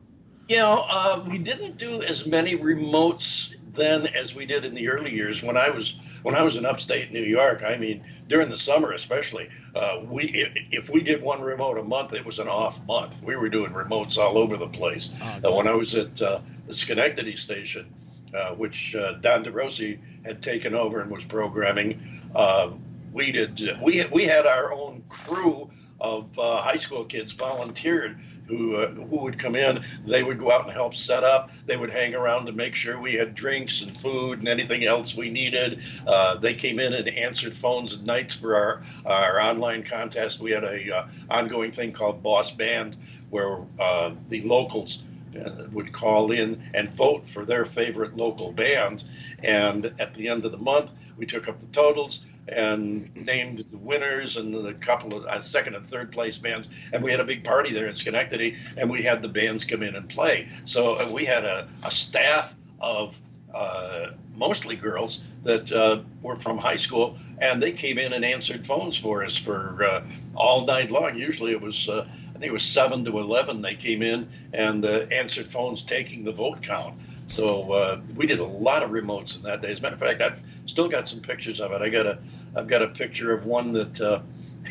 You 0.48 0.56
know, 0.56 0.84
uh, 0.88 1.24
we 1.28 1.38
didn't 1.38 1.76
do 1.76 2.02
as 2.02 2.26
many 2.26 2.56
remotes 2.56 3.50
then 3.74 4.06
as 4.06 4.34
we 4.34 4.46
did 4.46 4.64
in 4.64 4.74
the 4.74 4.88
early 4.88 5.12
years 5.12 5.42
when 5.42 5.56
I 5.56 5.70
was 5.70 5.94
when 6.22 6.34
I 6.34 6.42
was 6.42 6.56
in 6.56 6.66
upstate 6.66 7.12
New 7.12 7.22
York. 7.22 7.62
I 7.66 7.76
mean, 7.76 8.04
during 8.28 8.50
the 8.50 8.58
summer 8.58 8.92
especially, 8.92 9.48
uh, 9.74 10.00
we 10.04 10.24
if, 10.24 10.52
if 10.70 10.90
we 10.90 11.00
did 11.00 11.22
one 11.22 11.40
remote 11.40 11.78
a 11.78 11.82
month, 11.82 12.12
it 12.12 12.24
was 12.24 12.38
an 12.38 12.48
off 12.48 12.84
month. 12.86 13.22
We 13.22 13.36
were 13.36 13.48
doing 13.48 13.72
remotes 13.72 14.18
all 14.18 14.38
over 14.38 14.56
the 14.56 14.68
place. 14.68 15.10
Uh, 15.44 15.52
when 15.52 15.66
I 15.66 15.74
was 15.74 15.94
at 15.94 16.20
uh, 16.20 16.40
the 16.66 16.74
Schenectady 16.74 17.36
station, 17.36 17.92
uh, 18.34 18.54
which 18.54 18.94
uh, 18.94 19.14
Don 19.14 19.44
DeRosa 19.44 19.98
had 20.24 20.42
taken 20.42 20.74
over 20.74 21.00
and 21.00 21.10
was 21.10 21.24
programming, 21.24 22.22
uh, 22.34 22.70
we 23.12 23.32
did 23.32 23.60
we 23.82 24.04
we 24.12 24.24
had 24.24 24.46
our 24.46 24.72
own 24.72 25.02
crew 25.08 25.70
of 26.00 26.36
uh, 26.38 26.60
high 26.60 26.76
school 26.76 27.04
kids 27.04 27.32
volunteered 27.32 28.18
who 28.46 28.76
uh, 28.76 28.90
who 28.90 29.16
would 29.18 29.38
come 29.38 29.56
in. 29.56 29.84
They 30.06 30.22
would 30.22 30.38
go 30.38 30.50
out 30.50 30.64
and 30.64 30.72
help 30.72 30.94
set 30.94 31.24
up. 31.24 31.50
They 31.66 31.76
would 31.76 31.90
hang 31.90 32.14
around 32.14 32.46
to 32.46 32.52
make 32.52 32.74
sure 32.74 33.00
we 33.00 33.14
had 33.14 33.34
drinks 33.34 33.80
and 33.80 33.98
food 33.98 34.38
and 34.38 34.48
anything 34.48 34.84
else 34.84 35.14
we 35.14 35.30
needed. 35.30 35.82
Uh, 36.06 36.36
they 36.36 36.54
came 36.54 36.78
in 36.78 36.92
and 36.92 37.08
answered 37.08 37.56
phones 37.56 37.94
at 37.94 38.02
nights 38.02 38.34
for 38.34 38.54
our 38.56 38.82
our 39.06 39.40
online 39.40 39.82
contest. 39.82 40.40
We 40.40 40.50
had 40.50 40.64
a 40.64 40.96
uh, 40.96 41.08
ongoing 41.30 41.72
thing 41.72 41.92
called 41.92 42.22
Boss 42.22 42.50
Band 42.50 42.96
where 43.30 43.58
uh, 43.78 44.12
the 44.28 44.42
locals 44.42 45.02
uh, 45.34 45.64
would 45.72 45.92
call 45.92 46.30
in 46.30 46.62
and 46.74 46.92
vote 46.92 47.26
for 47.26 47.46
their 47.46 47.64
favorite 47.64 48.16
local 48.16 48.52
bands. 48.52 49.06
And 49.42 49.86
at 49.98 50.14
the 50.14 50.28
end 50.28 50.44
of 50.44 50.52
the 50.52 50.58
month, 50.58 50.90
we 51.16 51.24
took 51.24 51.48
up 51.48 51.60
the 51.60 51.66
totals 51.68 52.20
and 52.48 53.14
named 53.14 53.64
the 53.70 53.78
winners 53.78 54.36
and 54.36 54.52
the 54.52 54.74
couple 54.74 55.16
of 55.16 55.24
uh, 55.24 55.40
second 55.40 55.74
and 55.74 55.86
third 55.88 56.10
place 56.10 56.38
bands. 56.38 56.68
And 56.92 57.02
we 57.02 57.10
had 57.10 57.20
a 57.20 57.24
big 57.24 57.44
party 57.44 57.72
there 57.72 57.86
in 57.86 57.96
Schenectady, 57.96 58.56
and 58.76 58.90
we 58.90 59.02
had 59.02 59.22
the 59.22 59.28
bands 59.28 59.64
come 59.64 59.82
in 59.82 59.94
and 59.94 60.08
play. 60.08 60.48
So 60.64 60.98
uh, 60.98 61.08
we 61.08 61.24
had 61.24 61.44
a, 61.44 61.68
a 61.82 61.90
staff 61.90 62.54
of 62.80 63.18
uh, 63.54 64.10
mostly 64.34 64.76
girls 64.76 65.20
that 65.44 65.70
uh, 65.70 66.02
were 66.22 66.36
from 66.36 66.58
high 66.58 66.78
school, 66.78 67.16
and 67.38 67.62
they 67.62 67.72
came 67.72 67.98
in 67.98 68.12
and 68.12 68.24
answered 68.24 68.66
phones 68.66 68.96
for 68.96 69.24
us 69.24 69.36
for 69.36 69.84
uh, 69.84 70.02
all 70.34 70.66
night 70.66 70.90
long. 70.90 71.16
Usually 71.16 71.52
it 71.52 71.60
was, 71.60 71.88
uh, 71.88 72.06
I 72.30 72.32
think 72.32 72.46
it 72.46 72.52
was 72.52 72.64
seven 72.64 73.04
to 73.04 73.18
eleven. 73.18 73.62
They 73.62 73.74
came 73.74 74.02
in 74.02 74.28
and 74.52 74.84
answered 74.84 75.48
phones, 75.48 75.82
taking 75.82 76.24
the 76.24 76.32
vote 76.32 76.62
count. 76.62 76.98
So 77.28 77.72
uh, 77.72 78.00
we 78.14 78.26
did 78.26 78.40
a 78.40 78.44
lot 78.44 78.82
of 78.82 78.90
remotes 78.90 79.36
in 79.36 79.42
that 79.42 79.62
day. 79.62 79.72
As 79.72 79.78
a 79.78 79.82
matter 79.82 79.94
of 79.94 80.00
fact, 80.00 80.20
I've 80.20 80.42
still 80.66 80.88
got 80.88 81.08
some 81.08 81.20
pictures 81.20 81.60
of 81.60 81.72
it. 81.72 81.80
I 81.80 81.88
got 81.88 82.06
a, 82.06 82.18
I've 82.54 82.68
got 82.68 82.82
a 82.82 82.88
picture 82.88 83.32
of 83.32 83.46
one 83.46 83.72
that 83.72 84.00
uh, 84.00 84.20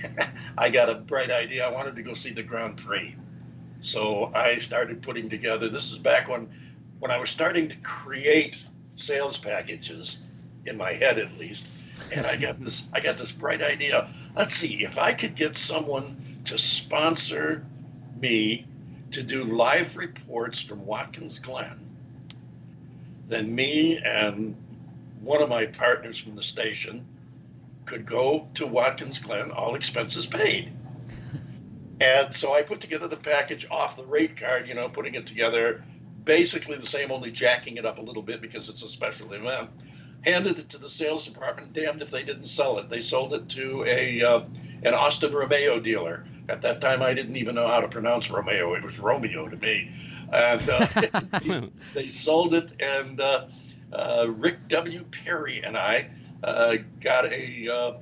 I 0.57 0.69
got 0.69 0.89
a 0.89 0.95
bright 0.95 1.31
idea. 1.31 1.65
I 1.65 1.71
wanted 1.71 1.95
to 1.95 2.03
go 2.03 2.13
see 2.13 2.31
the 2.31 2.43
Grand 2.43 2.77
Prix, 2.77 3.15
so 3.81 4.31
I 4.35 4.59
started 4.59 5.01
putting 5.01 5.29
together. 5.29 5.69
This 5.69 5.91
is 5.91 5.97
back 5.97 6.27
when, 6.27 6.49
when 6.99 7.11
I 7.11 7.17
was 7.17 7.29
starting 7.29 7.69
to 7.69 7.75
create 7.77 8.57
sales 8.95 9.37
packages 9.37 10.17
in 10.65 10.77
my 10.77 10.93
head 10.93 11.17
at 11.17 11.37
least 11.37 11.65
and 12.11 12.25
i 12.25 12.35
got 12.35 12.59
this 12.63 12.83
i 12.93 12.99
got 12.99 13.17
this 13.17 13.31
bright 13.31 13.61
idea 13.61 14.09
let's 14.35 14.53
see 14.53 14.83
if 14.83 14.97
i 14.97 15.13
could 15.13 15.35
get 15.35 15.57
someone 15.57 16.39
to 16.45 16.57
sponsor 16.57 17.65
me 18.19 18.65
to 19.11 19.23
do 19.23 19.43
live 19.43 19.97
reports 19.97 20.61
from 20.61 20.85
watkins 20.85 21.39
glen 21.39 21.79
then 23.31 23.53
me 23.53 23.97
and 23.97 24.55
one 25.21 25.41
of 25.41 25.49
my 25.49 25.65
partners 25.65 26.17
from 26.17 26.35
the 26.35 26.43
station 26.43 27.05
could 27.85 28.05
go 28.05 28.47
to 28.53 28.65
watkins 28.65 29.19
glen 29.19 29.51
all 29.51 29.75
expenses 29.75 30.25
paid 30.25 30.71
and 31.99 32.33
so 32.33 32.53
i 32.53 32.61
put 32.61 32.79
together 32.81 33.07
the 33.07 33.17
package 33.17 33.65
off 33.71 33.97
the 33.97 34.05
rate 34.05 34.37
card 34.37 34.67
you 34.67 34.73
know 34.73 34.89
putting 34.89 35.15
it 35.15 35.25
together 35.25 35.83
basically 36.23 36.77
the 36.77 36.85
same, 36.85 37.11
only 37.11 37.31
jacking 37.31 37.77
it 37.77 37.85
up 37.85 37.97
a 37.97 38.01
little 38.01 38.21
bit 38.21 38.41
because 38.41 38.69
it's 38.69 38.83
a 38.83 38.87
special 38.87 39.33
event. 39.33 39.69
Handed 40.23 40.59
it 40.59 40.69
to 40.69 40.77
the 40.77 40.89
sales 40.89 41.25
department. 41.25 41.73
Damned 41.73 42.01
if 42.01 42.11
they 42.11 42.23
didn't 42.23 42.45
sell 42.45 42.77
it. 42.77 42.89
They 42.89 43.01
sold 43.01 43.33
it 43.33 43.49
to 43.49 43.83
a 43.85 44.21
uh, 44.21 44.41
an 44.83 44.93
Austin 44.93 45.33
Romeo 45.33 45.79
dealer. 45.79 46.25
At 46.49 46.61
that 46.61 46.81
time, 46.81 47.01
I 47.01 47.13
didn't 47.13 47.37
even 47.37 47.55
know 47.55 47.67
how 47.67 47.79
to 47.79 47.87
pronounce 47.87 48.29
Romeo. 48.29 48.73
It 48.75 48.83
was 48.83 48.99
Romeo 48.99 49.47
to 49.47 49.55
me, 49.57 49.91
and 50.31 50.69
uh, 50.69 50.87
they 51.93 52.07
sold 52.07 52.53
it. 52.53 52.81
And 52.81 53.19
uh, 53.19 53.47
uh, 53.91 54.27
Rick 54.29 54.67
W. 54.69 55.03
Perry 55.11 55.61
and 55.63 55.77
I 55.77 56.09
uh, 56.43 56.77
got 56.99 57.25
a 57.31 57.69
uh, 57.69 57.97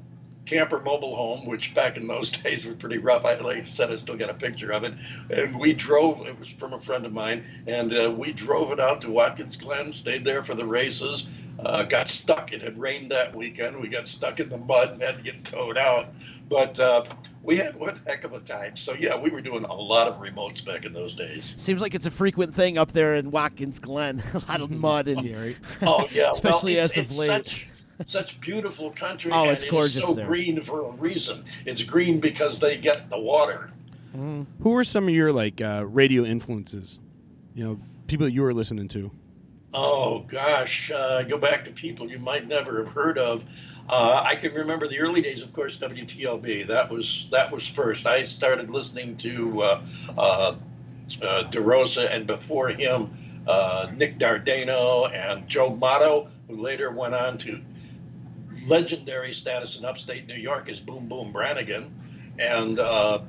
camper 0.45 0.79
mobile 0.79 1.15
home, 1.15 1.45
which 1.45 1.73
back 1.73 1.97
in 1.97 2.07
those 2.07 2.31
days 2.43 2.65
was 2.65 2.75
pretty 2.77 2.97
rough. 2.97 3.25
I, 3.25 3.35
like 3.35 3.57
I 3.57 3.63
said, 3.63 3.91
I 3.91 3.97
still 3.97 4.17
got 4.17 4.29
a 4.29 4.33
picture 4.33 4.71
of 4.71 4.83
it. 4.83 4.93
And 5.29 5.59
we 5.59 5.73
drove, 5.73 6.25
it 6.27 6.39
was 6.39 6.49
from 6.49 6.73
a 6.73 6.79
friend 6.79 7.05
of 7.05 7.13
mine, 7.13 7.43
and 7.67 7.93
uh, 7.93 8.13
we 8.15 8.33
drove 8.33 8.71
it 8.71 8.79
out 8.79 9.01
to 9.01 9.11
Watkins 9.11 9.55
Glen, 9.55 9.91
stayed 9.91 10.25
there 10.25 10.43
for 10.43 10.55
the 10.55 10.65
races, 10.65 11.27
uh, 11.59 11.83
got 11.83 12.07
stuck. 12.07 12.53
It 12.53 12.61
had 12.61 12.79
rained 12.79 13.11
that 13.11 13.35
weekend. 13.35 13.79
We 13.79 13.89
got 13.89 14.07
stuck 14.07 14.39
in 14.39 14.49
the 14.49 14.57
mud 14.57 14.91
and 14.93 15.01
had 15.01 15.17
to 15.17 15.23
get 15.23 15.43
towed 15.45 15.77
out. 15.77 16.07
But 16.49 16.79
uh, 16.79 17.05
we 17.43 17.57
had 17.57 17.75
one 17.75 18.01
heck 18.07 18.23
of 18.23 18.33
a 18.33 18.39
time. 18.39 18.75
So, 18.75 18.93
yeah, 18.93 19.19
we 19.19 19.29
were 19.29 19.41
doing 19.41 19.63
a 19.63 19.73
lot 19.73 20.07
of 20.07 20.17
remotes 20.19 20.65
back 20.65 20.85
in 20.85 20.93
those 20.93 21.13
days. 21.13 21.53
Seems 21.57 21.81
like 21.81 21.93
it's 21.93 22.05
a 22.05 22.11
frequent 22.11 22.55
thing 22.55 22.77
up 22.77 22.91
there 22.91 23.15
in 23.15 23.31
Watkins 23.31 23.79
Glen. 23.79 24.21
a 24.33 24.39
lot 24.49 24.61
of 24.61 24.71
mud 24.71 25.07
and 25.07 25.19
Oh, 25.81 26.07
yeah. 26.11 26.31
Especially 26.31 26.75
well, 26.75 26.85
as 26.85 26.91
it's, 26.91 26.97
of 26.97 27.05
it's 27.05 27.17
late. 27.17 27.29
Such, 27.29 27.67
such 28.07 28.41
beautiful 28.41 28.91
country. 28.91 29.31
Oh, 29.31 29.43
and 29.43 29.51
it's 29.51 29.63
it 29.63 29.67
is 29.67 29.71
gorgeous 29.71 30.05
so 30.05 30.13
there. 30.13 30.25
green 30.25 30.61
for 30.63 30.85
a 30.87 30.91
reason. 30.91 31.45
It's 31.65 31.83
green 31.83 32.19
because 32.19 32.59
they 32.59 32.77
get 32.77 33.09
the 33.09 33.19
water. 33.19 33.71
Who 34.13 34.75
are 34.75 34.83
some 34.83 35.07
of 35.07 35.13
your 35.13 35.31
like 35.31 35.61
uh, 35.61 35.85
radio 35.87 36.25
influences? 36.25 36.97
You 37.53 37.63
know, 37.63 37.79
people 38.07 38.25
that 38.25 38.31
you 38.33 38.41
were 38.41 38.53
listening 38.53 38.87
to. 38.89 39.11
Oh 39.73 40.19
gosh, 40.21 40.89
uh, 40.89 41.21
go 41.23 41.37
back 41.37 41.63
to 41.65 41.71
people 41.71 42.09
you 42.09 42.17
might 42.17 42.47
never 42.47 42.83
have 42.83 42.93
heard 42.93 43.19
of. 43.19 43.43
Uh, 43.89 44.21
I 44.23 44.35
can 44.35 44.53
remember 44.53 44.87
the 44.87 44.99
early 44.99 45.21
days, 45.21 45.41
of 45.41 45.51
course, 45.51 45.77
WTLB. 45.77 46.67
That 46.67 46.91
was 46.91 47.27
that 47.31 47.51
was 47.51 47.65
first. 47.67 48.05
I 48.05 48.27
started 48.27 48.69
listening 48.69 49.17
to 49.17 49.63
uh, 49.63 49.81
uh, 50.15 50.55
uh, 51.23 51.43
DeRosa, 51.49 52.07
and 52.13 52.27
before 52.27 52.69
him, 52.69 53.11
uh, 53.47 53.91
Nick 53.95 54.19
Dardano 54.19 55.11
and 55.11 55.47
Joe 55.47 55.75
Motto, 55.75 56.29
who 56.47 56.57
later 56.57 56.91
went 56.91 57.15
on 57.15 57.39
to 57.39 57.59
legendary 58.67 59.33
status 59.33 59.77
in 59.77 59.85
upstate 59.85 60.27
New 60.27 60.35
York 60.35 60.69
as 60.69 60.79
Boom 60.79 61.07
Boom 61.07 61.33
Brannigan, 61.33 61.91
and 62.37 62.79
uh, 62.79 63.21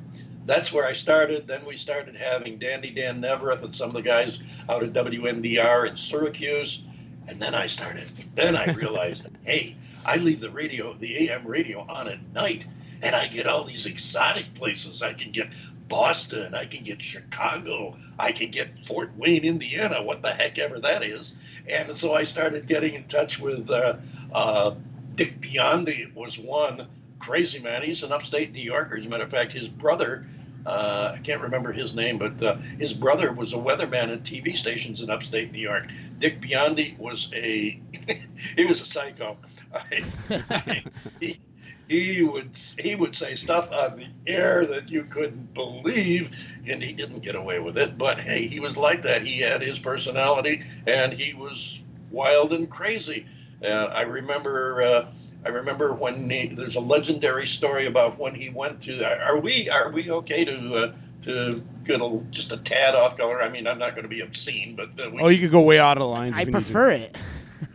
that's 0.44 0.70
where 0.70 0.84
I 0.84 0.92
started. 0.92 1.46
Then 1.46 1.64
we 1.64 1.78
started 1.78 2.16
having 2.16 2.58
Dandy 2.58 2.90
Dan 2.90 3.22
Nevereth 3.22 3.62
and 3.62 3.74
some 3.74 3.88
of 3.88 3.94
the 3.94 4.02
guys 4.02 4.38
out 4.68 4.82
at 4.82 4.92
WNDR 4.92 5.88
in 5.88 5.96
Syracuse, 5.96 6.82
and 7.28 7.40
then 7.40 7.54
I 7.54 7.66
started. 7.66 8.08
Then 8.34 8.56
I 8.56 8.72
realized, 8.74 9.26
hey, 9.44 9.76
I 10.04 10.16
leave 10.16 10.40
the 10.40 10.50
radio, 10.50 10.94
the 10.94 11.28
AM 11.28 11.46
radio 11.46 11.80
on 11.80 12.08
at 12.08 12.20
night, 12.32 12.64
and 13.02 13.14
I 13.14 13.26
get 13.28 13.46
all 13.46 13.64
these 13.64 13.86
exotic 13.86 14.54
places. 14.54 15.02
I 15.02 15.12
can 15.12 15.30
get 15.30 15.48
Boston, 15.88 16.54
I 16.54 16.66
can 16.66 16.84
get 16.84 17.02
Chicago, 17.02 17.96
I 18.18 18.32
can 18.32 18.50
get 18.50 18.68
Fort 18.86 19.10
Wayne, 19.16 19.44
Indiana, 19.44 20.02
what 20.02 20.22
the 20.22 20.32
heck 20.32 20.58
ever 20.58 20.78
that 20.80 21.02
is. 21.02 21.34
And 21.68 21.96
so 21.96 22.14
I 22.14 22.24
started 22.24 22.66
getting 22.66 22.94
in 22.94 23.04
touch 23.04 23.38
with 23.38 23.68
uh, 23.70 23.96
uh, 24.32 24.74
Dick 25.16 25.40
Biondi 25.40 26.14
was 26.14 26.38
one 26.38 26.86
crazy 27.18 27.58
man. 27.58 27.82
He's 27.82 28.02
an 28.02 28.12
upstate 28.12 28.52
New 28.52 28.62
Yorker. 28.62 28.96
As 28.96 29.04
a 29.04 29.08
matter 29.08 29.24
of 29.24 29.30
fact, 29.30 29.52
his 29.52 29.68
brother 29.68 30.26
uh, 30.66 31.12
I 31.14 31.18
can't 31.18 31.40
remember 31.40 31.72
his 31.72 31.94
name, 31.94 32.18
but 32.18 32.42
uh, 32.42 32.56
his 32.78 32.92
brother 32.92 33.32
was 33.32 33.52
a 33.52 33.56
weatherman 33.56 34.12
at 34.12 34.24
TV 34.24 34.54
stations 34.54 35.00
in 35.00 35.10
upstate 35.10 35.52
New 35.52 35.58
York. 35.58 35.86
Dick 36.18 36.40
Biondi 36.40 36.98
was 36.98 37.30
a 37.34 37.80
he 38.56 38.64
was 38.66 38.80
a 38.80 38.86
psycho. 38.86 39.36
he, 41.20 41.40
he 41.88 42.22
would 42.22 42.50
he 42.78 42.94
would 42.94 43.16
say 43.16 43.34
stuff 43.34 43.70
on 43.72 43.96
the 43.98 44.32
air 44.32 44.64
that 44.66 44.88
you 44.90 45.04
couldn't 45.04 45.52
believe, 45.54 46.30
and 46.66 46.82
he 46.82 46.92
didn't 46.92 47.20
get 47.20 47.34
away 47.34 47.58
with 47.58 47.76
it. 47.76 47.98
But 47.98 48.20
hey, 48.20 48.46
he 48.46 48.60
was 48.60 48.76
like 48.76 49.02
that. 49.02 49.26
He 49.26 49.40
had 49.40 49.60
his 49.60 49.78
personality, 49.78 50.62
and 50.86 51.12
he 51.12 51.34
was 51.34 51.80
wild 52.10 52.52
and 52.52 52.70
crazy. 52.70 53.26
Uh, 53.62 53.66
I 53.66 54.02
remember. 54.02 54.82
Uh, 54.82 55.12
I 55.42 55.48
remember 55.48 55.94
when 55.94 56.28
he, 56.28 56.48
there's 56.48 56.76
a 56.76 56.80
legendary 56.80 57.46
story 57.46 57.86
about 57.86 58.18
when 58.18 58.34
he 58.34 58.50
went 58.50 58.82
to. 58.82 59.02
Are 59.26 59.38
we 59.38 59.70
are 59.70 59.90
we 59.90 60.10
okay 60.10 60.44
to 60.44 60.74
uh, 60.74 60.92
to 61.22 61.62
get 61.84 62.00
a, 62.02 62.20
just 62.30 62.52
a 62.52 62.58
tad 62.58 62.94
off 62.94 63.16
color? 63.16 63.42
I 63.42 63.48
mean, 63.48 63.66
I'm 63.66 63.78
not 63.78 63.92
going 63.92 64.02
to 64.02 64.08
be 64.08 64.20
obscene, 64.20 64.76
but 64.76 64.90
uh, 65.02 65.10
we, 65.10 65.20
Oh, 65.22 65.28
you 65.28 65.40
could 65.40 65.50
go 65.50 65.62
way 65.62 65.78
out 65.78 65.96
of 65.96 66.02
the 66.02 66.06
lines. 66.06 66.36
I 66.36 66.42
if 66.42 66.48
you 66.48 66.52
need 66.52 66.58
to. 66.58 66.64
prefer 66.64 66.90
it. 66.90 67.16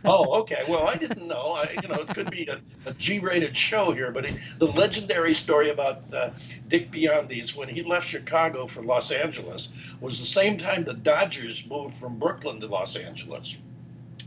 Oh, 0.04 0.40
okay. 0.40 0.62
Well, 0.68 0.86
I 0.86 0.96
didn't 0.96 1.26
know. 1.26 1.52
I, 1.52 1.76
you 1.82 1.88
know, 1.88 1.96
it 1.96 2.08
could 2.08 2.30
be 2.30 2.46
a, 2.46 2.60
a 2.88 2.94
G-rated 2.94 3.56
show 3.56 3.92
here, 3.92 4.10
but 4.10 4.26
he, 4.26 4.38
the 4.58 4.66
legendary 4.66 5.34
story 5.34 5.70
about 5.70 6.02
uh, 6.14 6.30
Dick 6.68 6.90
Biondi's 6.90 7.54
when 7.54 7.68
he 7.68 7.82
left 7.82 8.08
Chicago 8.08 8.66
for 8.66 8.82
Los 8.82 9.10
Angeles 9.10 9.68
was 10.00 10.18
the 10.18 10.26
same 10.26 10.58
time 10.58 10.84
the 10.84 10.94
Dodgers 10.94 11.64
moved 11.66 11.94
from 11.96 12.18
Brooklyn 12.18 12.60
to 12.60 12.66
Los 12.66 12.96
Angeles. 12.96 13.56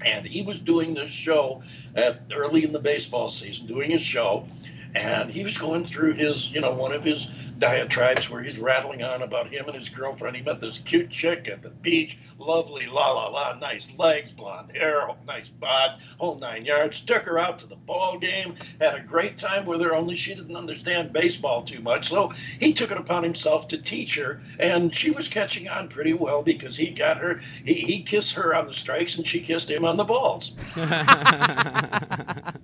And 0.06 0.26
he 0.26 0.42
was 0.44 0.62
doing 0.62 0.94
this 0.94 1.12
show 1.12 1.62
at 1.96 2.22
early 2.34 2.64
in 2.64 2.72
the 2.72 2.80
baseball 2.80 3.32
season, 3.32 3.68
doing 3.68 3.92
his 3.92 4.02
show, 4.02 4.48
and 4.96 5.30
he 5.30 5.44
was 5.44 5.58
going 5.58 5.84
through 5.84 6.14
his, 6.14 6.50
you 6.50 6.62
know, 6.62 6.72
one 6.72 6.94
of 6.94 7.04
his 7.04 7.28
diatribes 7.60 8.30
where 8.30 8.42
he's 8.42 8.58
rattling 8.58 9.04
on 9.04 9.22
about 9.22 9.52
him 9.52 9.66
and 9.68 9.76
his 9.76 9.90
girlfriend. 9.90 10.36
He 10.36 10.42
met 10.42 10.62
this 10.62 10.80
cute 10.80 11.10
chick 11.10 11.48
at 11.48 11.62
the 11.62 11.70
beach, 11.70 12.18
lovely, 12.38 12.88
la 12.88 13.12
la 13.12 13.28
la, 13.28 13.54
nice 13.60 13.88
legs, 13.98 14.32
blonde 14.32 14.72
hair, 14.76 15.08
nice 15.28 15.50
bod, 15.50 16.02
whole 16.18 16.40
nine 16.40 16.66
yards. 16.66 17.02
Took 17.02 17.24
her 17.24 17.38
out 17.38 17.60
to 17.60 17.68
the 17.68 17.76
ball 17.76 18.18
game, 18.18 18.56
had 18.80 18.96
a 18.96 19.02
great 19.02 19.38
time 19.38 19.66
with 19.66 19.82
her. 19.82 19.94
Only 19.94 20.16
she 20.16 20.34
didn't 20.34 20.56
understand 20.56 21.14
baseball 21.14 21.64
too 21.64 21.82
much, 21.82 22.10
so 22.10 22.32
he 22.60 22.74
took 22.74 22.92
it 22.92 22.98
upon 22.98 23.24
himself 23.24 23.68
to 23.70 23.78
teach 23.78 24.16
her, 24.16 24.42
and 24.60 24.96
she 24.96 25.12
was 25.12 25.28
catching 25.28 25.68
on 25.68 25.90
pretty 25.90 26.14
well 26.14 26.42
because 26.42 26.78
he 26.78 26.90
got 26.90 27.18
her. 27.18 27.42
He, 27.66 27.74
he 27.74 28.04
kissed 28.04 28.34
her 28.34 28.56
on 28.56 28.68
the 28.68 28.74
strikes, 28.74 29.18
and 29.18 29.28
she 29.28 29.42
kissed 29.42 29.70
him 29.70 29.86
on 29.86 29.98
the 29.98 30.06
balls. 30.06 30.54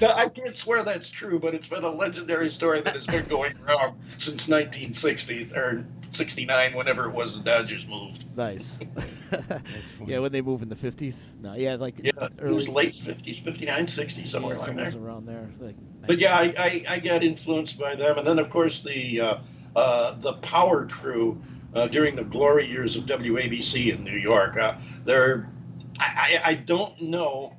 Now, 0.00 0.12
I 0.14 0.28
can't 0.28 0.56
swear 0.56 0.82
that's 0.82 1.08
true, 1.08 1.38
but 1.38 1.54
it's 1.54 1.68
been 1.68 1.84
a 1.84 1.90
legendary 1.90 2.50
story 2.50 2.80
that 2.80 2.94
has 2.94 3.06
been 3.06 3.24
going 3.26 3.54
around 3.66 3.75
since 4.18 4.48
1960 4.48 5.52
or 5.54 5.86
69, 6.12 6.74
whenever 6.74 7.08
it 7.08 7.12
was 7.12 7.34
the 7.34 7.40
Dodgers 7.40 7.86
moved. 7.86 8.24
Nice. 8.36 8.78
yeah, 10.06 10.18
when 10.18 10.32
they 10.32 10.40
move 10.40 10.62
in 10.62 10.68
the 10.68 10.76
fifties. 10.76 11.32
No, 11.40 11.54
yeah, 11.54 11.74
like 11.74 11.94
Yeah, 12.02 12.12
it 12.38 12.50
was 12.50 12.68
late 12.68 12.94
50s, 12.94 13.42
59, 13.42 13.86
60, 13.86 14.24
somewhere 14.24 14.54
yeah, 14.54 14.58
like 14.58 14.66
somewhere 14.66 14.90
there. 14.90 15.00
around 15.00 15.26
there. 15.26 15.50
Like, 15.60 15.76
But 16.06 16.18
yeah, 16.18 16.36
I, 16.36 16.54
I, 16.56 16.84
I 16.88 17.00
got 17.00 17.22
influenced 17.22 17.78
by 17.78 17.94
them, 17.94 18.18
and 18.18 18.26
then 18.26 18.38
of 18.38 18.50
course 18.50 18.80
the 18.80 19.20
uh, 19.20 19.38
uh, 19.74 20.18
the 20.20 20.34
Power 20.34 20.86
Crew 20.86 21.40
uh, 21.74 21.88
during 21.88 22.16
the 22.16 22.24
glory 22.24 22.66
years 22.66 22.96
of 22.96 23.04
WABC 23.04 23.94
in 23.94 24.04
New 24.04 24.16
York. 24.16 24.56
Uh, 24.56 24.78
there, 25.04 25.50
I, 25.98 26.40
I 26.44 26.50
I 26.50 26.54
don't 26.54 27.00
know, 27.02 27.56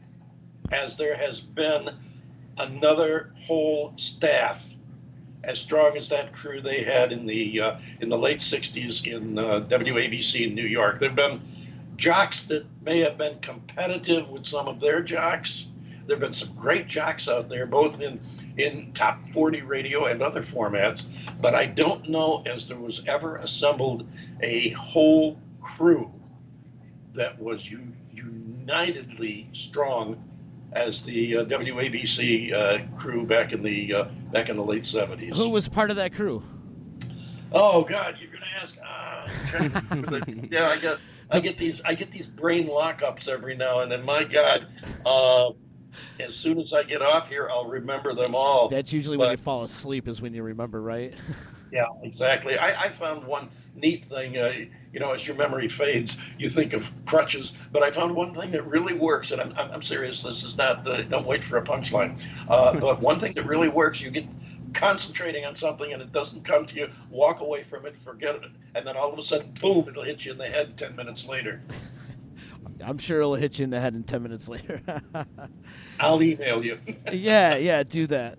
as 0.71 0.97
there 0.97 1.15
has 1.15 1.39
been 1.41 1.89
another 2.57 3.33
whole 3.45 3.93
staff 3.97 4.65
as 5.47 5.59
strong 5.59 5.97
as 5.97 6.09
that 6.09 6.33
crew 6.33 6.61
they 6.61 6.83
had 6.83 7.11
in 7.11 7.25
the 7.25 7.59
uh, 7.59 7.79
in 8.01 8.09
the 8.09 8.17
late 8.17 8.39
'60s 8.39 9.07
in 9.07 9.39
uh, 9.39 9.65
WABC 9.67 10.47
in 10.47 10.53
New 10.53 10.65
York. 10.65 10.99
There've 10.99 11.15
been 11.15 11.41
jocks 11.95 12.43
that 12.43 12.65
may 12.83 12.99
have 12.99 13.17
been 13.17 13.39
competitive 13.39 14.29
with 14.29 14.45
some 14.45 14.67
of 14.67 14.79
their 14.79 15.01
jocks. 15.01 15.65
There've 16.05 16.19
been 16.19 16.33
some 16.33 16.53
great 16.55 16.87
jocks 16.87 17.27
out 17.27 17.49
there, 17.49 17.65
both 17.65 17.99
in 18.01 18.19
in 18.57 18.91
top 18.93 19.19
40 19.33 19.61
radio 19.61 20.05
and 20.05 20.21
other 20.21 20.43
formats. 20.43 21.05
But 21.41 21.55
I 21.55 21.65
don't 21.65 22.09
know 22.09 22.43
as 22.45 22.67
there 22.67 22.79
was 22.79 23.01
ever 23.07 23.37
assembled 23.37 24.07
a 24.41 24.69
whole 24.71 25.39
crew 25.61 26.11
that 27.13 27.39
was 27.39 27.69
u- 27.69 27.93
unitedly 28.11 29.49
strong 29.53 30.23
as 30.77 31.01
the 31.01 31.37
uh, 31.37 31.45
WABC 31.45 32.53
uh, 32.53 32.97
crew 32.97 33.25
back 33.25 33.51
in 33.51 33.63
the 33.63 33.93
uh, 33.93 34.03
back 34.31 34.49
in 34.49 34.55
the 34.55 34.63
late 34.63 34.83
70s. 34.83 35.35
who 35.35 35.49
was 35.49 35.67
part 35.67 35.89
of 35.89 35.95
that 35.97 36.13
crew? 36.13 36.43
Oh 37.51 37.83
God, 37.83 38.15
you're 38.19 38.31
gonna 38.31 38.45
ask. 38.61 38.73
Uh, 38.77 39.27
trying 39.49 39.71
to 39.71 39.81
remember 39.89 40.19
the- 40.19 40.47
yeah, 40.51 40.67
I 40.69 40.77
get 40.79 40.97
I 41.31 41.39
get 41.39 41.57
these 41.57 41.81
I 41.85 41.93
get 41.95 42.11
these 42.11 42.25
brain 42.25 42.67
lockups 42.67 43.27
every 43.27 43.55
now 43.55 43.79
and 43.81 43.91
then. 43.91 44.03
My 44.03 44.23
God, 44.23 44.67
uh, 45.05 45.51
as 46.19 46.35
soon 46.35 46.59
as 46.59 46.73
I 46.73 46.83
get 46.83 47.01
off 47.01 47.27
here, 47.29 47.49
I'll 47.51 47.67
remember 47.67 48.13
them 48.13 48.35
all. 48.35 48.69
That's 48.69 48.93
usually 48.93 49.17
when 49.17 49.31
you 49.31 49.37
fall 49.37 49.63
asleep 49.63 50.07
is 50.07 50.21
when 50.21 50.33
you 50.33 50.43
remember, 50.43 50.81
right? 50.81 51.13
Yeah, 51.69 51.83
exactly. 52.01 52.57
I, 52.57 52.83
I 52.85 52.89
found 52.91 53.27
one 53.27 53.49
neat 53.77 54.07
thing. 54.09 54.37
Uh, 54.37 54.53
you 54.93 54.99
know, 54.99 55.11
as 55.11 55.27
your 55.27 55.35
memory 55.35 55.67
fades, 55.67 56.17
you 56.37 56.49
think 56.49 56.73
of 56.73 56.85
crutches. 57.05 57.51
But 57.71 57.83
I 57.83 57.91
found 57.91 58.15
one 58.15 58.33
thing 58.33 58.51
that 58.51 58.65
really 58.65 58.93
works, 58.93 59.31
and 59.31 59.41
I'm, 59.41 59.53
I'm, 59.57 59.81
serious. 59.81 60.23
This 60.23 60.43
is 60.43 60.57
not. 60.57 60.83
The, 60.83 61.03
don't 61.03 61.27
wait 61.27 61.43
for 61.43 61.57
a 61.57 61.61
punchline. 61.61 62.19
Uh, 62.49 62.73
but 62.79 63.01
one 63.01 63.19
thing 63.19 63.33
that 63.33 63.45
really 63.45 63.69
works, 63.69 64.01
you 64.01 64.09
get 64.09 64.25
concentrating 64.73 65.45
on 65.45 65.55
something 65.55 65.93
and 65.93 66.01
it 66.01 66.11
doesn't 66.11 66.43
come 66.43 66.65
to 66.65 66.75
you. 66.75 66.89
Walk 67.09 67.41
away 67.41 67.63
from 67.63 67.85
it, 67.85 67.97
forget 67.97 68.35
it, 68.35 68.43
and 68.75 68.85
then 68.85 68.95
all 68.95 69.11
of 69.11 69.19
a 69.19 69.23
sudden, 69.23 69.51
boom! 69.61 69.87
It'll 69.87 70.03
hit 70.03 70.25
you 70.25 70.31
in 70.31 70.37
the 70.37 70.47
head 70.47 70.77
ten 70.77 70.95
minutes 70.95 71.25
later. 71.25 71.61
I'm 72.83 72.97
sure 72.97 73.19
it'll 73.19 73.35
hit 73.35 73.57
you 73.57 73.63
in 73.63 73.69
the 73.71 73.79
head 73.79 73.95
in 73.95 74.03
ten 74.03 74.23
minutes 74.23 74.47
later. 74.47 74.81
I'll 75.99 76.21
email 76.21 76.63
you. 76.63 76.77
yeah, 77.11 77.55
yeah, 77.55 77.83
do 77.83 78.07
that. 78.07 78.37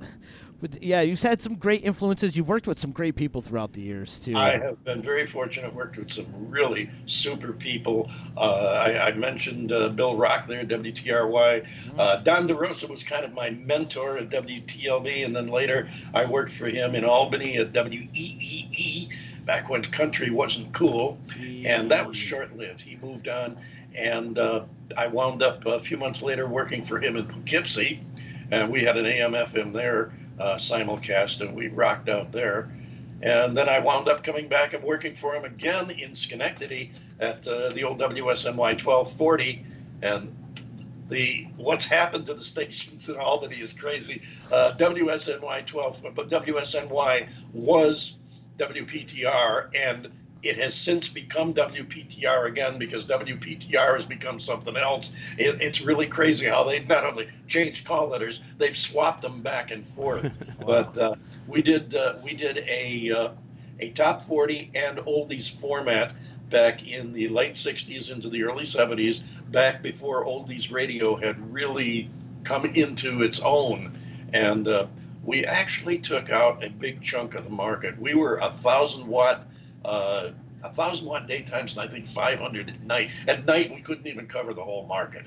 But 0.60 0.82
yeah, 0.82 1.02
you've 1.02 1.22
had 1.22 1.40
some 1.40 1.54
great 1.54 1.84
influences. 1.84 2.36
You've 2.36 2.48
worked 2.48 2.66
with 2.66 2.78
some 2.78 2.90
great 2.90 3.14
people 3.14 3.42
throughout 3.42 3.72
the 3.72 3.80
years 3.80 4.18
too. 4.18 4.36
I 4.36 4.58
have 4.58 4.82
been 4.82 5.02
very 5.02 5.26
fortunate, 5.26 5.72
worked 5.72 5.96
with 5.96 6.10
some 6.10 6.26
really 6.50 6.90
super 7.06 7.52
people. 7.52 8.10
Uh, 8.36 8.40
I, 8.64 9.08
I 9.08 9.12
mentioned 9.12 9.70
uh, 9.70 9.90
Bill 9.90 10.16
Rock 10.16 10.48
there 10.48 10.60
at 10.60 10.68
WTRY. 10.68 11.68
Uh, 11.96 12.16
Don 12.16 12.48
DeRosa 12.48 12.88
was 12.88 13.04
kind 13.04 13.24
of 13.24 13.32
my 13.32 13.50
mentor 13.50 14.18
at 14.18 14.30
WTLB, 14.30 15.24
and 15.24 15.34
then 15.34 15.46
later 15.46 15.88
I 16.12 16.24
worked 16.24 16.50
for 16.50 16.66
him 16.66 16.96
in 16.96 17.04
Albany 17.04 17.58
at 17.58 17.72
WEEE 17.72 19.10
back 19.44 19.70
when 19.70 19.82
country 19.82 20.30
wasn't 20.30 20.72
cool, 20.74 21.18
and 21.64 21.90
that 21.90 22.06
was 22.06 22.16
short 22.16 22.56
lived. 22.56 22.80
He 22.80 22.96
moved 22.96 23.28
on, 23.28 23.56
and 23.94 24.38
uh, 24.38 24.64
I 24.96 25.06
wound 25.06 25.42
up 25.42 25.64
a 25.66 25.78
few 25.80 25.96
months 25.96 26.20
later 26.20 26.48
working 26.48 26.82
for 26.82 27.00
him 27.00 27.16
in 27.16 27.26
Poughkeepsie, 27.26 28.02
and 28.50 28.70
we 28.70 28.82
had 28.82 28.96
an 28.96 29.06
AM 29.06 29.32
FM 29.32 29.72
there 29.72 30.12
uh, 30.38 30.56
simulcast, 30.56 31.40
and 31.40 31.54
we 31.54 31.68
rocked 31.68 32.08
out 32.08 32.32
there. 32.32 32.70
And 33.20 33.56
then 33.56 33.68
I 33.68 33.80
wound 33.80 34.08
up 34.08 34.22
coming 34.22 34.48
back 34.48 34.74
and 34.74 34.84
working 34.84 35.14
for 35.14 35.34
him 35.34 35.44
again 35.44 35.90
in 35.90 36.14
Schenectady 36.14 36.92
at 37.18 37.46
uh, 37.46 37.70
the 37.70 37.82
old 37.84 37.98
WSNY 37.98 38.56
1240. 38.56 39.64
And 40.02 40.34
the 41.08 41.48
what's 41.56 41.84
happened 41.84 42.26
to 42.26 42.34
the 42.34 42.44
stations 42.54 43.08
in 43.08 43.16
Albany 43.16 43.56
is 43.56 43.72
crazy. 43.72 44.22
Uh, 44.52 44.74
WSNY 44.78 45.66
12, 45.66 46.02
but 46.14 46.28
WSNY 46.28 47.28
was 47.52 48.14
WPTR, 48.58 49.70
and 49.74 50.10
it 50.42 50.56
has 50.58 50.74
since 50.74 51.08
become 51.08 51.52
WPTR 51.54 52.46
again 52.46 52.78
because 52.78 53.04
WPTR 53.06 53.94
has 53.94 54.06
become 54.06 54.38
something 54.38 54.76
else. 54.76 55.12
It, 55.36 55.60
it's 55.60 55.80
really 55.80 56.06
crazy 56.06 56.46
how 56.46 56.64
they've 56.64 56.86
not 56.86 57.04
only 57.04 57.28
changed 57.48 57.84
call 57.84 58.08
letters, 58.08 58.40
they've 58.58 58.76
swapped 58.76 59.22
them 59.22 59.42
back 59.42 59.70
and 59.70 59.86
forth. 59.86 60.30
But 60.64 60.98
uh, 60.98 61.14
we 61.46 61.62
did 61.62 61.94
uh, 61.94 62.16
we 62.22 62.34
did 62.34 62.58
a 62.58 63.10
uh, 63.10 63.28
a 63.80 63.90
top 63.90 64.22
40 64.22 64.70
and 64.74 64.98
oldies 64.98 65.50
format 65.50 66.14
back 66.50 66.86
in 66.86 67.12
the 67.12 67.28
late 67.28 67.54
60s 67.54 68.10
into 68.10 68.28
the 68.28 68.42
early 68.44 68.64
70s, 68.64 69.20
back 69.50 69.82
before 69.82 70.24
oldies 70.24 70.70
radio 70.70 71.16
had 71.16 71.52
really 71.52 72.10
come 72.44 72.64
into 72.64 73.22
its 73.22 73.40
own. 73.40 73.98
And 74.32 74.66
uh, 74.66 74.86
we 75.24 75.44
actually 75.44 75.98
took 75.98 76.30
out 76.30 76.64
a 76.64 76.70
big 76.70 77.02
chunk 77.02 77.34
of 77.34 77.44
the 77.44 77.50
market. 77.50 77.98
We 78.00 78.14
were 78.14 78.38
a 78.38 78.52
thousand 78.52 79.06
watt, 79.06 79.46
uh, 79.84 80.30
a 80.62 80.72
thousand 80.72 81.06
watt 81.06 81.28
daytimes, 81.28 81.72
and 81.72 81.80
I 81.80 81.88
think 81.88 82.06
500 82.06 82.68
at 82.70 82.82
night. 82.82 83.10
At 83.26 83.46
night, 83.46 83.72
we 83.74 83.80
couldn't 83.80 84.06
even 84.06 84.26
cover 84.26 84.52
the 84.54 84.64
whole 84.64 84.86
market, 84.86 85.24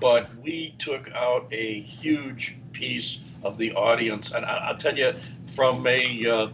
but 0.00 0.34
we 0.42 0.74
took 0.78 1.10
out 1.12 1.46
a 1.52 1.80
huge 1.80 2.56
piece 2.72 3.18
of 3.42 3.56
the 3.58 3.72
audience. 3.72 4.32
And 4.32 4.44
I, 4.44 4.68
I'll 4.68 4.76
tell 4.76 4.96
you, 4.96 5.14
from 5.54 5.86
a 5.86 6.26
uh, 6.26 6.48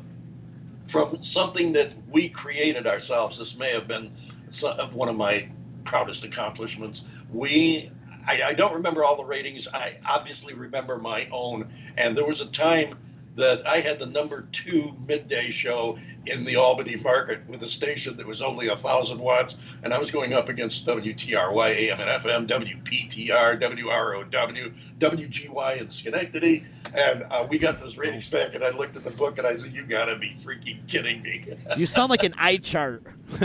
from 0.89 1.23
something 1.23 1.73
that 1.73 1.93
we 2.11 2.29
created 2.29 2.87
ourselves, 2.87 3.39
this 3.39 3.57
may 3.57 3.73
have 3.73 3.87
been 3.89 4.11
so- 4.51 4.89
one 4.93 5.09
of 5.09 5.17
my 5.17 5.49
proudest 5.85 6.25
accomplishments. 6.25 7.03
We 7.33 7.91
I, 8.27 8.43
I 8.43 8.55
don't 8.55 8.75
remember 8.75 9.05
all 9.05 9.17
the 9.17 9.25
ratings. 9.25 9.67
I 9.69 9.97
obviously 10.07 10.55
remember 10.55 10.99
my 10.99 11.27
own. 11.33 11.69
And 11.97 12.17
there 12.17 12.27
was 12.27 12.41
a 12.41 12.47
time 12.47 12.99
that 13.41 13.67
I 13.67 13.81
had 13.81 13.99
the 13.99 14.07
number 14.07 14.47
two 14.53 14.95
midday 15.07 15.51
show 15.51 15.99
in 16.27 16.45
the 16.45 16.57
Albany 16.57 16.97
market 16.97 17.41
with 17.49 17.63
a 17.63 17.69
station 17.69 18.17
that 18.19 18.27
was 18.27 18.43
only 18.43 18.69
a 18.69 18.77
thousand 18.77 19.19
watts, 19.19 19.57
and 19.83 19.93
I 19.95 19.99
was 19.99 20.11
going 20.11 20.33
up 20.33 20.49
against 20.49 20.87
WTRY, 20.87 21.71
AM 21.71 22.01
and 22.01 22.23
FM, 22.23 22.49
WPTR, 22.49 23.59
WROW, 23.59 24.25
WGY 24.99 25.81
in 25.81 25.91
Schenectady, 25.91 26.65
and 26.95 27.25
uh, 27.31 27.47
we 27.49 27.59
got 27.59 27.81
those 27.81 27.97
ratings 27.97 28.29
back. 28.29 28.55
And 28.55 28.63
I 28.63 28.71
looked 28.71 28.97
at 28.97 29.05
the 29.05 29.11
book 29.11 29.39
and 29.39 29.47
I 29.47 29.57
said, 29.57 29.73
"You 29.73 29.85
got 29.85 30.07
to 30.07 30.17
be 30.17 30.37
freaking 30.39 30.87
kidding 30.87 31.23
me!" 31.23 31.47
You 31.77 31.87
sound 31.87 32.11
like 32.11 32.25
an 32.25 32.35
eye 32.37 32.59
chart. 32.59 33.03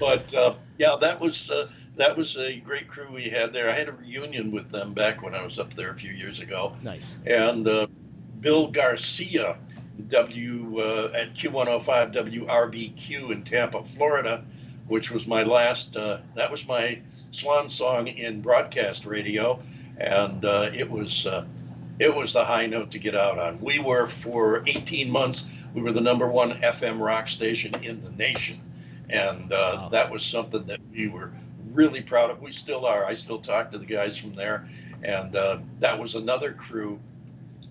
but 0.00 0.34
uh, 0.34 0.54
yeah, 0.78 0.96
that 1.00 1.20
was 1.20 1.50
uh, 1.50 1.68
that 2.00 2.16
was 2.16 2.34
a 2.38 2.56
great 2.60 2.88
crew 2.88 3.12
we 3.12 3.28
had 3.28 3.52
there. 3.52 3.68
I 3.68 3.74
had 3.74 3.88
a 3.88 3.92
reunion 3.92 4.50
with 4.50 4.70
them 4.70 4.94
back 4.94 5.20
when 5.22 5.34
I 5.34 5.44
was 5.44 5.58
up 5.58 5.74
there 5.76 5.90
a 5.90 5.94
few 5.94 6.10
years 6.12 6.40
ago. 6.40 6.72
Nice. 6.82 7.14
And 7.26 7.68
uh, 7.68 7.88
Bill 8.40 8.68
Garcia, 8.68 9.58
W 10.08 10.80
uh, 10.80 11.12
at 11.14 11.34
Q105 11.34 12.14
WRBQ 12.14 13.32
in 13.32 13.44
Tampa, 13.44 13.84
Florida, 13.84 14.42
which 14.88 15.10
was 15.10 15.26
my 15.26 15.42
last. 15.42 15.94
Uh, 15.94 16.20
that 16.36 16.50
was 16.50 16.66
my 16.66 17.00
swan 17.32 17.68
song 17.68 18.08
in 18.08 18.40
broadcast 18.40 19.04
radio, 19.04 19.60
and 19.98 20.44
uh, 20.44 20.70
it 20.74 20.88
was. 20.90 21.26
Uh, 21.26 21.44
it 21.98 22.14
was 22.14 22.32
the 22.32 22.42
high 22.42 22.64
note 22.64 22.90
to 22.92 22.98
get 22.98 23.14
out 23.14 23.38
on. 23.38 23.60
We 23.60 23.78
were 23.78 24.06
for 24.06 24.62
18 24.66 25.10
months. 25.10 25.44
We 25.74 25.82
were 25.82 25.92
the 25.92 26.00
number 26.00 26.26
one 26.26 26.52
FM 26.62 26.98
rock 26.98 27.28
station 27.28 27.74
in 27.84 28.02
the 28.02 28.10
nation, 28.12 28.58
and 29.10 29.52
uh, 29.52 29.76
Wow. 29.82 29.88
that 29.90 30.10
was 30.10 30.24
something 30.24 30.64
that 30.64 30.80
we 30.90 31.08
were 31.08 31.30
really 31.72 32.00
proud 32.00 32.30
of. 32.30 32.40
We 32.40 32.52
still 32.52 32.86
are. 32.86 33.04
I 33.04 33.14
still 33.14 33.40
talk 33.40 33.72
to 33.72 33.78
the 33.78 33.86
guys 33.86 34.16
from 34.16 34.34
there, 34.34 34.68
and 35.02 35.34
uh, 35.34 35.58
that 35.80 35.98
was 35.98 36.14
another 36.14 36.52
crew. 36.52 36.98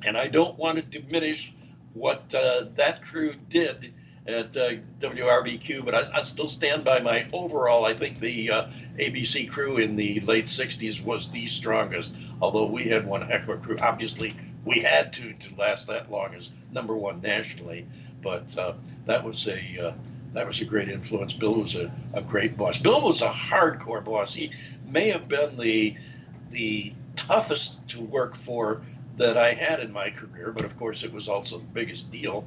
And 0.04 0.18
I 0.18 0.28
don't 0.28 0.58
want 0.58 0.78
to 0.78 0.82
diminish 0.82 1.54
what 1.94 2.34
uh, 2.34 2.66
that 2.76 3.04
crew 3.04 3.34
did 3.50 3.94
at 4.28 4.56
uh, 4.56 4.74
WRBQ, 5.00 5.84
but 5.84 5.96
I, 5.96 6.20
I 6.20 6.24
still 6.24 6.50
stand 6.50 6.84
by 6.84 7.00
my 7.00 7.28
overall. 7.34 7.86
I 7.86 7.94
think 7.94 8.20
the 8.20 8.52
uh, 8.52 8.68
ABC 8.98 9.50
crew 9.50 9.78
in 9.78 9.96
the 9.96 10.20
late 10.22 10.46
'60s 10.46 11.04
was 11.04 11.30
the 11.32 11.48
strongest. 11.48 12.12
Although 12.42 12.68
we 12.68 12.86
had 12.86 13.08
one 13.08 13.22
heck 13.22 13.44
of 13.44 13.50
a 13.50 13.58
crew, 13.58 13.78
obviously 13.80 14.36
we 14.66 14.80
had 14.80 15.14
to 15.14 15.34
to 15.34 15.56
last 15.56 15.88
that 15.88 16.12
long 16.12 16.36
as 16.36 16.50
number 16.72 16.96
one 16.96 17.22
nationally. 17.22 17.86
But 18.22 18.56
uh, 18.58 18.74
that 19.06 19.24
was 19.24 19.48
a 19.48 19.88
uh, 19.88 19.94
that 20.34 20.48
was 20.48 20.62
a 20.62 20.66
great 20.66 20.90
influence. 20.90 21.34
Bill 21.34 21.56
was 21.56 21.76
a, 21.76 21.92
a 22.14 22.22
great 22.22 22.58
boss. 22.58 22.78
Bill 22.78 23.02
was 23.02 23.22
a 23.22 23.30
hardcore 23.30 24.04
boss. 24.04 24.34
He 24.34 24.52
may 24.86 25.10
have 25.10 25.28
been 25.28 25.58
the 25.58 25.96
the 26.52 26.94
toughest 27.16 27.76
to 27.90 28.02
work 28.02 28.36
for 28.36 28.82
that 29.18 29.38
I 29.38 29.54
had 29.54 29.82
in 29.82 29.92
my 29.92 30.10
career, 30.10 30.52
but 30.52 30.66
of 30.66 30.78
course 30.78 31.04
it 31.04 31.12
was 31.12 31.28
also 31.28 31.60
the 31.60 31.66
biggest 31.66 32.10
deal. 32.10 32.46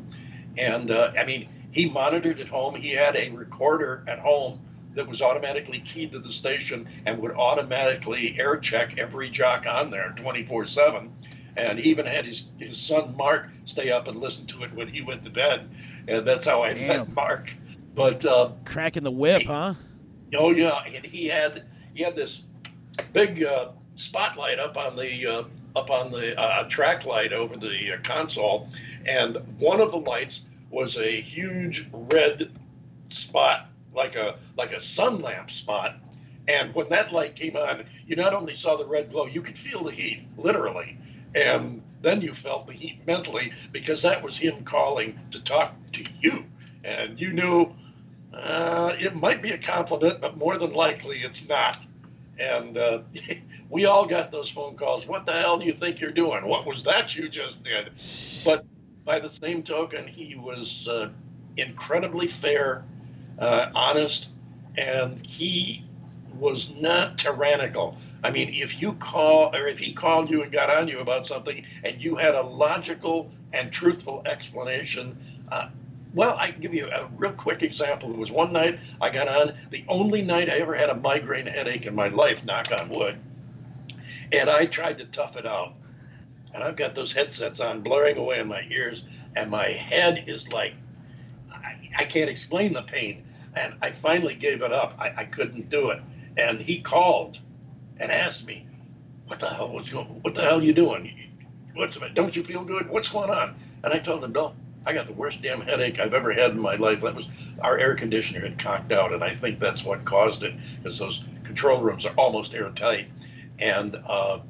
And 0.57 0.91
uh, 0.91 1.13
I 1.19 1.25
mean, 1.25 1.49
he 1.71 1.87
monitored 1.87 2.41
at 2.41 2.49
home. 2.49 2.75
He 2.75 2.91
had 2.91 3.17
a 3.17 3.31
recorder 3.31 4.03
at 4.09 4.19
home 4.19 4.61
that 4.95 5.07
was 5.07 5.23
automatically 5.23 5.81
keyed 5.81 6.13
to 6.13 6.19
the 6.19 6.33
station 6.33 6.89
and 7.07 7.19
would 7.19 7.33
automatically 7.33 8.37
air 8.39 8.57
check 8.57 8.99
every 8.99 9.31
jock 9.31 9.67
on 9.67 9.91
there 9.91 10.13
24 10.17 10.67
7 10.67 11.11
and 11.57 11.79
he 11.79 11.91
even 11.91 12.07
had 12.07 12.25
his, 12.25 12.45
his 12.59 12.79
son 12.79 13.15
Mark 13.17 13.49
stay 13.65 13.91
up 13.91 14.09
and 14.09 14.21
listen 14.21 14.47
to 14.47 14.63
it 14.63 14.73
when 14.75 14.89
he 14.89 15.03
went 15.03 15.23
to 15.25 15.31
bed, 15.31 15.69
and 16.09 16.27
that's 16.27 16.47
how 16.47 16.63
I 16.63 16.75
Damn. 16.75 16.89
met 16.89 17.15
Mark. 17.15 17.55
But 17.95 18.25
uh, 18.25 18.53
Cracking 18.65 19.05
the 19.05 19.11
whip, 19.11 19.43
huh? 19.47 19.75
oh 20.35 20.51
yeah, 20.51 20.83
and 20.87 21.05
he 21.05 21.27
had 21.27 21.65
he 21.95 22.03
had 22.03 22.17
this 22.17 22.43
big 23.13 23.43
uh, 23.45 23.73
spotlight 23.95 24.59
up 24.59 24.77
on 24.77 24.97
the 24.97 25.27
uh, 25.27 25.45
up 25.77 25.91
on 25.91 26.11
the 26.11 26.39
uh, 26.39 26.69
track 26.69 27.05
light 27.05 27.33
over 27.33 27.57
the 27.57 27.95
uh, 27.95 27.99
console, 28.03 28.69
and 29.07 29.37
one 29.59 29.81
of 29.81 29.91
the 29.91 29.99
lights 29.99 30.43
was 30.71 30.97
a 30.97 31.21
huge 31.21 31.87
red 31.93 32.51
spot, 33.11 33.69
like 33.95 34.17
a 34.17 34.39
like 34.57 34.73
a 34.73 34.81
sun 34.81 35.21
lamp 35.21 35.51
spot. 35.51 35.97
And 36.49 36.75
when 36.75 36.89
that 36.89 37.13
light 37.13 37.37
came 37.37 37.57
on, 37.57 37.85
you 38.05 38.17
not 38.17 38.35
only 38.35 38.57
saw 38.57 38.77
the 38.77 38.87
red 38.87 39.11
glow, 39.11 39.27
you 39.27 39.43
could 39.43 39.57
feel 39.57 39.85
the 39.85 39.93
heat, 39.93 40.27
literally. 40.37 40.99
And 41.35 41.83
then 42.03 42.21
you 42.21 42.35
felt 42.35 42.67
the 42.67 42.73
heat 42.73 43.07
mentally 43.07 43.53
because 43.71 44.03
that 44.03 44.23
was 44.23 44.37
him 44.37 44.65
calling 44.65 45.19
to 45.31 45.41
talk 45.41 45.75
to 45.93 46.05
you. 46.21 46.45
And 46.85 47.21
you 47.21 47.33
knew 47.33 47.73
uh, 48.35 48.95
it 48.99 49.15
might 49.15 49.43
be 49.43 49.51
a 49.51 49.59
compliment, 49.59 50.21
but 50.21 50.37
more 50.37 50.57
than 50.57 50.73
likely 50.73 51.19
it's 51.19 51.47
not. 51.49 51.85
And 52.39 52.77
uh, 52.77 53.03
we 53.71 53.85
all 53.85 54.07
got 54.07 54.31
those 54.31 54.51
phone 54.51 54.77
calls. 54.77 55.07
What 55.07 55.27
the 55.27 55.33
hell 55.33 55.59
do 55.59 55.67
you 55.67 55.75
think 55.75 56.01
you're 56.01 56.11
doing? 56.11 56.47
What 56.47 56.67
was 56.67 56.83
that 56.85 57.15
you 57.15 57.29
just 57.29 57.63
did? 57.63 57.93
But 58.45 58.65
by 59.05 59.19
the 59.21 59.31
same 59.31 59.63
token, 59.63 60.07
he 60.07 60.35
was 60.35 60.89
uh, 60.89 61.11
incredibly 61.57 62.27
fair, 62.27 62.85
uh, 63.39 63.71
honest, 63.75 64.29
and 64.77 65.25
he 65.25 65.85
was 66.39 66.73
not 66.77 67.19
tyrannical. 67.19 67.97
I 68.25 68.31
mean, 68.31 68.55
if 68.55 68.81
you 68.81 68.93
call 68.95 69.55
or 69.55 69.67
if 69.67 69.79
he 69.79 69.93
called 69.93 70.31
you 70.31 70.43
and 70.43 70.53
got 70.53 70.71
on 70.71 70.89
you 70.89 71.01
about 71.01 71.27
something 71.27 71.65
and 71.85 72.01
you 72.01 72.17
had 72.17 72.35
a 72.35 72.43
logical 72.43 73.31
and 73.53 73.73
truthful 73.73 74.23
explanation, 74.27 75.17
uh, 75.51 75.69
well, 76.15 76.37
I 76.39 76.51
can 76.51 76.61
give 76.61 76.75
you 76.75 76.89
a 76.89 77.09
real 77.17 77.33
quick 77.33 77.63
example. 77.63 78.11
There 78.11 78.19
was 78.19 78.31
one 78.31 78.53
night 78.53 78.79
I 79.01 79.11
got 79.11 79.29
on, 79.29 79.55
the 79.71 79.85
only 79.89 80.23
night 80.23 80.51
I 80.51 80.59
ever 80.59 80.75
had 80.75 80.91
a 80.91 80.95
migraine 80.95 81.47
headache 81.47 81.87
in 81.87 81.95
my 81.95 82.09
life, 82.09 82.45
knock 82.45 82.71
on 82.71 82.91
wood, 82.91 83.19
and 84.31 84.51
I 84.51 84.67
tried 84.67 84.99
to 84.99 85.07
tough 85.07 85.37
it 85.37 85.47
out. 85.47 85.75
And 86.55 86.63
I've 86.63 86.77
got 86.77 86.95
those 86.95 87.15
headsets 87.15 87.61
on, 87.61 87.81
blaring 87.81 88.19
away 88.19 88.39
in 88.39 88.47
my 88.47 88.63
ears, 88.71 89.05
and 89.37 89.51
my 89.51 89.69
head 89.69 90.25
is 90.27 90.49
like, 90.49 90.75
I, 91.51 91.77
I 91.97 92.05
can't 92.05 92.29
explain 92.29 92.75
the 92.75 92.83
pain. 92.83 93.25
And 93.57 93.75
I 93.81 93.93
finally 93.93 94.35
gave 94.35 94.61
it 94.63 94.73
up. 94.73 94.95
I, 94.99 95.13
I 95.17 95.25
couldn't 95.25 95.71
do 95.71 95.91
it. 95.91 96.03
And 96.37 96.61
he 96.61 96.81
called 96.81 97.39
and 98.03 98.11
asked 98.11 98.45
me, 98.45 98.67
"What 99.29 99.39
the 99.39 99.49
hell 99.49 99.73
was 99.73 99.89
going? 99.89 100.21
What 100.23 100.35
the 100.35 100.43
hell 100.43 100.59
are 100.59 100.63
you 100.63 100.75
doing? 100.75 101.31
What's 101.75 101.97
don't 102.15 102.35
you 102.35 102.43
feel 102.43 102.65
good? 102.65 102.91
What's 102.91 103.09
going 103.09 103.31
on?" 103.31 103.55
And 103.85 103.95
I 103.95 103.99
told 103.99 104.25
him, 104.25 104.33
"No, 104.33 104.55
I 104.85 104.93
got 104.93 105.07
the 105.07 105.13
worst 105.13 105.41
damn 105.41 105.61
headache 105.61 106.01
I've 106.01 106.13
ever 106.13 106.33
had 106.33 106.51
in 106.51 106.59
my 106.59 106.75
life. 106.75 107.01
That 107.01 107.15
was 107.15 107.29
our 107.61 107.79
air 107.79 107.95
conditioner 107.95 108.41
had 108.41 108.59
conked 108.59 108.91
out, 108.93 109.13
and 109.13 109.23
I 109.23 109.37
think 109.37 109.61
that's 109.61 109.85
what 109.85 110.05
caused 110.05 110.43
it, 110.43 110.55
because 110.77 110.99
those 110.99 111.25
control 111.45 111.81
rooms 111.81 112.05
are 112.05 112.15
almost 112.17 112.55
airtight." 112.55 113.07
And 113.61 113.97
uh, 114.05 114.41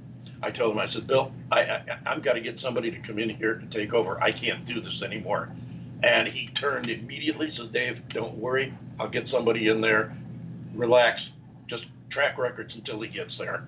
I 0.43 0.51
told 0.51 0.73
him, 0.73 0.79
I 0.79 0.89
said, 0.89 1.07
"Bill, 1.07 1.31
I, 1.51 1.61
I 1.61 1.99
I've 2.07 2.23
got 2.23 2.33
to 2.33 2.41
get 2.41 2.59
somebody 2.59 2.91
to 2.91 2.99
come 3.01 3.19
in 3.19 3.29
here 3.29 3.53
and 3.53 3.71
take 3.71 3.93
over. 3.93 4.21
I 4.21 4.33
can't 4.33 4.65
do 4.65 4.81
this 4.81 5.03
anymore." 5.03 5.51
And 6.03 6.27
he 6.27 6.49
turned 6.49 6.89
immediately. 6.89 7.51
Said, 7.51 7.71
"Dave, 7.73 8.09
don't 8.09 8.39
worry. 8.39 8.73
I'll 8.99 9.09
get 9.09 9.29
somebody 9.29 9.69
in 9.69 9.83
there. 9.83 10.17
Relax. 10.75 11.31
Just 12.13 12.15
track 12.15 12.39
records 12.39 12.77
until 12.77 13.01
he 13.01 13.09
gets 13.09 13.37
there." 13.37 13.65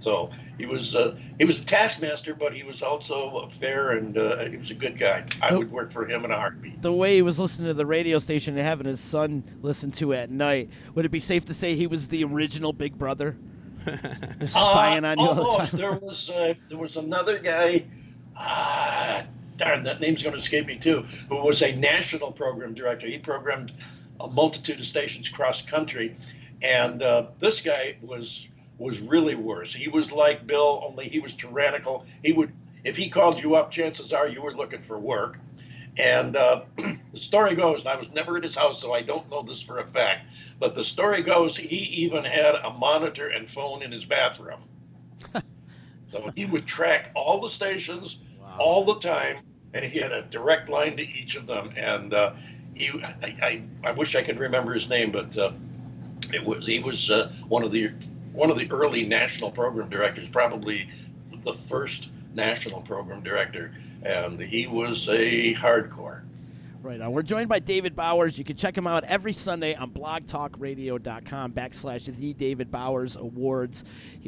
So 0.00 0.30
he 0.58 0.66
was 0.66 0.94
uh, 0.94 1.16
he 1.38 1.44
was 1.44 1.58
a 1.58 1.64
taskmaster, 1.64 2.32
but 2.34 2.52
he 2.52 2.62
was 2.62 2.82
also 2.82 3.48
fair 3.58 3.92
and 3.92 4.16
uh, 4.16 4.44
he 4.44 4.56
was 4.56 4.70
a 4.70 4.74
good 4.74 4.96
guy. 4.98 5.24
I 5.42 5.52
would 5.56 5.72
work 5.72 5.90
for 5.90 6.08
him 6.08 6.24
in 6.24 6.30
a 6.30 6.36
heartbeat. 6.36 6.80
The 6.82 6.92
way 6.92 7.16
he 7.16 7.22
was 7.22 7.40
listening 7.40 7.66
to 7.66 7.74
the 7.74 7.84
radio 7.86 8.20
station 8.20 8.56
and 8.56 8.64
having 8.64 8.86
his 8.86 9.00
son 9.00 9.42
listen 9.60 9.90
to 9.92 10.12
it 10.12 10.18
at 10.18 10.30
night, 10.30 10.70
would 10.94 11.04
it 11.04 11.08
be 11.10 11.18
safe 11.18 11.44
to 11.46 11.54
say 11.54 11.74
he 11.74 11.88
was 11.88 12.06
the 12.08 12.22
original 12.22 12.72
Big 12.72 12.96
Brother? 12.96 13.36
Just 14.38 14.52
spying 14.54 15.04
Uh, 15.04 15.08
on 15.08 15.18
you 15.18 15.26
all 15.26 15.34
the 15.34 15.42
almost. 15.42 15.70
time. 15.72 15.80
There 15.80 15.92
was 15.94 16.30
uh, 16.30 16.54
there 16.68 16.78
was 16.78 16.96
another 16.96 17.38
guy. 17.40 17.84
Ah, 18.36 19.24
darn, 19.56 19.82
that 19.82 20.00
name's 20.00 20.22
going 20.22 20.32
to 20.34 20.38
escape 20.40 20.66
me 20.66 20.76
too. 20.78 21.02
Who 21.28 21.42
was 21.44 21.60
a 21.62 21.74
national 21.74 22.30
program 22.30 22.72
director? 22.74 23.08
He 23.08 23.18
programmed 23.18 23.72
a 24.20 24.28
multitude 24.28 24.78
of 24.78 24.86
stations 24.86 25.28
cross 25.28 25.60
country, 25.62 26.14
and 26.62 27.02
uh, 27.02 27.26
this 27.38 27.60
guy 27.60 27.96
was 28.02 28.46
was 28.78 29.00
really 29.00 29.34
worse. 29.34 29.74
He 29.74 29.88
was 29.88 30.12
like 30.12 30.46
Bill, 30.46 30.84
only 30.88 31.08
he 31.08 31.18
was 31.18 31.34
tyrannical. 31.34 32.06
He 32.22 32.32
would, 32.32 32.52
if 32.84 32.96
he 32.96 33.08
called 33.08 33.40
you 33.40 33.56
up, 33.56 33.70
chances 33.72 34.12
are 34.12 34.28
you 34.28 34.40
were 34.40 34.54
looking 34.54 34.82
for 34.82 34.98
work. 34.98 35.38
And 35.96 36.36
uh, 36.36 36.62
the 36.76 37.20
story 37.20 37.56
goes, 37.56 37.80
and 37.80 37.88
I 37.88 37.96
was 37.96 38.12
never 38.12 38.36
at 38.36 38.44
his 38.44 38.54
house, 38.54 38.80
so 38.80 38.92
I 38.92 39.02
don't 39.02 39.28
know 39.30 39.42
this 39.42 39.60
for 39.60 39.80
a 39.80 39.86
fact, 39.86 40.26
but 40.60 40.76
the 40.76 40.84
story 40.84 41.22
goes 41.22 41.56
he 41.56 41.76
even 41.76 42.24
had 42.24 42.54
a 42.54 42.70
monitor 42.70 43.28
and 43.28 43.50
phone 43.50 43.82
in 43.82 43.90
his 43.90 44.04
bathroom. 44.04 44.60
so 46.12 46.30
he 46.36 46.44
would 46.44 46.66
track 46.66 47.10
all 47.14 47.40
the 47.40 47.50
stations 47.50 48.18
all 48.60 48.84
the 48.84 49.00
time, 49.00 49.38
and 49.74 49.84
he 49.84 49.98
had 49.98 50.12
a 50.12 50.22
direct 50.22 50.68
line 50.68 50.96
to 50.96 51.02
each 51.02 51.34
of 51.34 51.48
them. 51.48 51.72
And 51.76 52.14
uh, 52.14 52.34
he, 52.74 52.90
I, 52.90 53.36
I, 53.42 53.62
I 53.84 53.90
wish 53.90 54.14
I 54.14 54.22
could 54.22 54.38
remember 54.38 54.72
his 54.72 54.88
name, 54.88 55.10
but 55.10 55.36
uh, 55.36 55.50
it 56.32 56.44
was 56.44 56.66
he 56.66 56.78
was 56.78 57.10
uh, 57.10 57.32
one 57.48 57.62
of 57.62 57.72
the 57.72 57.92
one 58.32 58.50
of 58.50 58.58
the 58.58 58.70
early 58.70 59.04
national 59.04 59.50
program 59.50 59.88
directors, 59.88 60.28
probably 60.28 60.88
the 61.44 61.52
first 61.52 62.08
national 62.34 62.82
program 62.82 63.22
director, 63.22 63.74
and 64.02 64.40
he 64.40 64.66
was 64.66 65.08
a 65.08 65.54
hardcore. 65.54 66.22
Right 66.80 67.00
on. 67.00 67.10
We're 67.10 67.22
joined 67.22 67.48
by 67.48 67.58
David 67.58 67.96
Bowers. 67.96 68.38
You 68.38 68.44
can 68.44 68.56
check 68.56 68.78
him 68.78 68.86
out 68.86 69.02
every 69.04 69.32
Sunday 69.32 69.74
on 69.74 69.90
blogtalkradio.com 69.90 71.52
backslash 71.52 72.16
the 72.16 72.32
David 72.34 72.70
Bowers 72.70 73.16
Awards. 73.16 73.82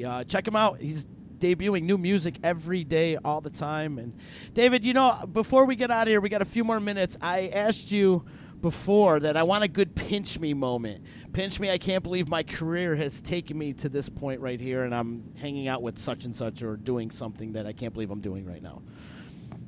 Uh, 0.05 0.25
check 0.25 0.49
him 0.49 0.57
out. 0.57 0.81
He's 0.81 1.07
debuting 1.39 1.85
new 1.85 1.97
music 1.97 2.37
every 2.43 2.83
day, 2.83 3.17
all 3.17 3.41
the 3.41 3.51
time. 3.51 3.99
And 3.99 4.13
David, 4.53 4.85
you 4.85 4.95
know, 4.95 5.19
before 5.33 5.65
we 5.65 5.77
get 5.77 5.91
out 5.93 6.03
of 6.03 6.09
here, 6.09 6.21
we 6.21 6.29
got 6.29 6.43
a 6.43 6.47
few 6.47 6.65
more 6.65 6.81
minutes. 6.81 7.17
I 7.21 7.49
asked 7.49 7.93
you 7.93 8.25
before 8.61 9.21
that 9.21 9.37
I 9.37 9.43
want 9.43 9.65
a 9.65 9.69
good 9.69 9.95
pinch 9.95 10.39
me 10.39 10.53
moment. 10.55 11.05
Pinch 11.33 11.61
me, 11.61 11.71
I 11.71 11.79
can't 11.79 12.03
believe 12.03 12.29
my 12.29 12.43
career 12.43 12.97
has 12.97 13.21
taken 13.21 13.57
me 13.57 13.73
to 13.75 13.89
this 13.89 14.09
point 14.09 14.41
right 14.41 14.61
here, 14.61 14.85
and 14.85 14.95
I'm 14.95 15.33
hanging 15.39 15.69
out 15.69 15.83
with 15.83 15.99
such 15.99 16.25
and 16.25 16.35
such 16.35 16.63
or 16.63 16.77
doing 16.77 17.11
something 17.11 17.53
that 17.53 17.67
I 17.67 17.73
can't 17.73 17.93
believe 17.93 18.11
I'm 18.11 18.21
doing 18.21 18.45
right 18.45 18.63
now. 18.63 18.83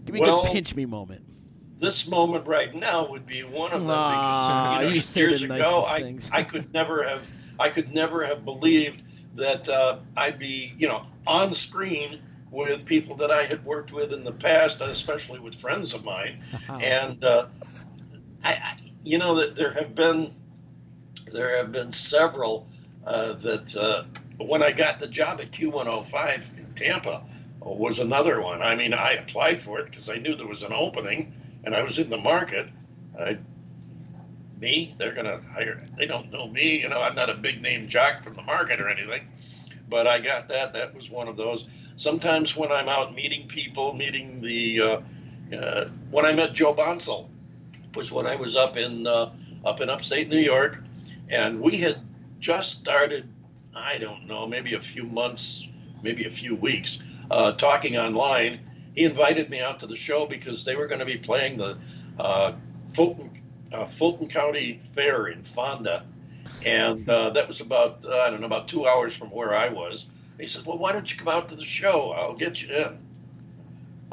Give 0.04 0.14
me 0.14 0.20
a 0.20 0.24
good 0.24 0.50
pinch 0.50 0.74
me 0.74 0.86
moment. 0.86 1.24
this 1.78 2.06
moment 2.06 2.46
right 2.46 2.74
now 2.74 3.08
would 3.08 3.26
be 3.26 3.42
one 3.42 3.72
of 3.72 3.80
them 3.80 3.90
Aw, 3.90 4.78
because 4.78 4.84
you, 4.84 4.88
know, 4.88 4.94
you 4.94 5.28
years 5.28 5.40
the 5.40 5.46
ago 5.46 5.80
nicest 5.80 5.92
I, 5.92 6.02
things. 6.02 6.30
I 6.32 6.42
could 6.42 6.72
never 6.72 7.06
have 7.06 7.22
I 7.58 7.68
could 7.70 7.92
never 7.92 8.24
have 8.24 8.44
believed 8.44 9.02
that 9.36 9.68
uh, 9.68 9.98
I'd 10.16 10.38
be 10.38 10.74
you 10.78 10.88
know 10.88 11.06
on 11.26 11.54
screen 11.54 12.20
with 12.50 12.84
people 12.84 13.16
that 13.16 13.30
I 13.30 13.44
had 13.44 13.64
worked 13.64 13.92
with 13.92 14.12
in 14.12 14.24
the 14.24 14.32
past, 14.32 14.80
especially 14.80 15.38
with 15.38 15.54
friends 15.54 15.94
of 15.94 16.04
mine, 16.04 16.42
and 16.68 17.22
uh, 17.24 17.46
I, 18.44 18.52
I 18.54 18.76
you 19.02 19.18
know 19.18 19.34
that 19.36 19.56
there 19.56 19.72
have 19.72 19.94
been 19.94 20.34
there 21.32 21.56
have 21.56 21.72
been 21.72 21.92
several 21.92 22.68
uh, 23.06 23.32
that 23.34 23.76
uh, 23.76 24.04
when 24.38 24.62
I 24.62 24.72
got 24.72 25.00
the 25.00 25.08
job 25.08 25.40
at 25.40 25.50
Q105 25.50 26.58
in 26.58 26.74
Tampa 26.74 27.22
was 27.60 27.98
another 27.98 28.40
one. 28.40 28.62
I 28.62 28.74
mean, 28.74 28.92
I 28.92 29.12
applied 29.12 29.62
for 29.62 29.80
it 29.80 29.90
because 29.90 30.08
I 30.08 30.16
knew 30.16 30.36
there 30.36 30.46
was 30.46 30.62
an 30.62 30.72
opening 30.72 31.32
and 31.64 31.74
I 31.74 31.82
was 31.82 31.98
in 31.98 32.10
the 32.10 32.16
market. 32.16 32.68
I, 33.18 33.38
me, 34.60 34.94
they're 34.98 35.14
going 35.14 35.26
to 35.26 35.40
hire, 35.52 35.86
they 35.96 36.06
don't 36.06 36.30
know 36.30 36.48
me. 36.48 36.80
You 36.80 36.88
know, 36.88 37.00
I'm 37.00 37.14
not 37.14 37.30
a 37.30 37.34
big 37.34 37.62
name 37.62 37.88
jock 37.88 38.22
from 38.22 38.34
the 38.34 38.42
market 38.42 38.80
or 38.80 38.88
anything, 38.88 39.28
but 39.88 40.06
I 40.06 40.20
got 40.20 40.48
that. 40.48 40.72
That 40.72 40.94
was 40.94 41.10
one 41.10 41.28
of 41.28 41.36
those. 41.36 41.66
Sometimes 41.96 42.56
when 42.56 42.72
I'm 42.72 42.88
out 42.88 43.14
meeting 43.14 43.48
people, 43.48 43.92
meeting 43.92 44.40
the, 44.40 44.80
uh, 44.80 45.56
uh, 45.56 45.88
when 46.10 46.24
I 46.24 46.32
met 46.32 46.52
Joe 46.52 46.72
Bonsall 46.72 47.28
was 47.94 48.10
when 48.10 48.26
I 48.26 48.36
was 48.36 48.56
up 48.56 48.76
in, 48.76 49.06
uh, 49.06 49.32
up 49.64 49.80
in 49.80 49.90
upstate 49.90 50.28
New 50.28 50.38
York 50.38 50.78
and 51.32 51.60
we 51.60 51.78
had 51.78 51.98
just 52.38 52.78
started, 52.80 53.26
I 53.74 53.98
don't 53.98 54.26
know, 54.26 54.46
maybe 54.46 54.74
a 54.74 54.80
few 54.80 55.04
months, 55.04 55.66
maybe 56.02 56.26
a 56.26 56.30
few 56.30 56.54
weeks, 56.54 56.98
uh, 57.30 57.52
talking 57.52 57.96
online. 57.96 58.60
He 58.94 59.04
invited 59.04 59.48
me 59.48 59.60
out 59.60 59.80
to 59.80 59.86
the 59.86 59.96
show 59.96 60.26
because 60.26 60.64
they 60.64 60.76
were 60.76 60.86
going 60.86 60.98
to 61.00 61.06
be 61.06 61.16
playing 61.16 61.56
the 61.56 61.78
uh, 62.20 62.52
Fulton, 62.92 63.30
uh, 63.72 63.86
Fulton 63.86 64.28
County 64.28 64.80
Fair 64.94 65.28
in 65.28 65.42
Fonda, 65.42 66.04
and 66.66 67.08
uh, 67.08 67.30
that 67.30 67.48
was 67.48 67.62
about 67.62 68.04
uh, 68.04 68.18
I 68.18 68.30
don't 68.30 68.40
know 68.40 68.46
about 68.46 68.68
two 68.68 68.86
hours 68.86 69.16
from 69.16 69.30
where 69.30 69.54
I 69.54 69.70
was. 69.70 70.06
He 70.38 70.46
said, 70.46 70.66
"Well, 70.66 70.76
why 70.76 70.92
don't 70.92 71.10
you 71.10 71.16
come 71.16 71.28
out 71.28 71.48
to 71.48 71.56
the 71.56 71.64
show? 71.64 72.12
I'll 72.12 72.36
get 72.36 72.60
you 72.60 72.74
in." 72.74 72.98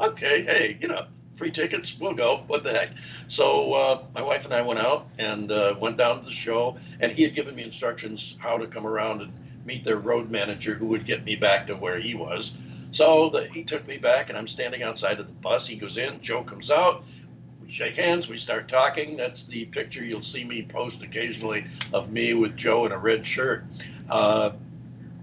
Okay, 0.00 0.42
hey, 0.44 0.78
you 0.80 0.88
know, 0.88 1.06
free 1.40 1.50
tickets, 1.50 1.96
we'll 1.98 2.12
go. 2.12 2.44
What 2.48 2.64
the 2.64 2.70
heck? 2.70 2.90
So 3.28 3.72
uh, 3.72 4.04
my 4.14 4.20
wife 4.20 4.44
and 4.44 4.52
I 4.52 4.60
went 4.60 4.78
out 4.78 5.06
and 5.18 5.50
uh, 5.50 5.74
went 5.80 5.96
down 5.96 6.18
to 6.18 6.26
the 6.26 6.32
show, 6.32 6.76
and 7.00 7.10
he 7.10 7.22
had 7.22 7.34
given 7.34 7.56
me 7.56 7.62
instructions 7.62 8.36
how 8.38 8.58
to 8.58 8.66
come 8.66 8.86
around 8.86 9.22
and 9.22 9.32
meet 9.64 9.82
their 9.82 9.96
road 9.96 10.30
manager, 10.30 10.74
who 10.74 10.88
would 10.88 11.06
get 11.06 11.24
me 11.24 11.36
back 11.36 11.68
to 11.68 11.74
where 11.74 11.98
he 11.98 12.14
was. 12.14 12.52
So 12.92 13.30
the, 13.30 13.46
he 13.46 13.64
took 13.64 13.88
me 13.88 13.96
back, 13.96 14.28
and 14.28 14.36
I'm 14.36 14.48
standing 14.48 14.82
outside 14.82 15.18
of 15.18 15.26
the 15.28 15.32
bus. 15.32 15.66
He 15.66 15.76
goes 15.76 15.96
in, 15.96 16.20
Joe 16.20 16.44
comes 16.44 16.70
out. 16.70 17.04
We 17.62 17.72
shake 17.72 17.96
hands, 17.96 18.28
we 18.28 18.36
start 18.36 18.68
talking. 18.68 19.16
That's 19.16 19.44
the 19.44 19.64
picture 19.64 20.04
you'll 20.04 20.22
see 20.22 20.44
me 20.44 20.66
post 20.68 21.02
occasionally 21.02 21.64
of 21.94 22.12
me 22.12 22.34
with 22.34 22.54
Joe 22.54 22.84
in 22.84 22.92
a 22.92 22.98
red 22.98 23.24
shirt. 23.24 23.64
Uh, 24.10 24.50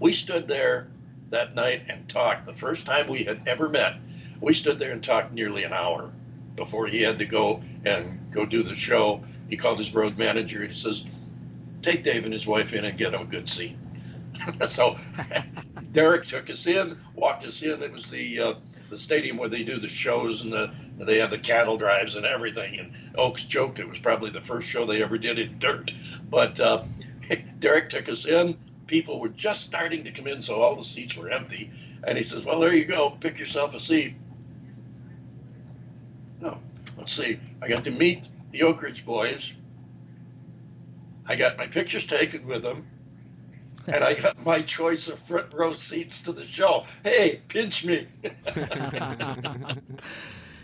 we 0.00 0.12
stood 0.12 0.48
there 0.48 0.88
that 1.30 1.54
night 1.54 1.82
and 1.88 2.08
talked. 2.08 2.44
The 2.44 2.54
first 2.54 2.86
time 2.86 3.06
we 3.06 3.22
had 3.22 3.46
ever 3.46 3.68
met, 3.68 3.98
we 4.40 4.54
stood 4.54 4.78
there 4.78 4.92
and 4.92 5.02
talked 5.02 5.32
nearly 5.32 5.64
an 5.64 5.72
hour 5.72 6.10
before 6.56 6.86
he 6.86 7.02
had 7.02 7.18
to 7.18 7.24
go 7.24 7.62
and 7.84 8.30
go 8.30 8.44
do 8.44 8.62
the 8.62 8.74
show. 8.74 9.22
He 9.48 9.56
called 9.56 9.78
his 9.78 9.94
road 9.94 10.18
manager 10.18 10.62
and 10.62 10.72
he 10.72 10.78
says, 10.78 11.04
Take 11.82 12.04
Dave 12.04 12.24
and 12.24 12.34
his 12.34 12.46
wife 12.46 12.72
in 12.72 12.84
and 12.84 12.98
get 12.98 13.12
them 13.12 13.22
a 13.22 13.24
good 13.24 13.48
seat. 13.48 13.76
so 14.68 14.96
Derek 15.92 16.26
took 16.26 16.50
us 16.50 16.66
in, 16.66 16.98
walked 17.14 17.44
us 17.44 17.62
in. 17.62 17.82
It 17.82 17.92
was 17.92 18.06
the 18.06 18.40
uh, 18.40 18.54
the 18.90 18.98
stadium 18.98 19.36
where 19.36 19.48
they 19.48 19.62
do 19.62 19.78
the 19.78 19.88
shows 19.88 20.42
and 20.42 20.52
the 20.52 20.70
they 20.98 21.18
have 21.18 21.30
the 21.30 21.38
cattle 21.38 21.76
drives 21.76 22.14
and 22.16 22.26
everything. 22.26 22.78
And 22.78 22.92
Oaks 23.16 23.44
joked 23.44 23.78
it 23.78 23.88
was 23.88 23.98
probably 23.98 24.30
the 24.30 24.40
first 24.40 24.68
show 24.68 24.86
they 24.86 25.02
ever 25.02 25.18
did 25.18 25.38
in 25.38 25.58
dirt. 25.58 25.90
But 26.28 26.58
uh, 26.60 26.84
Derek 27.58 27.90
took 27.90 28.08
us 28.08 28.26
in. 28.26 28.58
People 28.86 29.20
were 29.20 29.28
just 29.28 29.62
starting 29.62 30.04
to 30.04 30.10
come 30.10 30.26
in, 30.26 30.40
so 30.40 30.62
all 30.62 30.74
the 30.74 30.84
seats 30.84 31.14
were 31.14 31.30
empty. 31.30 31.70
And 32.04 32.16
he 32.16 32.24
says, 32.24 32.44
"Well, 32.44 32.60
there 32.60 32.74
you 32.74 32.84
go. 32.84 33.10
Pick 33.20 33.38
yourself 33.38 33.74
a 33.74 33.80
seat." 33.80 34.14
No, 36.40 36.58
let's 36.96 37.14
see. 37.14 37.38
I 37.62 37.68
got 37.68 37.84
to 37.84 37.90
meet 37.90 38.24
the 38.52 38.62
Oak 38.62 38.82
Ridge 38.82 39.04
boys. 39.04 39.52
I 41.26 41.36
got 41.36 41.56
my 41.56 41.66
pictures 41.66 42.06
taken 42.06 42.46
with 42.46 42.62
them 42.62 42.86
and 43.86 44.04
I 44.04 44.14
got 44.14 44.44
my 44.44 44.62
choice 44.62 45.08
of 45.08 45.18
front 45.18 45.52
row 45.52 45.74
seats 45.74 46.20
to 46.20 46.32
the 46.32 46.44
show. 46.44 46.84
Hey, 47.04 47.42
pinch 47.48 47.84
me. 47.84 48.06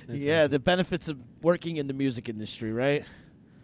yeah, 0.09 0.47
the 0.47 0.59
benefits 0.59 1.09
of 1.09 1.19
working 1.43 1.79
in 1.79 1.87
the 1.87 1.95
music 1.95 2.29
industry, 2.29 2.71
right? 2.73 3.05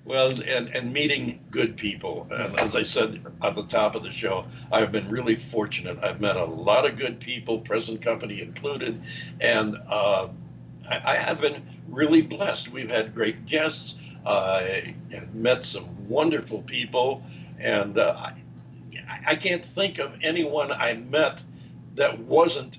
well, 0.04 0.30
and, 0.30 0.68
and 0.68 0.92
meeting 0.92 1.40
good 1.50 1.76
people. 1.76 2.26
And 2.30 2.58
as 2.58 2.74
I 2.74 2.82
said 2.82 3.24
at 3.42 3.54
the 3.54 3.64
top 3.64 3.94
of 3.94 4.02
the 4.02 4.12
show, 4.12 4.46
I've 4.72 4.90
been 4.90 5.08
really 5.08 5.36
fortunate. 5.36 5.98
I've 6.02 6.20
met 6.20 6.36
a 6.36 6.44
lot 6.44 6.84
of 6.84 6.96
good 6.96 7.20
people, 7.20 7.60
present 7.60 8.02
company 8.02 8.40
included, 8.40 9.00
and 9.40 9.76
uh, 9.88 10.28
I, 10.90 11.12
I 11.12 11.16
have 11.16 11.40
been 11.40 11.62
really 11.88 12.22
blessed. 12.22 12.70
We've 12.70 12.88
had 12.90 13.14
great 13.14 13.46
guests, 13.46 13.94
uh, 14.26 14.66
and 15.10 15.34
met 15.34 15.64
some 15.64 16.08
wonderful 16.08 16.62
people, 16.62 17.22
and 17.58 17.98
uh, 17.98 18.14
I, 18.16 18.34
I 19.28 19.36
can't 19.36 19.64
think 19.64 19.98
of 19.98 20.12
anyone 20.22 20.70
I 20.72 20.94
met 20.94 21.42
that 21.96 22.18
wasn't, 22.20 22.78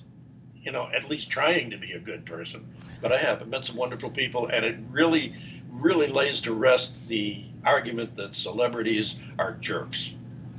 you 0.61 0.71
know, 0.71 0.89
at 0.93 1.09
least 1.09 1.29
trying 1.29 1.69
to 1.71 1.77
be 1.77 1.93
a 1.93 1.99
good 1.99 2.25
person. 2.25 2.65
But 3.01 3.11
I 3.11 3.17
have. 3.17 3.41
I've 3.41 3.47
met 3.47 3.65
some 3.65 3.75
wonderful 3.75 4.09
people, 4.11 4.47
and 4.47 4.63
it 4.63 4.77
really, 4.91 5.33
really 5.71 6.07
lays 6.07 6.41
to 6.41 6.53
rest 6.53 7.07
the 7.07 7.43
argument 7.65 8.15
that 8.17 8.35
celebrities 8.35 9.15
are 9.39 9.53
jerks. 9.53 10.11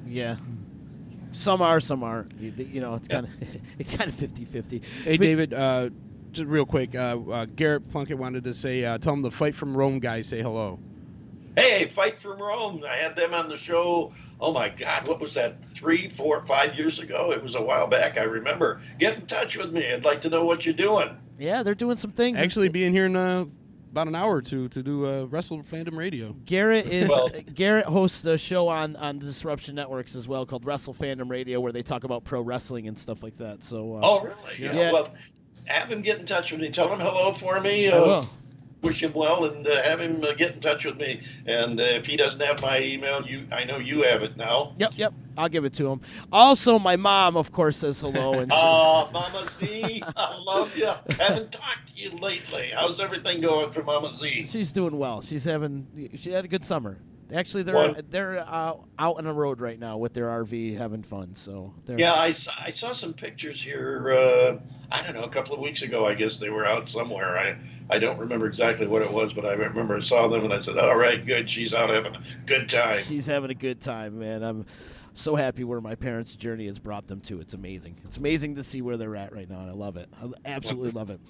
Yeah. 0.06 0.36
Some 1.32 1.62
are, 1.62 1.80
some 1.80 2.02
aren't. 2.02 2.32
You, 2.38 2.52
you 2.58 2.80
know, 2.80 2.94
it's 2.94 3.08
kind 3.08 3.26
of 3.26 3.32
it's 3.78 3.94
kind 3.94 4.08
of 4.10 4.16
50-50. 4.16 4.82
Hey, 5.04 5.16
But- 5.16 5.22
David, 5.22 5.54
uh, 5.54 5.90
just 6.32 6.48
real 6.48 6.66
quick, 6.66 6.94
uh, 6.94 7.18
uh, 7.30 7.46
Garrett 7.46 7.88
Plunkett 7.88 8.18
wanted 8.18 8.44
to 8.44 8.54
say, 8.54 8.84
uh, 8.84 8.98
tell 8.98 9.12
him 9.12 9.22
the 9.22 9.30
Fight 9.30 9.54
from 9.54 9.76
Rome 9.76 9.98
guys 9.98 10.26
say 10.26 10.42
hello. 10.42 10.78
Hey, 11.56 11.90
Fight 11.94 12.20
from 12.20 12.40
Rome. 12.40 12.82
I 12.88 12.96
had 12.96 13.14
them 13.14 13.34
on 13.34 13.48
the 13.48 13.56
show. 13.58 14.12
Oh 14.40 14.52
my 14.52 14.70
God, 14.70 15.06
what 15.06 15.20
was 15.20 15.34
that? 15.34 15.56
Three, 15.74 16.08
four, 16.08 16.42
five 16.46 16.74
years 16.74 16.98
ago? 16.98 17.30
It 17.32 17.42
was 17.42 17.54
a 17.54 17.62
while 17.62 17.86
back. 17.86 18.16
I 18.18 18.22
remember. 18.22 18.80
Get 18.98 19.18
in 19.18 19.26
touch 19.26 19.56
with 19.56 19.72
me. 19.72 19.92
I'd 19.92 20.04
like 20.04 20.20
to 20.22 20.30
know 20.30 20.44
what 20.44 20.64
you're 20.66 20.74
doing. 20.74 21.16
Yeah, 21.38 21.62
they're 21.62 21.74
doing 21.74 21.98
some 21.98 22.12
things. 22.12 22.38
Actually, 22.38 22.68
being 22.70 22.92
here 22.92 23.06
in 23.06 23.14
uh, 23.14 23.44
about 23.90 24.08
an 24.08 24.14
hour 24.14 24.34
or 24.36 24.42
two 24.42 24.68
to 24.70 24.82
do 24.82 25.06
uh, 25.06 25.24
Wrestle 25.26 25.62
Fandom 25.62 25.96
Radio. 25.96 26.34
Garrett 26.46 26.86
is 26.86 27.08
Well- 27.10 27.28
Garrett 27.54 27.84
hosts 27.84 28.24
a 28.24 28.38
show 28.38 28.68
on 28.68 28.96
on 28.96 29.18
the 29.18 29.26
Disruption 29.26 29.74
Networks 29.74 30.16
as 30.16 30.26
well 30.26 30.46
called 30.46 30.64
Wrestle 30.64 30.94
Fandom 30.94 31.28
Radio, 31.30 31.60
where 31.60 31.72
they 31.72 31.82
talk 31.82 32.04
about 32.04 32.24
pro 32.24 32.40
wrestling 32.40 32.88
and 32.88 32.98
stuff 32.98 33.22
like 33.22 33.36
that. 33.38 33.62
So, 33.62 33.96
uh, 33.96 34.00
Oh, 34.02 34.20
really? 34.22 34.34
Yeah. 34.58 34.72
Yeah. 34.72 34.92
Well, 34.92 35.10
have 35.66 35.88
him 35.90 36.02
get 36.02 36.18
in 36.18 36.26
touch 36.26 36.52
with 36.52 36.60
me. 36.60 36.70
Tell 36.70 36.92
him 36.92 37.00
hello 37.00 37.32
for 37.34 37.60
me. 37.60 37.88
Uh. 37.88 38.24
Wish 38.82 39.00
him 39.00 39.12
well, 39.14 39.44
and 39.44 39.64
uh, 39.64 39.80
have 39.84 40.00
him 40.00 40.24
uh, 40.24 40.32
get 40.32 40.56
in 40.56 40.60
touch 40.60 40.84
with 40.84 40.96
me. 40.96 41.22
And 41.46 41.78
uh, 41.78 41.84
if 41.84 42.04
he 42.04 42.16
doesn't 42.16 42.40
have 42.40 42.60
my 42.60 42.80
email, 42.82 43.24
you, 43.24 43.46
I 43.52 43.62
know 43.62 43.78
you 43.78 44.02
have 44.02 44.22
it 44.24 44.36
now. 44.36 44.74
Yep, 44.76 44.94
yep. 44.96 45.14
I'll 45.38 45.48
give 45.48 45.64
it 45.64 45.72
to 45.74 45.86
him. 45.88 46.00
Also, 46.32 46.80
my 46.80 46.96
mom, 46.96 47.36
of 47.36 47.52
course, 47.52 47.76
says 47.76 48.00
hello. 48.00 48.40
And 48.40 48.50
Oh, 48.54 49.08
Mama 49.12 49.46
Z, 49.60 50.02
I 50.16 50.36
love 50.36 50.76
you. 50.76 50.90
Haven't 51.16 51.52
talked 51.52 51.94
to 51.94 52.02
you 52.02 52.10
lately. 52.18 52.72
How's 52.74 52.98
everything 52.98 53.40
going 53.40 53.70
for 53.70 53.84
Mama 53.84 54.16
Z? 54.16 54.46
she's 54.46 54.72
doing 54.72 54.98
well. 54.98 55.22
She's 55.22 55.44
having 55.44 55.86
she 56.16 56.32
had 56.32 56.44
a 56.44 56.48
good 56.48 56.64
summer. 56.64 56.98
Actually, 57.32 57.62
they're 57.62 57.74
Well- 57.76 57.94
they're 58.10 58.40
uh, 58.40 58.74
out 58.98 59.16
on 59.16 59.24
the 59.24 59.32
road 59.32 59.60
right 59.60 59.78
now 59.78 59.96
with 59.96 60.12
their 60.12 60.26
RV 60.26 60.76
having 60.76 61.04
fun. 61.04 61.36
So 61.36 61.72
they're 61.86 62.00
Yeah, 62.00 62.14
I, 62.14 62.32
saw- 62.32 62.52
I 62.58 62.72
saw 62.72 62.92
some 62.94 63.14
pictures 63.14 63.62
here. 63.62 64.12
Uh, 64.12 64.58
I 64.92 65.02
don't 65.02 65.14
know, 65.14 65.24
a 65.24 65.28
couple 65.28 65.54
of 65.54 65.60
weeks 65.60 65.82
ago. 65.82 66.06
I 66.06 66.14
guess 66.14 66.36
they 66.36 66.50
were 66.50 66.66
out 66.66 66.88
somewhere. 66.88 67.38
I 67.38 67.56
I 67.90 67.98
don't 67.98 68.18
remember 68.18 68.46
exactly 68.46 68.86
what 68.86 69.02
it 69.02 69.12
was, 69.12 69.32
but 69.32 69.44
I 69.44 69.52
remember 69.52 69.96
I 69.96 70.00
saw 70.00 70.28
them 70.28 70.44
and 70.44 70.52
I 70.52 70.60
said, 70.62 70.78
"All 70.78 70.96
right, 70.96 71.24
good. 71.24 71.50
She's 71.50 71.72
out 71.74 71.90
having 71.90 72.14
a 72.14 72.22
good 72.46 72.68
time." 72.68 73.00
She's 73.02 73.26
having 73.26 73.50
a 73.50 73.54
good 73.54 73.80
time, 73.80 74.18
man. 74.18 74.42
I'm 74.42 74.66
so 75.14 75.34
happy 75.34 75.62
where 75.64 75.80
my 75.80 75.94
parents' 75.94 76.34
journey 76.36 76.66
has 76.66 76.78
brought 76.78 77.06
them 77.06 77.20
to. 77.22 77.40
It's 77.40 77.52
amazing. 77.54 77.96
It's 78.04 78.16
amazing 78.16 78.54
to 78.56 78.64
see 78.64 78.80
where 78.82 78.96
they're 78.96 79.16
at 79.16 79.32
right 79.34 79.48
now, 79.48 79.60
and 79.60 79.70
I 79.70 79.74
love 79.74 79.96
it. 79.96 80.08
I 80.22 80.28
absolutely 80.46 80.90
love 81.00 81.10
it. 81.10 81.20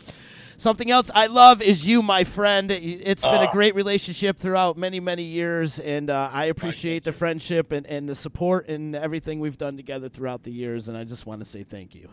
Something 0.57 0.91
else 0.93 1.11
I 1.15 1.27
love 1.27 1.61
is 1.63 1.85
you, 1.87 2.03
my 2.03 2.23
friend. 2.23 2.71
It's 2.71 3.23
been 3.25 3.35
a 3.35 3.47
Ah. 3.49 3.53
great 3.53 3.75
relationship 3.75 4.37
throughout 4.37 4.77
many, 4.77 5.01
many 5.01 5.25
years, 5.25 5.81
and 5.81 6.11
uh, 6.11 6.31
I 6.33 6.45
appreciate 6.45 7.03
the 7.03 7.13
friendship 7.13 7.73
and, 7.73 7.85
and 7.87 8.09
the 8.09 8.15
support 8.15 8.69
and 8.69 8.95
everything 8.95 9.41
we've 9.41 9.59
done 9.59 9.77
together 9.77 10.09
throughout 10.09 10.45
the 10.45 10.53
years, 10.53 10.87
and 10.89 10.97
I 10.97 11.03
just 11.03 11.27
want 11.27 11.41
to 11.41 11.45
say 11.45 11.65
thank 11.65 11.95
you. 11.97 12.09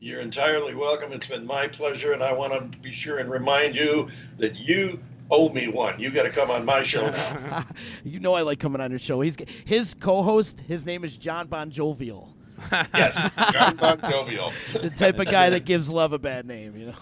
You're 0.00 0.20
entirely 0.20 0.74
welcome. 0.74 1.12
It's 1.12 1.26
been 1.26 1.44
my 1.44 1.66
pleasure, 1.66 2.12
and 2.12 2.22
I 2.22 2.32
want 2.32 2.52
to 2.72 2.78
be 2.78 2.94
sure 2.94 3.18
and 3.18 3.28
remind 3.28 3.74
you 3.74 4.08
that 4.38 4.54
you 4.54 5.00
owe 5.30 5.48
me 5.48 5.66
one. 5.66 5.98
You 5.98 6.10
got 6.10 6.22
to 6.22 6.30
come 6.30 6.50
on 6.52 6.64
my 6.64 6.84
show 6.84 7.10
now. 7.10 7.64
You 8.04 8.20
know 8.20 8.34
I 8.34 8.42
like 8.42 8.60
coming 8.60 8.80
on 8.80 8.90
your 8.90 9.00
show. 9.00 9.20
He's 9.20 9.36
his 9.64 9.94
co-host. 9.94 10.60
His 10.60 10.86
name 10.86 11.02
is 11.04 11.16
John 11.18 11.48
Bon 11.48 11.70
Jovial, 11.70 12.32
yes, 12.94 13.34
John 13.52 13.76
Bon 13.76 13.98
Jovial. 14.00 14.52
the 14.72 14.90
type 14.90 15.18
of 15.18 15.26
guy 15.26 15.50
that 15.50 15.64
gives 15.64 15.90
love 15.90 16.12
a 16.12 16.18
bad 16.18 16.46
name. 16.46 16.76
You 16.76 16.86
know. 16.86 16.94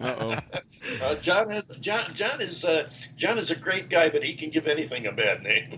Uh-oh. 0.00 0.38
Uh, 1.02 1.14
John 1.16 1.50
has 1.50 1.64
John. 1.80 2.14
John 2.14 2.40
is 2.40 2.64
uh, 2.64 2.88
John 3.16 3.38
is 3.38 3.50
a 3.50 3.56
great 3.56 3.88
guy, 3.88 4.08
but 4.08 4.22
he 4.22 4.34
can 4.34 4.50
give 4.50 4.66
anything 4.68 5.06
a 5.06 5.12
bad 5.12 5.42
name. 5.42 5.76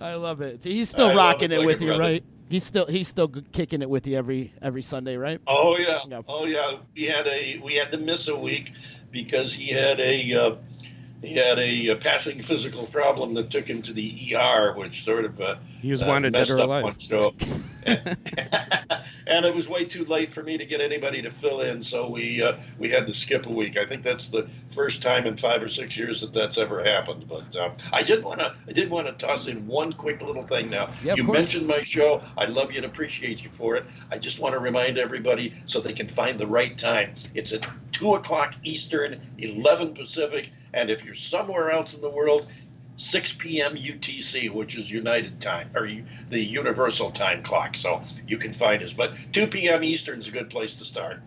I 0.00 0.14
love 0.14 0.40
it. 0.40 0.64
He's 0.64 0.88
still 0.90 1.10
I 1.10 1.14
rocking 1.14 1.52
it 1.52 1.56
it 1.56 1.58
like 1.58 1.66
with 1.66 1.80
you, 1.82 1.88
brother. 1.88 2.02
right? 2.02 2.24
He's 2.50 2.64
still 2.64 2.86
he's 2.86 3.06
still 3.06 3.28
kicking 3.28 3.80
it 3.80 3.88
with 3.88 4.06
you 4.08 4.16
every 4.18 4.52
every 4.60 4.82
Sunday, 4.82 5.16
right? 5.16 5.40
oh 5.46 5.78
yeah, 5.78 6.00
Yep. 6.08 6.24
oh 6.28 6.44
yeah. 6.46 6.78
We 6.96 7.04
had 7.04 7.26
a 7.28 7.58
we 7.64 7.74
had 7.76 7.92
to 7.92 7.98
miss 7.98 8.26
a 8.26 8.36
week 8.36 8.72
because 9.12 9.54
he 9.54 9.68
had 9.68 10.00
a 10.00 10.34
uh, 10.34 10.56
he 11.22 11.34
had 11.34 11.58
a, 11.58 11.90
uh 11.90 11.96
passing 11.96 12.42
physical 12.42 12.86
problem 12.86 13.34
that 13.34 13.50
took 13.50 13.66
him 13.66 13.82
to 13.82 13.92
the 13.92 14.34
ER, 14.34 14.74
which 14.76 15.04
sort 15.04 15.24
of 15.24 15.40
uh, 15.40 15.56
He 15.80 15.90
was 15.90 16.02
uh, 16.02 16.06
wanted 16.06 16.32
dead 16.32 16.40
messed 16.40 16.50
or 16.50 16.56
alive. 16.58 16.96
show. 16.98 17.34
and 19.26 19.46
it 19.46 19.54
was 19.54 19.68
way 19.68 19.84
too 19.84 20.04
late 20.04 20.32
for 20.32 20.42
me 20.42 20.58
to 20.58 20.64
get 20.64 20.80
anybody 20.80 21.22
to 21.22 21.30
fill 21.30 21.60
in, 21.60 21.82
so 21.82 22.08
we 22.08 22.42
uh, 22.42 22.52
we 22.78 22.90
had 22.90 23.06
to 23.06 23.14
skip 23.14 23.46
a 23.46 23.50
week. 23.50 23.76
I 23.76 23.86
think 23.86 24.02
that's 24.02 24.28
the 24.28 24.48
first 24.70 25.02
time 25.02 25.26
in 25.26 25.36
five 25.36 25.62
or 25.62 25.68
six 25.68 25.96
years 25.96 26.20
that 26.20 26.32
that's 26.32 26.58
ever 26.58 26.84
happened. 26.84 27.26
But 27.28 27.56
uh, 27.56 27.70
I 27.92 28.02
did 28.02 28.22
want 28.22 28.40
to 28.40 28.54
I 28.68 28.72
did 28.72 28.90
want 28.90 29.06
to 29.06 29.12
toss 29.14 29.46
in 29.46 29.66
one 29.66 29.92
quick 29.92 30.20
little 30.20 30.46
thing 30.46 30.68
now. 30.68 30.90
Yeah, 31.02 31.14
you 31.14 31.24
course. 31.24 31.38
mentioned 31.38 31.66
my 31.66 31.82
show. 31.82 32.22
I 32.36 32.46
love 32.46 32.70
you 32.70 32.78
and 32.78 32.86
appreciate 32.86 33.42
you 33.42 33.50
for 33.50 33.76
it. 33.76 33.84
I 34.10 34.18
just 34.18 34.38
want 34.40 34.54
to 34.54 34.58
remind 34.60 34.98
everybody 34.98 35.54
so 35.66 35.80
they 35.80 35.92
can 35.92 36.08
find 36.08 36.38
the 36.38 36.46
right 36.46 36.76
time. 36.76 37.14
It's 37.34 37.52
at 37.52 37.66
two 37.92 38.14
o'clock 38.14 38.54
Eastern, 38.62 39.20
eleven 39.38 39.94
Pacific, 39.94 40.50
and 40.74 40.90
if 40.90 41.04
you're 41.10 41.16
somewhere 41.16 41.72
else 41.72 41.94
in 41.94 42.00
the 42.00 42.08
world. 42.08 42.46
6 42.96 43.32
p.m. 43.32 43.74
UTC, 43.74 44.52
which 44.52 44.76
is 44.76 44.88
United 44.88 45.40
Time 45.40 45.70
or 45.74 45.90
the 46.28 46.38
Universal 46.38 47.10
Time 47.10 47.42
Clock. 47.42 47.76
So 47.76 48.02
you 48.28 48.38
can 48.38 48.52
find 48.52 48.80
us. 48.82 48.92
But 48.92 49.14
2 49.32 49.48
p.m. 49.48 49.82
Eastern 49.82 50.20
is 50.20 50.28
a 50.28 50.30
good 50.30 50.50
place 50.50 50.74
to 50.74 50.84
start. 50.84 51.20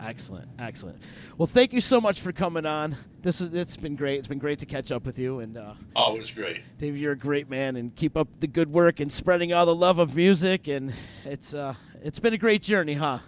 Excellent, 0.00 0.48
excellent. 0.58 1.00
Well, 1.36 1.46
thank 1.46 1.72
you 1.72 1.80
so 1.80 2.00
much 2.00 2.20
for 2.20 2.30
coming 2.30 2.66
on. 2.66 2.94
This 3.22 3.40
is 3.40 3.52
it's 3.52 3.76
been 3.76 3.96
great. 3.96 4.18
It's 4.18 4.28
been 4.28 4.38
great 4.38 4.58
to 4.60 4.66
catch 4.66 4.92
up 4.92 5.04
with 5.06 5.18
you, 5.18 5.40
and 5.40 5.56
uh, 5.56 5.74
Always 5.96 6.30
great. 6.30 6.60
Dave, 6.78 6.96
you're 6.96 7.12
a 7.12 7.18
great 7.18 7.48
man, 7.48 7.76
and 7.76 7.94
keep 7.94 8.16
up 8.16 8.28
the 8.40 8.48
good 8.48 8.70
work 8.70 9.00
and 9.00 9.12
spreading 9.12 9.52
all 9.52 9.64
the 9.64 9.74
love 9.74 9.98
of 9.98 10.14
music. 10.14 10.68
And 10.68 10.92
it's 11.24 11.54
uh, 11.54 11.74
it's 12.02 12.18
been 12.20 12.34
a 12.34 12.38
great 12.38 12.62
journey, 12.62 12.94
huh? 12.94 13.20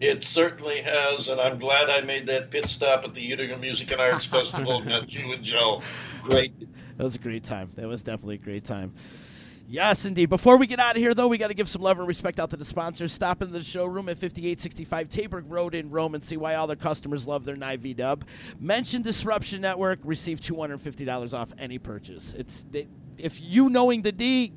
It 0.00 0.24
certainly 0.24 0.82
has, 0.82 1.28
and 1.28 1.40
I'm 1.40 1.58
glad 1.58 1.88
I 1.88 2.00
made 2.00 2.26
that 2.26 2.50
pit 2.50 2.68
stop 2.68 3.04
at 3.04 3.14
the 3.14 3.22
Utica 3.22 3.56
Music 3.56 3.90
and 3.92 4.00
Arts 4.00 4.26
Festival 4.26 4.80
met 4.80 5.12
you 5.12 5.32
and 5.32 5.44
Joe. 5.44 5.82
Great. 6.22 6.58
That 6.96 7.04
was 7.04 7.14
a 7.14 7.18
great 7.18 7.44
time. 7.44 7.70
That 7.76 7.86
was 7.86 8.02
definitely 8.02 8.36
a 8.36 8.38
great 8.38 8.64
time. 8.64 8.92
Yes, 9.66 10.04
indeed. 10.04 10.26
Before 10.26 10.58
we 10.58 10.66
get 10.66 10.78
out 10.78 10.96
of 10.96 11.00
here, 11.00 11.14
though, 11.14 11.28
we 11.28 11.38
got 11.38 11.48
to 11.48 11.54
give 11.54 11.68
some 11.68 11.80
love 11.80 11.98
and 11.98 12.06
respect 12.06 12.38
out 12.38 12.50
to 12.50 12.56
the 12.56 12.64
sponsors. 12.64 13.12
Stop 13.12 13.40
into 13.40 13.54
the 13.54 13.62
showroom 13.62 14.08
at 14.10 14.18
5865 14.18 15.08
Taberg 15.08 15.44
Road 15.48 15.74
in 15.74 15.90
Rome 15.90 16.14
and 16.14 16.22
see 16.22 16.36
why 16.36 16.54
all 16.54 16.66
their 16.66 16.76
customers 16.76 17.26
love 17.26 17.44
their 17.44 17.56
Nivy 17.56 17.96
Dub. 17.96 18.24
Mention 18.60 19.00
Disruption 19.00 19.62
Network, 19.62 20.00
receive 20.04 20.40
$250 20.40 21.32
off 21.32 21.52
any 21.58 21.78
purchase. 21.78 22.34
It's 22.34 22.66
they, 22.70 22.88
if 23.16 23.40
you 23.40 23.70
knowing 23.70 24.02
the 24.02 24.12
D, 24.12 24.52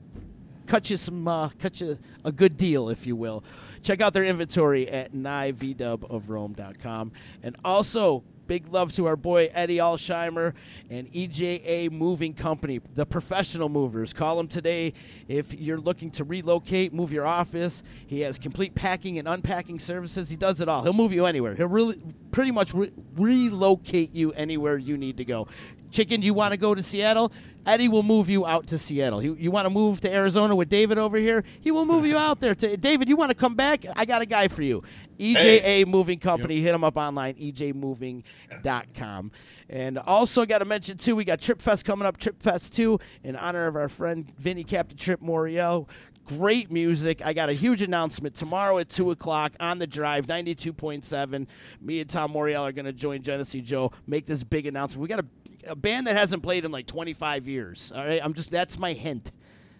cut 0.67 0.89
you 0.89 0.97
some, 0.97 1.27
uh, 1.27 1.49
cut 1.59 1.81
you 1.81 1.97
a 2.23 2.31
good 2.31 2.57
deal, 2.57 2.89
if 2.89 3.07
you 3.07 3.15
will. 3.15 3.43
Check 3.81 4.01
out 4.01 4.13
their 4.13 4.25
inventory 4.25 4.89
at 4.89 5.13
nivdubofrome.com. 5.13 7.11
And 7.41 7.55
also, 7.63 8.23
big 8.47 8.71
love 8.71 8.93
to 8.93 9.05
our 9.05 9.15
boy 9.15 9.49
Eddie 9.53 9.77
Alsheimer 9.77 10.53
and 10.89 11.11
EJA 11.11 11.91
Moving 11.91 12.33
Company, 12.33 12.79
the 12.95 13.05
professional 13.05 13.69
movers. 13.69 14.13
Call 14.13 14.39
him 14.39 14.47
today 14.47 14.93
if 15.27 15.53
you're 15.53 15.79
looking 15.79 16.09
to 16.11 16.23
relocate, 16.23 16.93
move 16.93 17.11
your 17.11 17.25
office. 17.25 17.83
He 18.07 18.21
has 18.21 18.39
complete 18.39 18.73
packing 18.73 19.19
and 19.19 19.27
unpacking 19.27 19.79
services. 19.79 20.29
He 20.29 20.37
does 20.37 20.61
it 20.61 20.69
all. 20.69 20.83
He'll 20.83 20.93
move 20.93 21.11
you 21.11 21.25
anywhere. 21.25 21.55
He'll 21.55 21.67
really, 21.67 22.01
pretty 22.31 22.51
much 22.51 22.73
re- 22.73 22.91
relocate 23.15 24.13
you 24.13 24.31
anywhere 24.33 24.77
you 24.77 24.97
need 24.97 25.17
to 25.17 25.25
go. 25.25 25.47
Chicken, 25.91 26.21
you 26.21 26.33
want 26.33 26.51
to 26.51 26.57
go 26.57 26.75
to 26.75 26.83
Seattle? 26.83 27.31
Eddie 27.65 27.89
will 27.89 28.03
move 28.03 28.29
you 28.29 28.45
out 28.45 28.67
to 28.67 28.77
Seattle. 28.77 29.21
You, 29.21 29.35
you 29.35 29.51
want 29.51 29.65
to 29.65 29.69
move 29.69 29.99
to 30.01 30.13
Arizona 30.13 30.55
with 30.55 30.69
David 30.69 30.97
over 30.97 31.17
here? 31.17 31.43
He 31.59 31.69
will 31.71 31.85
move 31.85 32.05
you 32.05 32.17
out 32.17 32.39
there. 32.39 32.55
To, 32.55 32.77
David, 32.77 33.09
you 33.09 33.17
want 33.17 33.29
to 33.31 33.35
come 33.35 33.55
back? 33.55 33.85
I 33.95 34.05
got 34.05 34.21
a 34.21 34.25
guy 34.25 34.47
for 34.47 34.61
you. 34.61 34.83
EJA 35.19 35.85
Moving 35.85 36.19
Company. 36.19 36.61
Hit 36.61 36.73
him 36.73 36.83
up 36.83 36.95
online, 36.95 37.33
ejmoving.com. 37.35 39.31
And 39.69 39.97
also 39.97 40.45
got 40.45 40.59
to 40.59 40.65
mention, 40.65 40.97
too, 40.97 41.15
we 41.15 41.25
got 41.25 41.41
Trip 41.41 41.61
Fest 41.61 41.83
coming 41.83 42.05
up, 42.05 42.17
Trip 42.17 42.41
Fest 42.41 42.73
2, 42.73 42.99
in 43.23 43.35
honor 43.35 43.67
of 43.67 43.75
our 43.75 43.89
friend 43.89 44.31
Vinny 44.37 44.63
Captain 44.63 44.97
Trip 44.97 45.19
Moriel. 45.21 45.89
Great 46.25 46.69
music. 46.69 47.21
I 47.23 47.31
got 47.31 47.49
a 47.49 47.53
huge 47.53 47.81
announcement 47.81 48.35
tomorrow 48.35 48.79
at 48.79 48.89
2 48.89 49.11
o'clock 49.11 49.53
on 49.61 49.79
the 49.79 49.87
drive, 49.87 50.25
92.7. 50.27 51.47
Me 51.81 52.01
and 52.01 52.09
Tom 52.09 52.33
Moriel 52.33 52.63
are 52.63 52.73
going 52.73 52.85
to 52.85 52.91
join 52.91 53.21
Genesee 53.21 53.61
Joe, 53.61 53.93
make 54.07 54.25
this 54.25 54.43
big 54.43 54.65
announcement. 54.67 55.01
We 55.01 55.07
got 55.07 55.19
a, 55.19 55.25
a 55.67 55.75
band 55.75 56.07
that 56.07 56.15
hasn't 56.15 56.43
played 56.43 56.65
in 56.65 56.71
like 56.71 56.87
25 56.87 57.47
years. 57.47 57.91
All 57.95 58.05
right. 58.05 58.21
I'm 58.23 58.33
just, 58.33 58.51
that's 58.51 58.77
my 58.77 58.93
hint. 58.93 59.31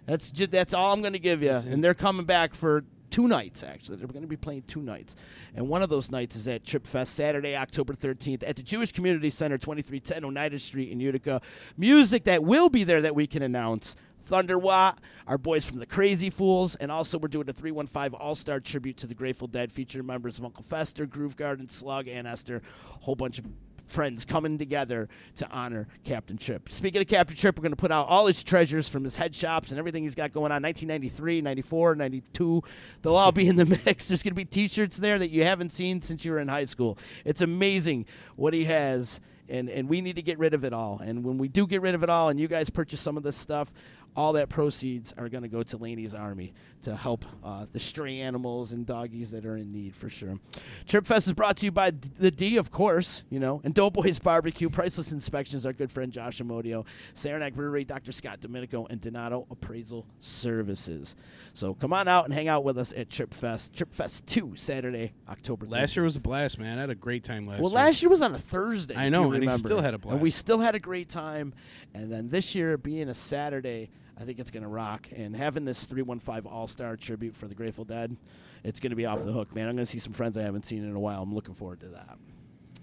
That's 0.05 0.29
just, 0.29 0.51
that's 0.51 0.73
all 0.73 0.93
I'm 0.93 1.01
going 1.01 1.13
to 1.13 1.19
give 1.19 1.43
you. 1.43 1.51
And 1.51 1.83
they're 1.83 1.93
coming 1.93 2.25
back 2.25 2.53
for 2.53 2.83
two 3.09 3.27
nights, 3.27 3.63
actually. 3.63 3.97
They're 3.97 4.07
going 4.07 4.21
to 4.21 4.27
be 4.27 4.38
playing 4.38 4.63
two 4.67 4.81
nights. 4.81 5.15
And 5.55 5.67
one 5.67 5.81
of 5.81 5.89
those 5.89 6.11
nights 6.11 6.35
is 6.35 6.47
at 6.47 6.65
Trip 6.65 6.85
Fest, 6.85 7.13
Saturday, 7.13 7.55
October 7.55 7.93
13th, 7.93 8.43
at 8.47 8.55
the 8.55 8.63
Jewish 8.63 8.91
Community 8.91 9.29
Center, 9.29 9.57
2310 9.57 10.23
Oneida 10.23 10.59
Street 10.59 10.91
in 10.91 10.99
Utica. 10.99 11.41
Music 11.77 12.23
that 12.25 12.43
will 12.43 12.69
be 12.69 12.83
there 12.83 13.01
that 13.01 13.15
we 13.15 13.27
can 13.27 13.41
announce. 13.41 13.95
Thunder 14.21 14.59
Thunderwatt, 14.59 14.97
our 15.25 15.38
boys 15.38 15.65
from 15.65 15.79
the 15.79 15.85
Crazy 15.85 16.29
Fools, 16.29 16.75
and 16.75 16.91
also 16.91 17.17
we're 17.17 17.29
doing 17.29 17.47
a 17.47 17.53
315 17.53 18.19
All 18.19 18.35
Star 18.35 18.59
tribute 18.59 18.97
to 18.97 19.07
the 19.07 19.15
Grateful 19.15 19.47
Dead, 19.47 19.71
featuring 19.71 20.05
members 20.05 20.38
of 20.38 20.43
Uncle 20.43 20.63
Fester, 20.63 21.05
Groove 21.05 21.38
Garden, 21.38 21.67
Slug, 21.67 22.09
and 22.09 22.27
Esther. 22.27 22.61
a 22.93 22.99
Whole 22.99 23.15
bunch 23.15 23.39
of 23.39 23.45
friends 23.88 24.25
coming 24.25 24.57
together 24.57 25.09
to 25.35 25.49
honor 25.49 25.88
Captain 26.03 26.38
Trip. 26.38 26.71
Speaking 26.71 27.01
of 27.01 27.07
Captain 27.07 27.35
Trip, 27.35 27.57
we're 27.57 27.63
going 27.63 27.71
to 27.71 27.77
put 27.77 27.91
out 27.91 28.07
all 28.07 28.27
his 28.27 28.43
treasures 28.43 28.88
from 28.88 29.03
his 29.03 29.15
head 29.15 29.35
shops 29.35 29.71
and 29.71 29.79
everything 29.79 30.03
he's 30.03 30.15
got 30.15 30.31
going 30.33 30.51
on 30.51 30.61
1993, 30.61 31.41
94, 31.41 31.95
92. 31.95 32.63
They'll 33.01 33.15
all 33.15 33.31
be 33.31 33.47
in 33.47 33.55
the 33.55 33.65
mix. 33.85 34.07
There's 34.07 34.23
going 34.23 34.31
to 34.31 34.35
be 34.35 34.45
t 34.45 34.67
shirts 34.67 34.97
there 34.97 35.17
that 35.17 35.29
you 35.29 35.43
haven't 35.43 35.71
seen 35.71 36.01
since 36.01 36.23
you 36.23 36.31
were 36.31 36.39
in 36.39 36.47
high 36.47 36.65
school. 36.65 36.97
It's 37.25 37.41
amazing 37.41 38.05
what 38.35 38.53
he 38.53 38.65
has. 38.65 39.19
And, 39.49 39.69
and 39.69 39.88
we 39.88 40.01
need 40.01 40.17
to 40.17 40.21
get 40.21 40.38
rid 40.39 40.53
of 40.53 40.65
it 40.65 40.73
all. 40.73 40.99
And 40.99 41.23
when 41.23 41.38
we 41.38 41.47
do 41.47 41.65
get 41.67 41.81
rid 41.81 41.95
of 41.95 42.03
it 42.03 42.09
all, 42.09 42.27
and 42.27 42.38
you 42.38 42.49
guys 42.49 42.69
purchase 42.69 42.99
some 42.99 43.15
of 43.15 43.23
this 43.23 43.38
stuff, 43.38 43.71
all 44.13 44.33
that 44.33 44.49
proceeds 44.49 45.13
are 45.17 45.29
going 45.29 45.43
to 45.43 45.47
go 45.47 45.63
to 45.63 45.77
Laney's 45.77 46.13
Army 46.13 46.53
to 46.84 46.95
help 46.95 47.25
uh, 47.43 47.65
the 47.71 47.80
stray 47.80 48.19
animals 48.19 48.71
and 48.71 48.86
doggies 48.86 49.32
that 49.32 49.45
are 49.45 49.57
in 49.57 49.71
need 49.71 49.95
for 49.95 50.09
sure. 50.09 50.39
Trip 50.88 51.05
Fest 51.05 51.28
is 51.28 51.34
brought 51.34 51.57
to 51.57 51.65
you 51.65 51.71
by 51.71 51.91
the 52.19 52.32
D, 52.32 52.57
of 52.57 52.71
course, 52.71 53.23
you 53.30 53.39
know, 53.39 53.61
and 53.63 53.73
Doughboys 53.73 54.19
Barbecue, 54.19 54.69
Priceless 54.69 55.11
Inspections, 55.11 55.65
our 55.65 55.73
good 55.73 55.91
friend 55.91 56.11
Josh 56.11 56.39
Amodio, 56.39 56.86
Saranac 57.13 57.53
Brewery, 57.53 57.84
Dr. 57.84 58.11
Scott 58.11 58.39
Domenico, 58.39 58.86
and 58.89 59.01
Donato 59.01 59.47
Appraisal 59.51 60.05
Services. 60.19 61.15
So 61.53 61.73
come 61.73 61.93
on 61.93 62.07
out 62.07 62.25
and 62.25 62.34
hang 62.34 62.47
out 62.47 62.63
with 62.63 62.78
us 62.78 62.93
at 62.95 63.09
Trip 63.09 63.34
Fest. 63.34 63.73
Trip 63.73 63.93
Fest 63.93 64.28
2, 64.28 64.53
Saturday, 64.55 65.13
October 65.28 65.65
13th. 65.65 65.71
Last 65.71 65.95
year 65.95 66.03
was 66.05 66.15
a 66.15 66.19
blast, 66.21 66.59
man. 66.59 66.78
I 66.78 66.82
had 66.82 66.89
a 66.89 66.95
great 66.95 67.23
time 67.23 67.47
last 67.47 67.59
Well, 67.59 67.71
year. 67.71 67.75
Well, 67.75 67.86
last 67.86 68.01
year 68.01 68.09
was 68.09 68.21
on 68.21 68.34
a 68.36 68.39
Thursday. 68.39 68.95
I 68.95 69.09
know, 69.09 69.23
and 69.23 69.34
remember. 69.41 69.57
still 69.57 69.82
had 69.82 69.93
a 69.93 69.97
blast. 69.97 70.13
And 70.13 70.21
we 70.21 70.30
still 70.30 70.59
had 70.59 70.75
a 70.75 70.80
great 70.80 71.09
time. 71.09 71.53
And 71.93 72.11
then 72.11 72.30
this 72.30 72.55
year, 72.55 72.78
being 72.78 73.09
a 73.09 73.13
Saturday, 73.13 73.89
I 74.20 74.24
think 74.24 74.39
it's 74.39 74.51
going 74.51 74.63
to 74.63 74.70
rock. 74.70 75.07
And 75.15 75.36
having 75.36 75.63
this 75.65 75.84
315 75.86 76.51
All 76.51 76.68
Star 76.68 76.95
tribute 76.97 77.36
for 77.36 77.47
the 77.47 77.55
Grateful 77.55 77.86
Dead, 77.86 78.15
it's 78.63 78.80
going 78.80 78.89
to 78.89 78.95
be 78.95 79.05
off 79.05 79.24
the 79.24 79.32
hook, 79.32 79.53
man. 79.55 79.68
I'm 79.70 79.76
going 79.76 79.86
to 79.86 79.91
see 79.91 79.99
some 79.99 80.13
friends 80.13 80.38
I 80.38 80.41
haven't 80.43 80.65
seen 80.65 80.84
in 80.84 80.95
a 80.95 80.99
while. 80.99 81.22
I'm 81.22 81.34
looking 81.34 81.53
forward 81.53 81.80
to 81.82 81.88
that. 81.89 82.18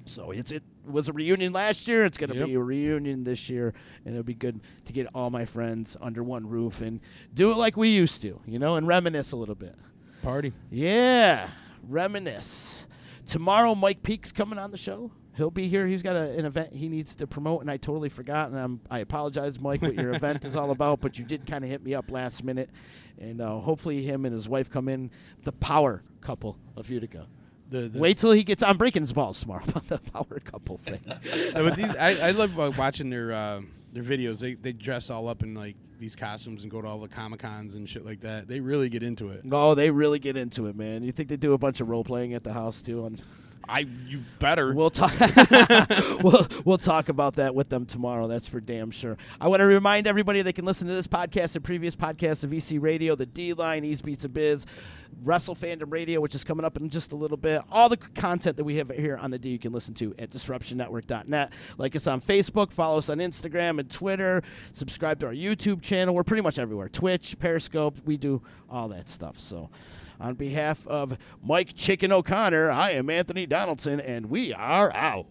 So 0.06 0.32
it's 0.32 0.52
it 0.52 0.62
was 0.86 1.08
a 1.08 1.12
reunion 1.14 1.52
last 1.54 1.88
year. 1.88 2.04
It's 2.04 2.18
going 2.18 2.28
to 2.30 2.36
Yep. 2.36 2.46
be 2.46 2.54
a 2.54 2.60
reunion 2.60 3.24
this 3.24 3.48
year, 3.48 3.72
and 4.04 4.14
it'll 4.14 4.22
be 4.22 4.34
good 4.34 4.60
to 4.84 4.92
get 4.92 5.06
all 5.14 5.30
my 5.30 5.46
friends 5.46 5.96
under 6.00 6.22
one 6.22 6.46
roof 6.46 6.82
and 6.82 7.00
do 7.32 7.50
it 7.50 7.56
like 7.56 7.76
we 7.76 7.88
used 7.88 8.20
to, 8.22 8.38
you 8.46 8.58
know, 8.58 8.76
and 8.76 8.86
reminisce 8.86 9.32
a 9.32 9.36
little 9.36 9.54
bit. 9.54 9.74
party. 10.22 10.52
Yeah, 10.70 11.48
reminisce. 11.88 12.86
Tomorrow, 13.26 13.74
Mike 13.74 14.02
Peak's 14.02 14.30
coming 14.32 14.58
on 14.58 14.70
the 14.70 14.76
show. 14.76 15.10
He'll 15.36 15.50
be 15.50 15.68
here. 15.68 15.86
He's 15.86 16.02
got 16.02 16.14
a, 16.14 16.30
an 16.38 16.44
event 16.44 16.72
he 16.72 16.88
needs 16.88 17.14
to 17.16 17.26
promote, 17.26 17.60
and 17.62 17.70
I 17.70 17.76
totally 17.76 18.08
forgot. 18.08 18.50
And 18.50 18.58
I'm, 18.58 18.80
I 18.90 19.00
apologize, 19.00 19.58
Mike, 19.58 19.82
what 19.82 19.94
your 19.94 20.14
event 20.14 20.44
is 20.44 20.54
all 20.54 20.70
about. 20.70 21.00
But 21.00 21.18
you 21.18 21.24
did 21.24 21.46
kind 21.46 21.64
of 21.64 21.70
hit 21.70 21.82
me 21.84 21.94
up 21.94 22.10
last 22.10 22.44
minute, 22.44 22.70
and 23.20 23.40
uh, 23.40 23.58
hopefully 23.58 24.02
him 24.02 24.24
and 24.24 24.32
his 24.32 24.48
wife 24.48 24.70
come 24.70 24.88
in, 24.88 25.10
the 25.42 25.52
power 25.52 26.02
couple 26.20 26.56
of 26.76 26.88
Utica. 26.88 27.26
The, 27.70 27.88
the, 27.88 27.98
Wait 27.98 28.18
till 28.18 28.32
he 28.32 28.44
gets 28.44 28.62
on 28.62 28.76
breaking 28.76 29.02
his 29.02 29.12
balls 29.12 29.40
tomorrow 29.40 29.64
about 29.68 29.88
the 29.88 29.98
power 29.98 30.38
couple 30.44 30.78
thing. 30.78 31.00
But 31.52 31.76
these, 31.76 31.96
I, 31.96 32.28
I 32.28 32.30
love 32.30 32.58
uh, 32.58 32.70
watching 32.76 33.10
their 33.10 33.32
uh, 33.32 33.62
their 33.92 34.04
videos. 34.04 34.38
They 34.38 34.54
they 34.54 34.72
dress 34.72 35.10
all 35.10 35.28
up 35.28 35.42
in 35.42 35.54
like 35.54 35.76
these 35.98 36.14
costumes 36.14 36.62
and 36.62 36.70
go 36.70 36.82
to 36.82 36.88
all 36.88 36.98
the 36.98 37.08
comic 37.08 37.40
cons 37.40 37.74
and 37.74 37.88
shit 37.88 38.04
like 38.04 38.20
that. 38.20 38.46
They 38.46 38.60
really 38.60 38.88
get 38.88 39.02
into 39.02 39.30
it. 39.30 39.42
Oh, 39.50 39.74
they 39.74 39.90
really 39.90 40.18
get 40.18 40.36
into 40.36 40.66
it, 40.66 40.76
man. 40.76 41.02
You 41.02 41.12
think 41.12 41.28
they 41.28 41.36
do 41.36 41.54
a 41.54 41.58
bunch 41.58 41.80
of 41.80 41.88
role 41.88 42.04
playing 42.04 42.34
at 42.34 42.44
the 42.44 42.52
house 42.52 42.82
too? 42.82 43.04
On 43.04 43.18
I 43.68 43.80
you 44.06 44.22
better. 44.38 44.72
We'll 44.74 44.90
talk. 44.90 45.12
we'll 46.22 46.46
we'll 46.64 46.78
talk 46.78 47.08
about 47.08 47.36
that 47.36 47.54
with 47.54 47.68
them 47.68 47.86
tomorrow. 47.86 48.28
That's 48.28 48.48
for 48.48 48.60
damn 48.60 48.90
sure. 48.90 49.16
I 49.40 49.48
want 49.48 49.60
to 49.60 49.66
remind 49.66 50.06
everybody 50.06 50.42
they 50.42 50.52
can 50.52 50.64
listen 50.64 50.88
to 50.88 50.94
this 50.94 51.06
podcast 51.06 51.54
and 51.56 51.64
previous 51.64 51.96
podcasts 51.96 52.44
of 52.44 52.52
EC 52.52 52.82
Radio, 52.82 53.14
the 53.14 53.26
D 53.26 53.52
Line, 53.52 53.84
East 53.84 54.04
Beats 54.04 54.24
and 54.24 54.34
Biz, 54.34 54.66
Wrestle 55.22 55.54
Fandom 55.54 55.90
Radio, 55.92 56.20
which 56.20 56.34
is 56.34 56.44
coming 56.44 56.64
up 56.64 56.76
in 56.76 56.88
just 56.88 57.12
a 57.12 57.16
little 57.16 57.36
bit. 57.36 57.62
All 57.70 57.88
the 57.88 57.96
content 57.96 58.56
that 58.56 58.64
we 58.64 58.76
have 58.76 58.90
here 58.90 59.16
on 59.16 59.30
the 59.30 59.38
D 59.38 59.50
you 59.50 59.58
can 59.58 59.72
listen 59.72 59.94
to 59.94 60.14
at 60.18 60.30
DisruptionNetwork.net. 60.30 61.52
Like 61.78 61.96
us 61.96 62.06
on 62.06 62.20
Facebook, 62.20 62.72
follow 62.72 62.98
us 62.98 63.08
on 63.08 63.18
Instagram 63.18 63.78
and 63.78 63.90
Twitter. 63.90 64.42
Subscribe 64.72 65.20
to 65.20 65.26
our 65.26 65.34
YouTube 65.34 65.82
channel. 65.82 66.14
We're 66.14 66.24
pretty 66.24 66.42
much 66.42 66.58
everywhere. 66.58 66.88
Twitch, 66.88 67.38
Periscope. 67.38 67.98
We 68.04 68.16
do 68.16 68.42
all 68.70 68.88
that 68.88 69.08
stuff. 69.08 69.38
So. 69.38 69.70
On 70.20 70.34
behalf 70.34 70.86
of 70.86 71.18
Mike 71.42 71.74
Chicken 71.74 72.12
O'Connor, 72.12 72.70
I 72.70 72.90
am 72.90 73.10
Anthony 73.10 73.46
Donaldson, 73.46 74.00
and 74.00 74.26
we 74.26 74.52
are 74.52 74.92
out. 74.92 75.26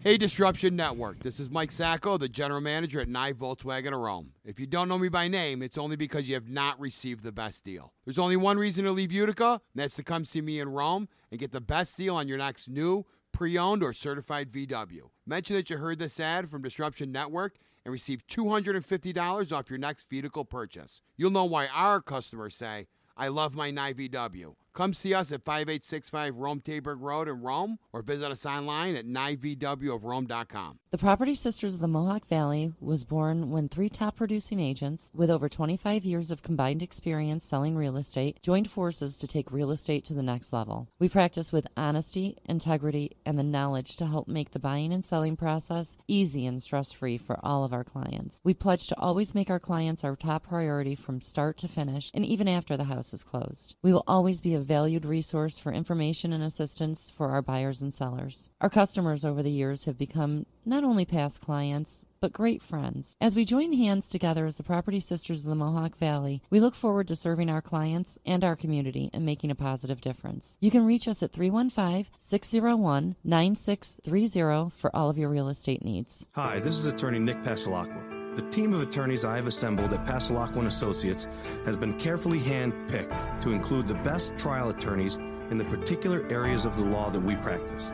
Hey, 0.00 0.16
Disruption 0.16 0.76
Network. 0.76 1.22
This 1.22 1.38
is 1.38 1.50
Mike 1.50 1.70
Sacco, 1.70 2.16
the 2.16 2.28
general 2.28 2.62
manager 2.62 3.00
at 3.00 3.08
Nye 3.08 3.34
Volkswagen 3.34 3.92
of 3.92 4.00
Rome. 4.00 4.32
If 4.44 4.58
you 4.58 4.66
don't 4.66 4.88
know 4.88 4.98
me 4.98 5.10
by 5.10 5.28
name, 5.28 5.62
it's 5.62 5.76
only 5.76 5.94
because 5.94 6.26
you 6.26 6.34
have 6.34 6.48
not 6.48 6.80
received 6.80 7.22
the 7.22 7.32
best 7.32 7.64
deal. 7.64 7.92
There's 8.04 8.18
only 8.18 8.36
one 8.36 8.56
reason 8.56 8.84
to 8.86 8.92
leave 8.92 9.12
Utica, 9.12 9.60
and 9.74 9.82
that's 9.82 9.96
to 9.96 10.02
come 10.02 10.24
see 10.24 10.40
me 10.40 10.58
in 10.58 10.70
Rome 10.70 11.06
and 11.30 11.38
get 11.38 11.52
the 11.52 11.60
best 11.60 11.98
deal 11.98 12.16
on 12.16 12.28
your 12.28 12.38
next 12.38 12.68
new, 12.68 13.04
pre 13.30 13.58
owned, 13.58 13.82
or 13.82 13.92
certified 13.92 14.50
VW. 14.50 15.10
Mention 15.26 15.54
that 15.56 15.68
you 15.68 15.76
heard 15.76 15.98
this 15.98 16.18
ad 16.18 16.50
from 16.50 16.62
Disruption 16.62 17.12
Network 17.12 17.56
and 17.84 17.92
receive 17.92 18.26
$250 18.26 19.52
off 19.52 19.70
your 19.70 19.78
next 19.78 20.08
vehicle 20.08 20.44
purchase. 20.44 21.02
You'll 21.16 21.30
know 21.30 21.44
why 21.44 21.68
our 21.68 22.00
customers 22.00 22.56
say, 22.56 22.86
I 23.20 23.28
love 23.28 23.54
my 23.54 23.70
Nye 23.70 23.92
VW. 23.92 24.54
Come 24.72 24.94
see 24.94 25.14
us 25.14 25.32
at 25.32 25.44
5865 25.44 26.36
Rome 26.36 26.60
Taberg 26.60 26.98
Road 27.00 27.28
in 27.28 27.40
Rome 27.40 27.78
or 27.92 28.02
visit 28.02 28.30
us 28.30 28.46
online 28.46 28.94
at 28.94 29.06
nyvwofrome.com. 29.06 30.78
The 30.90 30.98
Property 30.98 31.34
Sisters 31.34 31.74
of 31.74 31.80
the 31.80 31.88
Mohawk 31.88 32.28
Valley 32.28 32.72
was 32.80 33.04
born 33.04 33.50
when 33.50 33.68
three 33.68 33.88
top 33.88 34.16
producing 34.16 34.60
agents 34.60 35.10
with 35.14 35.30
over 35.30 35.48
25 35.48 36.04
years 36.04 36.30
of 36.30 36.42
combined 36.42 36.82
experience 36.82 37.44
selling 37.44 37.76
real 37.76 37.96
estate 37.96 38.40
joined 38.42 38.70
forces 38.70 39.16
to 39.16 39.26
take 39.26 39.50
real 39.50 39.70
estate 39.70 40.04
to 40.04 40.14
the 40.14 40.22
next 40.22 40.52
level. 40.52 40.88
We 40.98 41.08
practice 41.08 41.52
with 41.52 41.66
honesty, 41.76 42.38
integrity, 42.44 43.12
and 43.26 43.38
the 43.38 43.42
knowledge 43.42 43.96
to 43.96 44.06
help 44.06 44.28
make 44.28 44.50
the 44.50 44.58
buying 44.58 44.92
and 44.92 45.04
selling 45.04 45.36
process 45.36 45.98
easy 46.06 46.46
and 46.46 46.62
stress 46.62 46.92
free 46.92 47.18
for 47.18 47.38
all 47.44 47.64
of 47.64 47.72
our 47.72 47.84
clients. 47.84 48.40
We 48.44 48.54
pledge 48.54 48.86
to 48.88 48.98
always 48.98 49.34
make 49.34 49.50
our 49.50 49.60
clients 49.60 50.04
our 50.04 50.16
top 50.16 50.44
priority 50.48 50.94
from 50.94 51.20
start 51.20 51.56
to 51.58 51.68
finish 51.68 52.10
and 52.14 52.24
even 52.24 52.48
after 52.48 52.76
the 52.76 52.84
house 52.84 53.12
is 53.12 53.24
closed. 53.24 53.74
We 53.82 53.92
will 53.92 54.04
always 54.06 54.40
be 54.40 54.54
valued 54.62 55.04
resource 55.04 55.58
for 55.58 55.72
information 55.72 56.32
and 56.32 56.42
assistance 56.42 57.10
for 57.10 57.28
our 57.28 57.42
buyers 57.42 57.82
and 57.82 57.92
sellers. 57.92 58.50
Our 58.60 58.70
customers 58.70 59.24
over 59.24 59.42
the 59.42 59.50
years 59.50 59.84
have 59.84 59.98
become 59.98 60.46
not 60.64 60.84
only 60.84 61.04
past 61.04 61.40
clients, 61.40 62.04
but 62.20 62.32
great 62.32 62.62
friends. 62.62 63.16
As 63.20 63.34
we 63.34 63.44
join 63.44 63.72
hands 63.72 64.08
together 64.08 64.46
as 64.46 64.56
the 64.56 64.62
Property 64.62 65.00
Sisters 65.00 65.40
of 65.40 65.48
the 65.48 65.54
Mohawk 65.54 65.96
Valley, 65.96 66.42
we 66.50 66.60
look 66.60 66.74
forward 66.74 67.08
to 67.08 67.16
serving 67.16 67.48
our 67.48 67.62
clients 67.62 68.18
and 68.26 68.44
our 68.44 68.56
community 68.56 69.10
and 69.12 69.24
making 69.24 69.50
a 69.50 69.54
positive 69.54 70.00
difference. 70.00 70.56
You 70.60 70.70
can 70.70 70.86
reach 70.86 71.08
us 71.08 71.22
at 71.22 71.32
315 71.32 72.12
601 72.18 73.16
9630 73.24 74.76
for 74.76 74.94
all 74.94 75.08
of 75.08 75.18
your 75.18 75.30
real 75.30 75.48
estate 75.48 75.84
needs. 75.84 76.26
Hi, 76.34 76.60
this 76.60 76.78
is 76.78 76.84
attorney 76.84 77.18
Nick 77.18 77.42
Pasalacqua. 77.42 78.19
The 78.36 78.42
team 78.42 78.72
of 78.72 78.80
attorneys 78.80 79.24
I 79.24 79.34
have 79.34 79.48
assembled 79.48 79.92
at 79.92 80.04
Pasalacqua 80.06 80.64
Associates 80.64 81.26
has 81.64 81.76
been 81.76 81.98
carefully 81.98 82.38
handpicked 82.38 83.40
to 83.40 83.50
include 83.50 83.88
the 83.88 83.96
best 83.96 84.38
trial 84.38 84.70
attorneys 84.70 85.16
in 85.50 85.58
the 85.58 85.64
particular 85.64 86.24
areas 86.30 86.64
of 86.64 86.76
the 86.76 86.84
law 86.84 87.10
that 87.10 87.20
we 87.20 87.34
practice. 87.34 87.90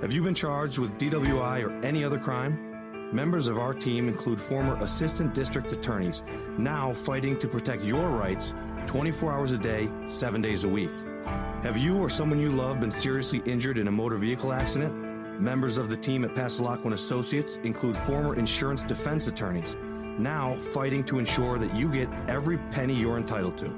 Have 0.00 0.12
you 0.12 0.20
been 0.20 0.34
charged 0.34 0.78
with 0.78 0.98
DWI 0.98 1.62
or 1.62 1.86
any 1.86 2.02
other 2.02 2.18
crime? 2.18 3.10
Members 3.12 3.46
of 3.46 3.56
our 3.56 3.72
team 3.72 4.08
include 4.08 4.40
former 4.40 4.74
assistant 4.82 5.32
district 5.32 5.70
attorneys 5.70 6.24
now 6.58 6.92
fighting 6.92 7.38
to 7.38 7.46
protect 7.46 7.84
your 7.84 8.08
rights 8.10 8.56
24 8.86 9.32
hours 9.32 9.52
a 9.52 9.58
day, 9.58 9.88
7 10.06 10.42
days 10.42 10.64
a 10.64 10.68
week. 10.68 10.90
Have 11.62 11.76
you 11.76 11.98
or 11.98 12.10
someone 12.10 12.40
you 12.40 12.50
love 12.50 12.80
been 12.80 12.90
seriously 12.90 13.42
injured 13.44 13.78
in 13.78 13.86
a 13.86 13.92
motor 13.92 14.16
vehicle 14.16 14.52
accident? 14.52 15.07
Members 15.38 15.78
of 15.78 15.88
the 15.88 15.96
team 15.96 16.24
at 16.24 16.34
Pasalacqua 16.34 16.86
and 16.86 16.94
Associates 16.94 17.60
include 17.62 17.96
former 17.96 18.34
insurance 18.34 18.82
defense 18.82 19.28
attorneys 19.28 19.76
now 20.18 20.56
fighting 20.56 21.04
to 21.04 21.20
ensure 21.20 21.58
that 21.58 21.72
you 21.74 21.92
get 21.92 22.08
every 22.26 22.58
penny 22.72 22.94
you're 22.94 23.18
entitled 23.18 23.56
to. 23.58 23.72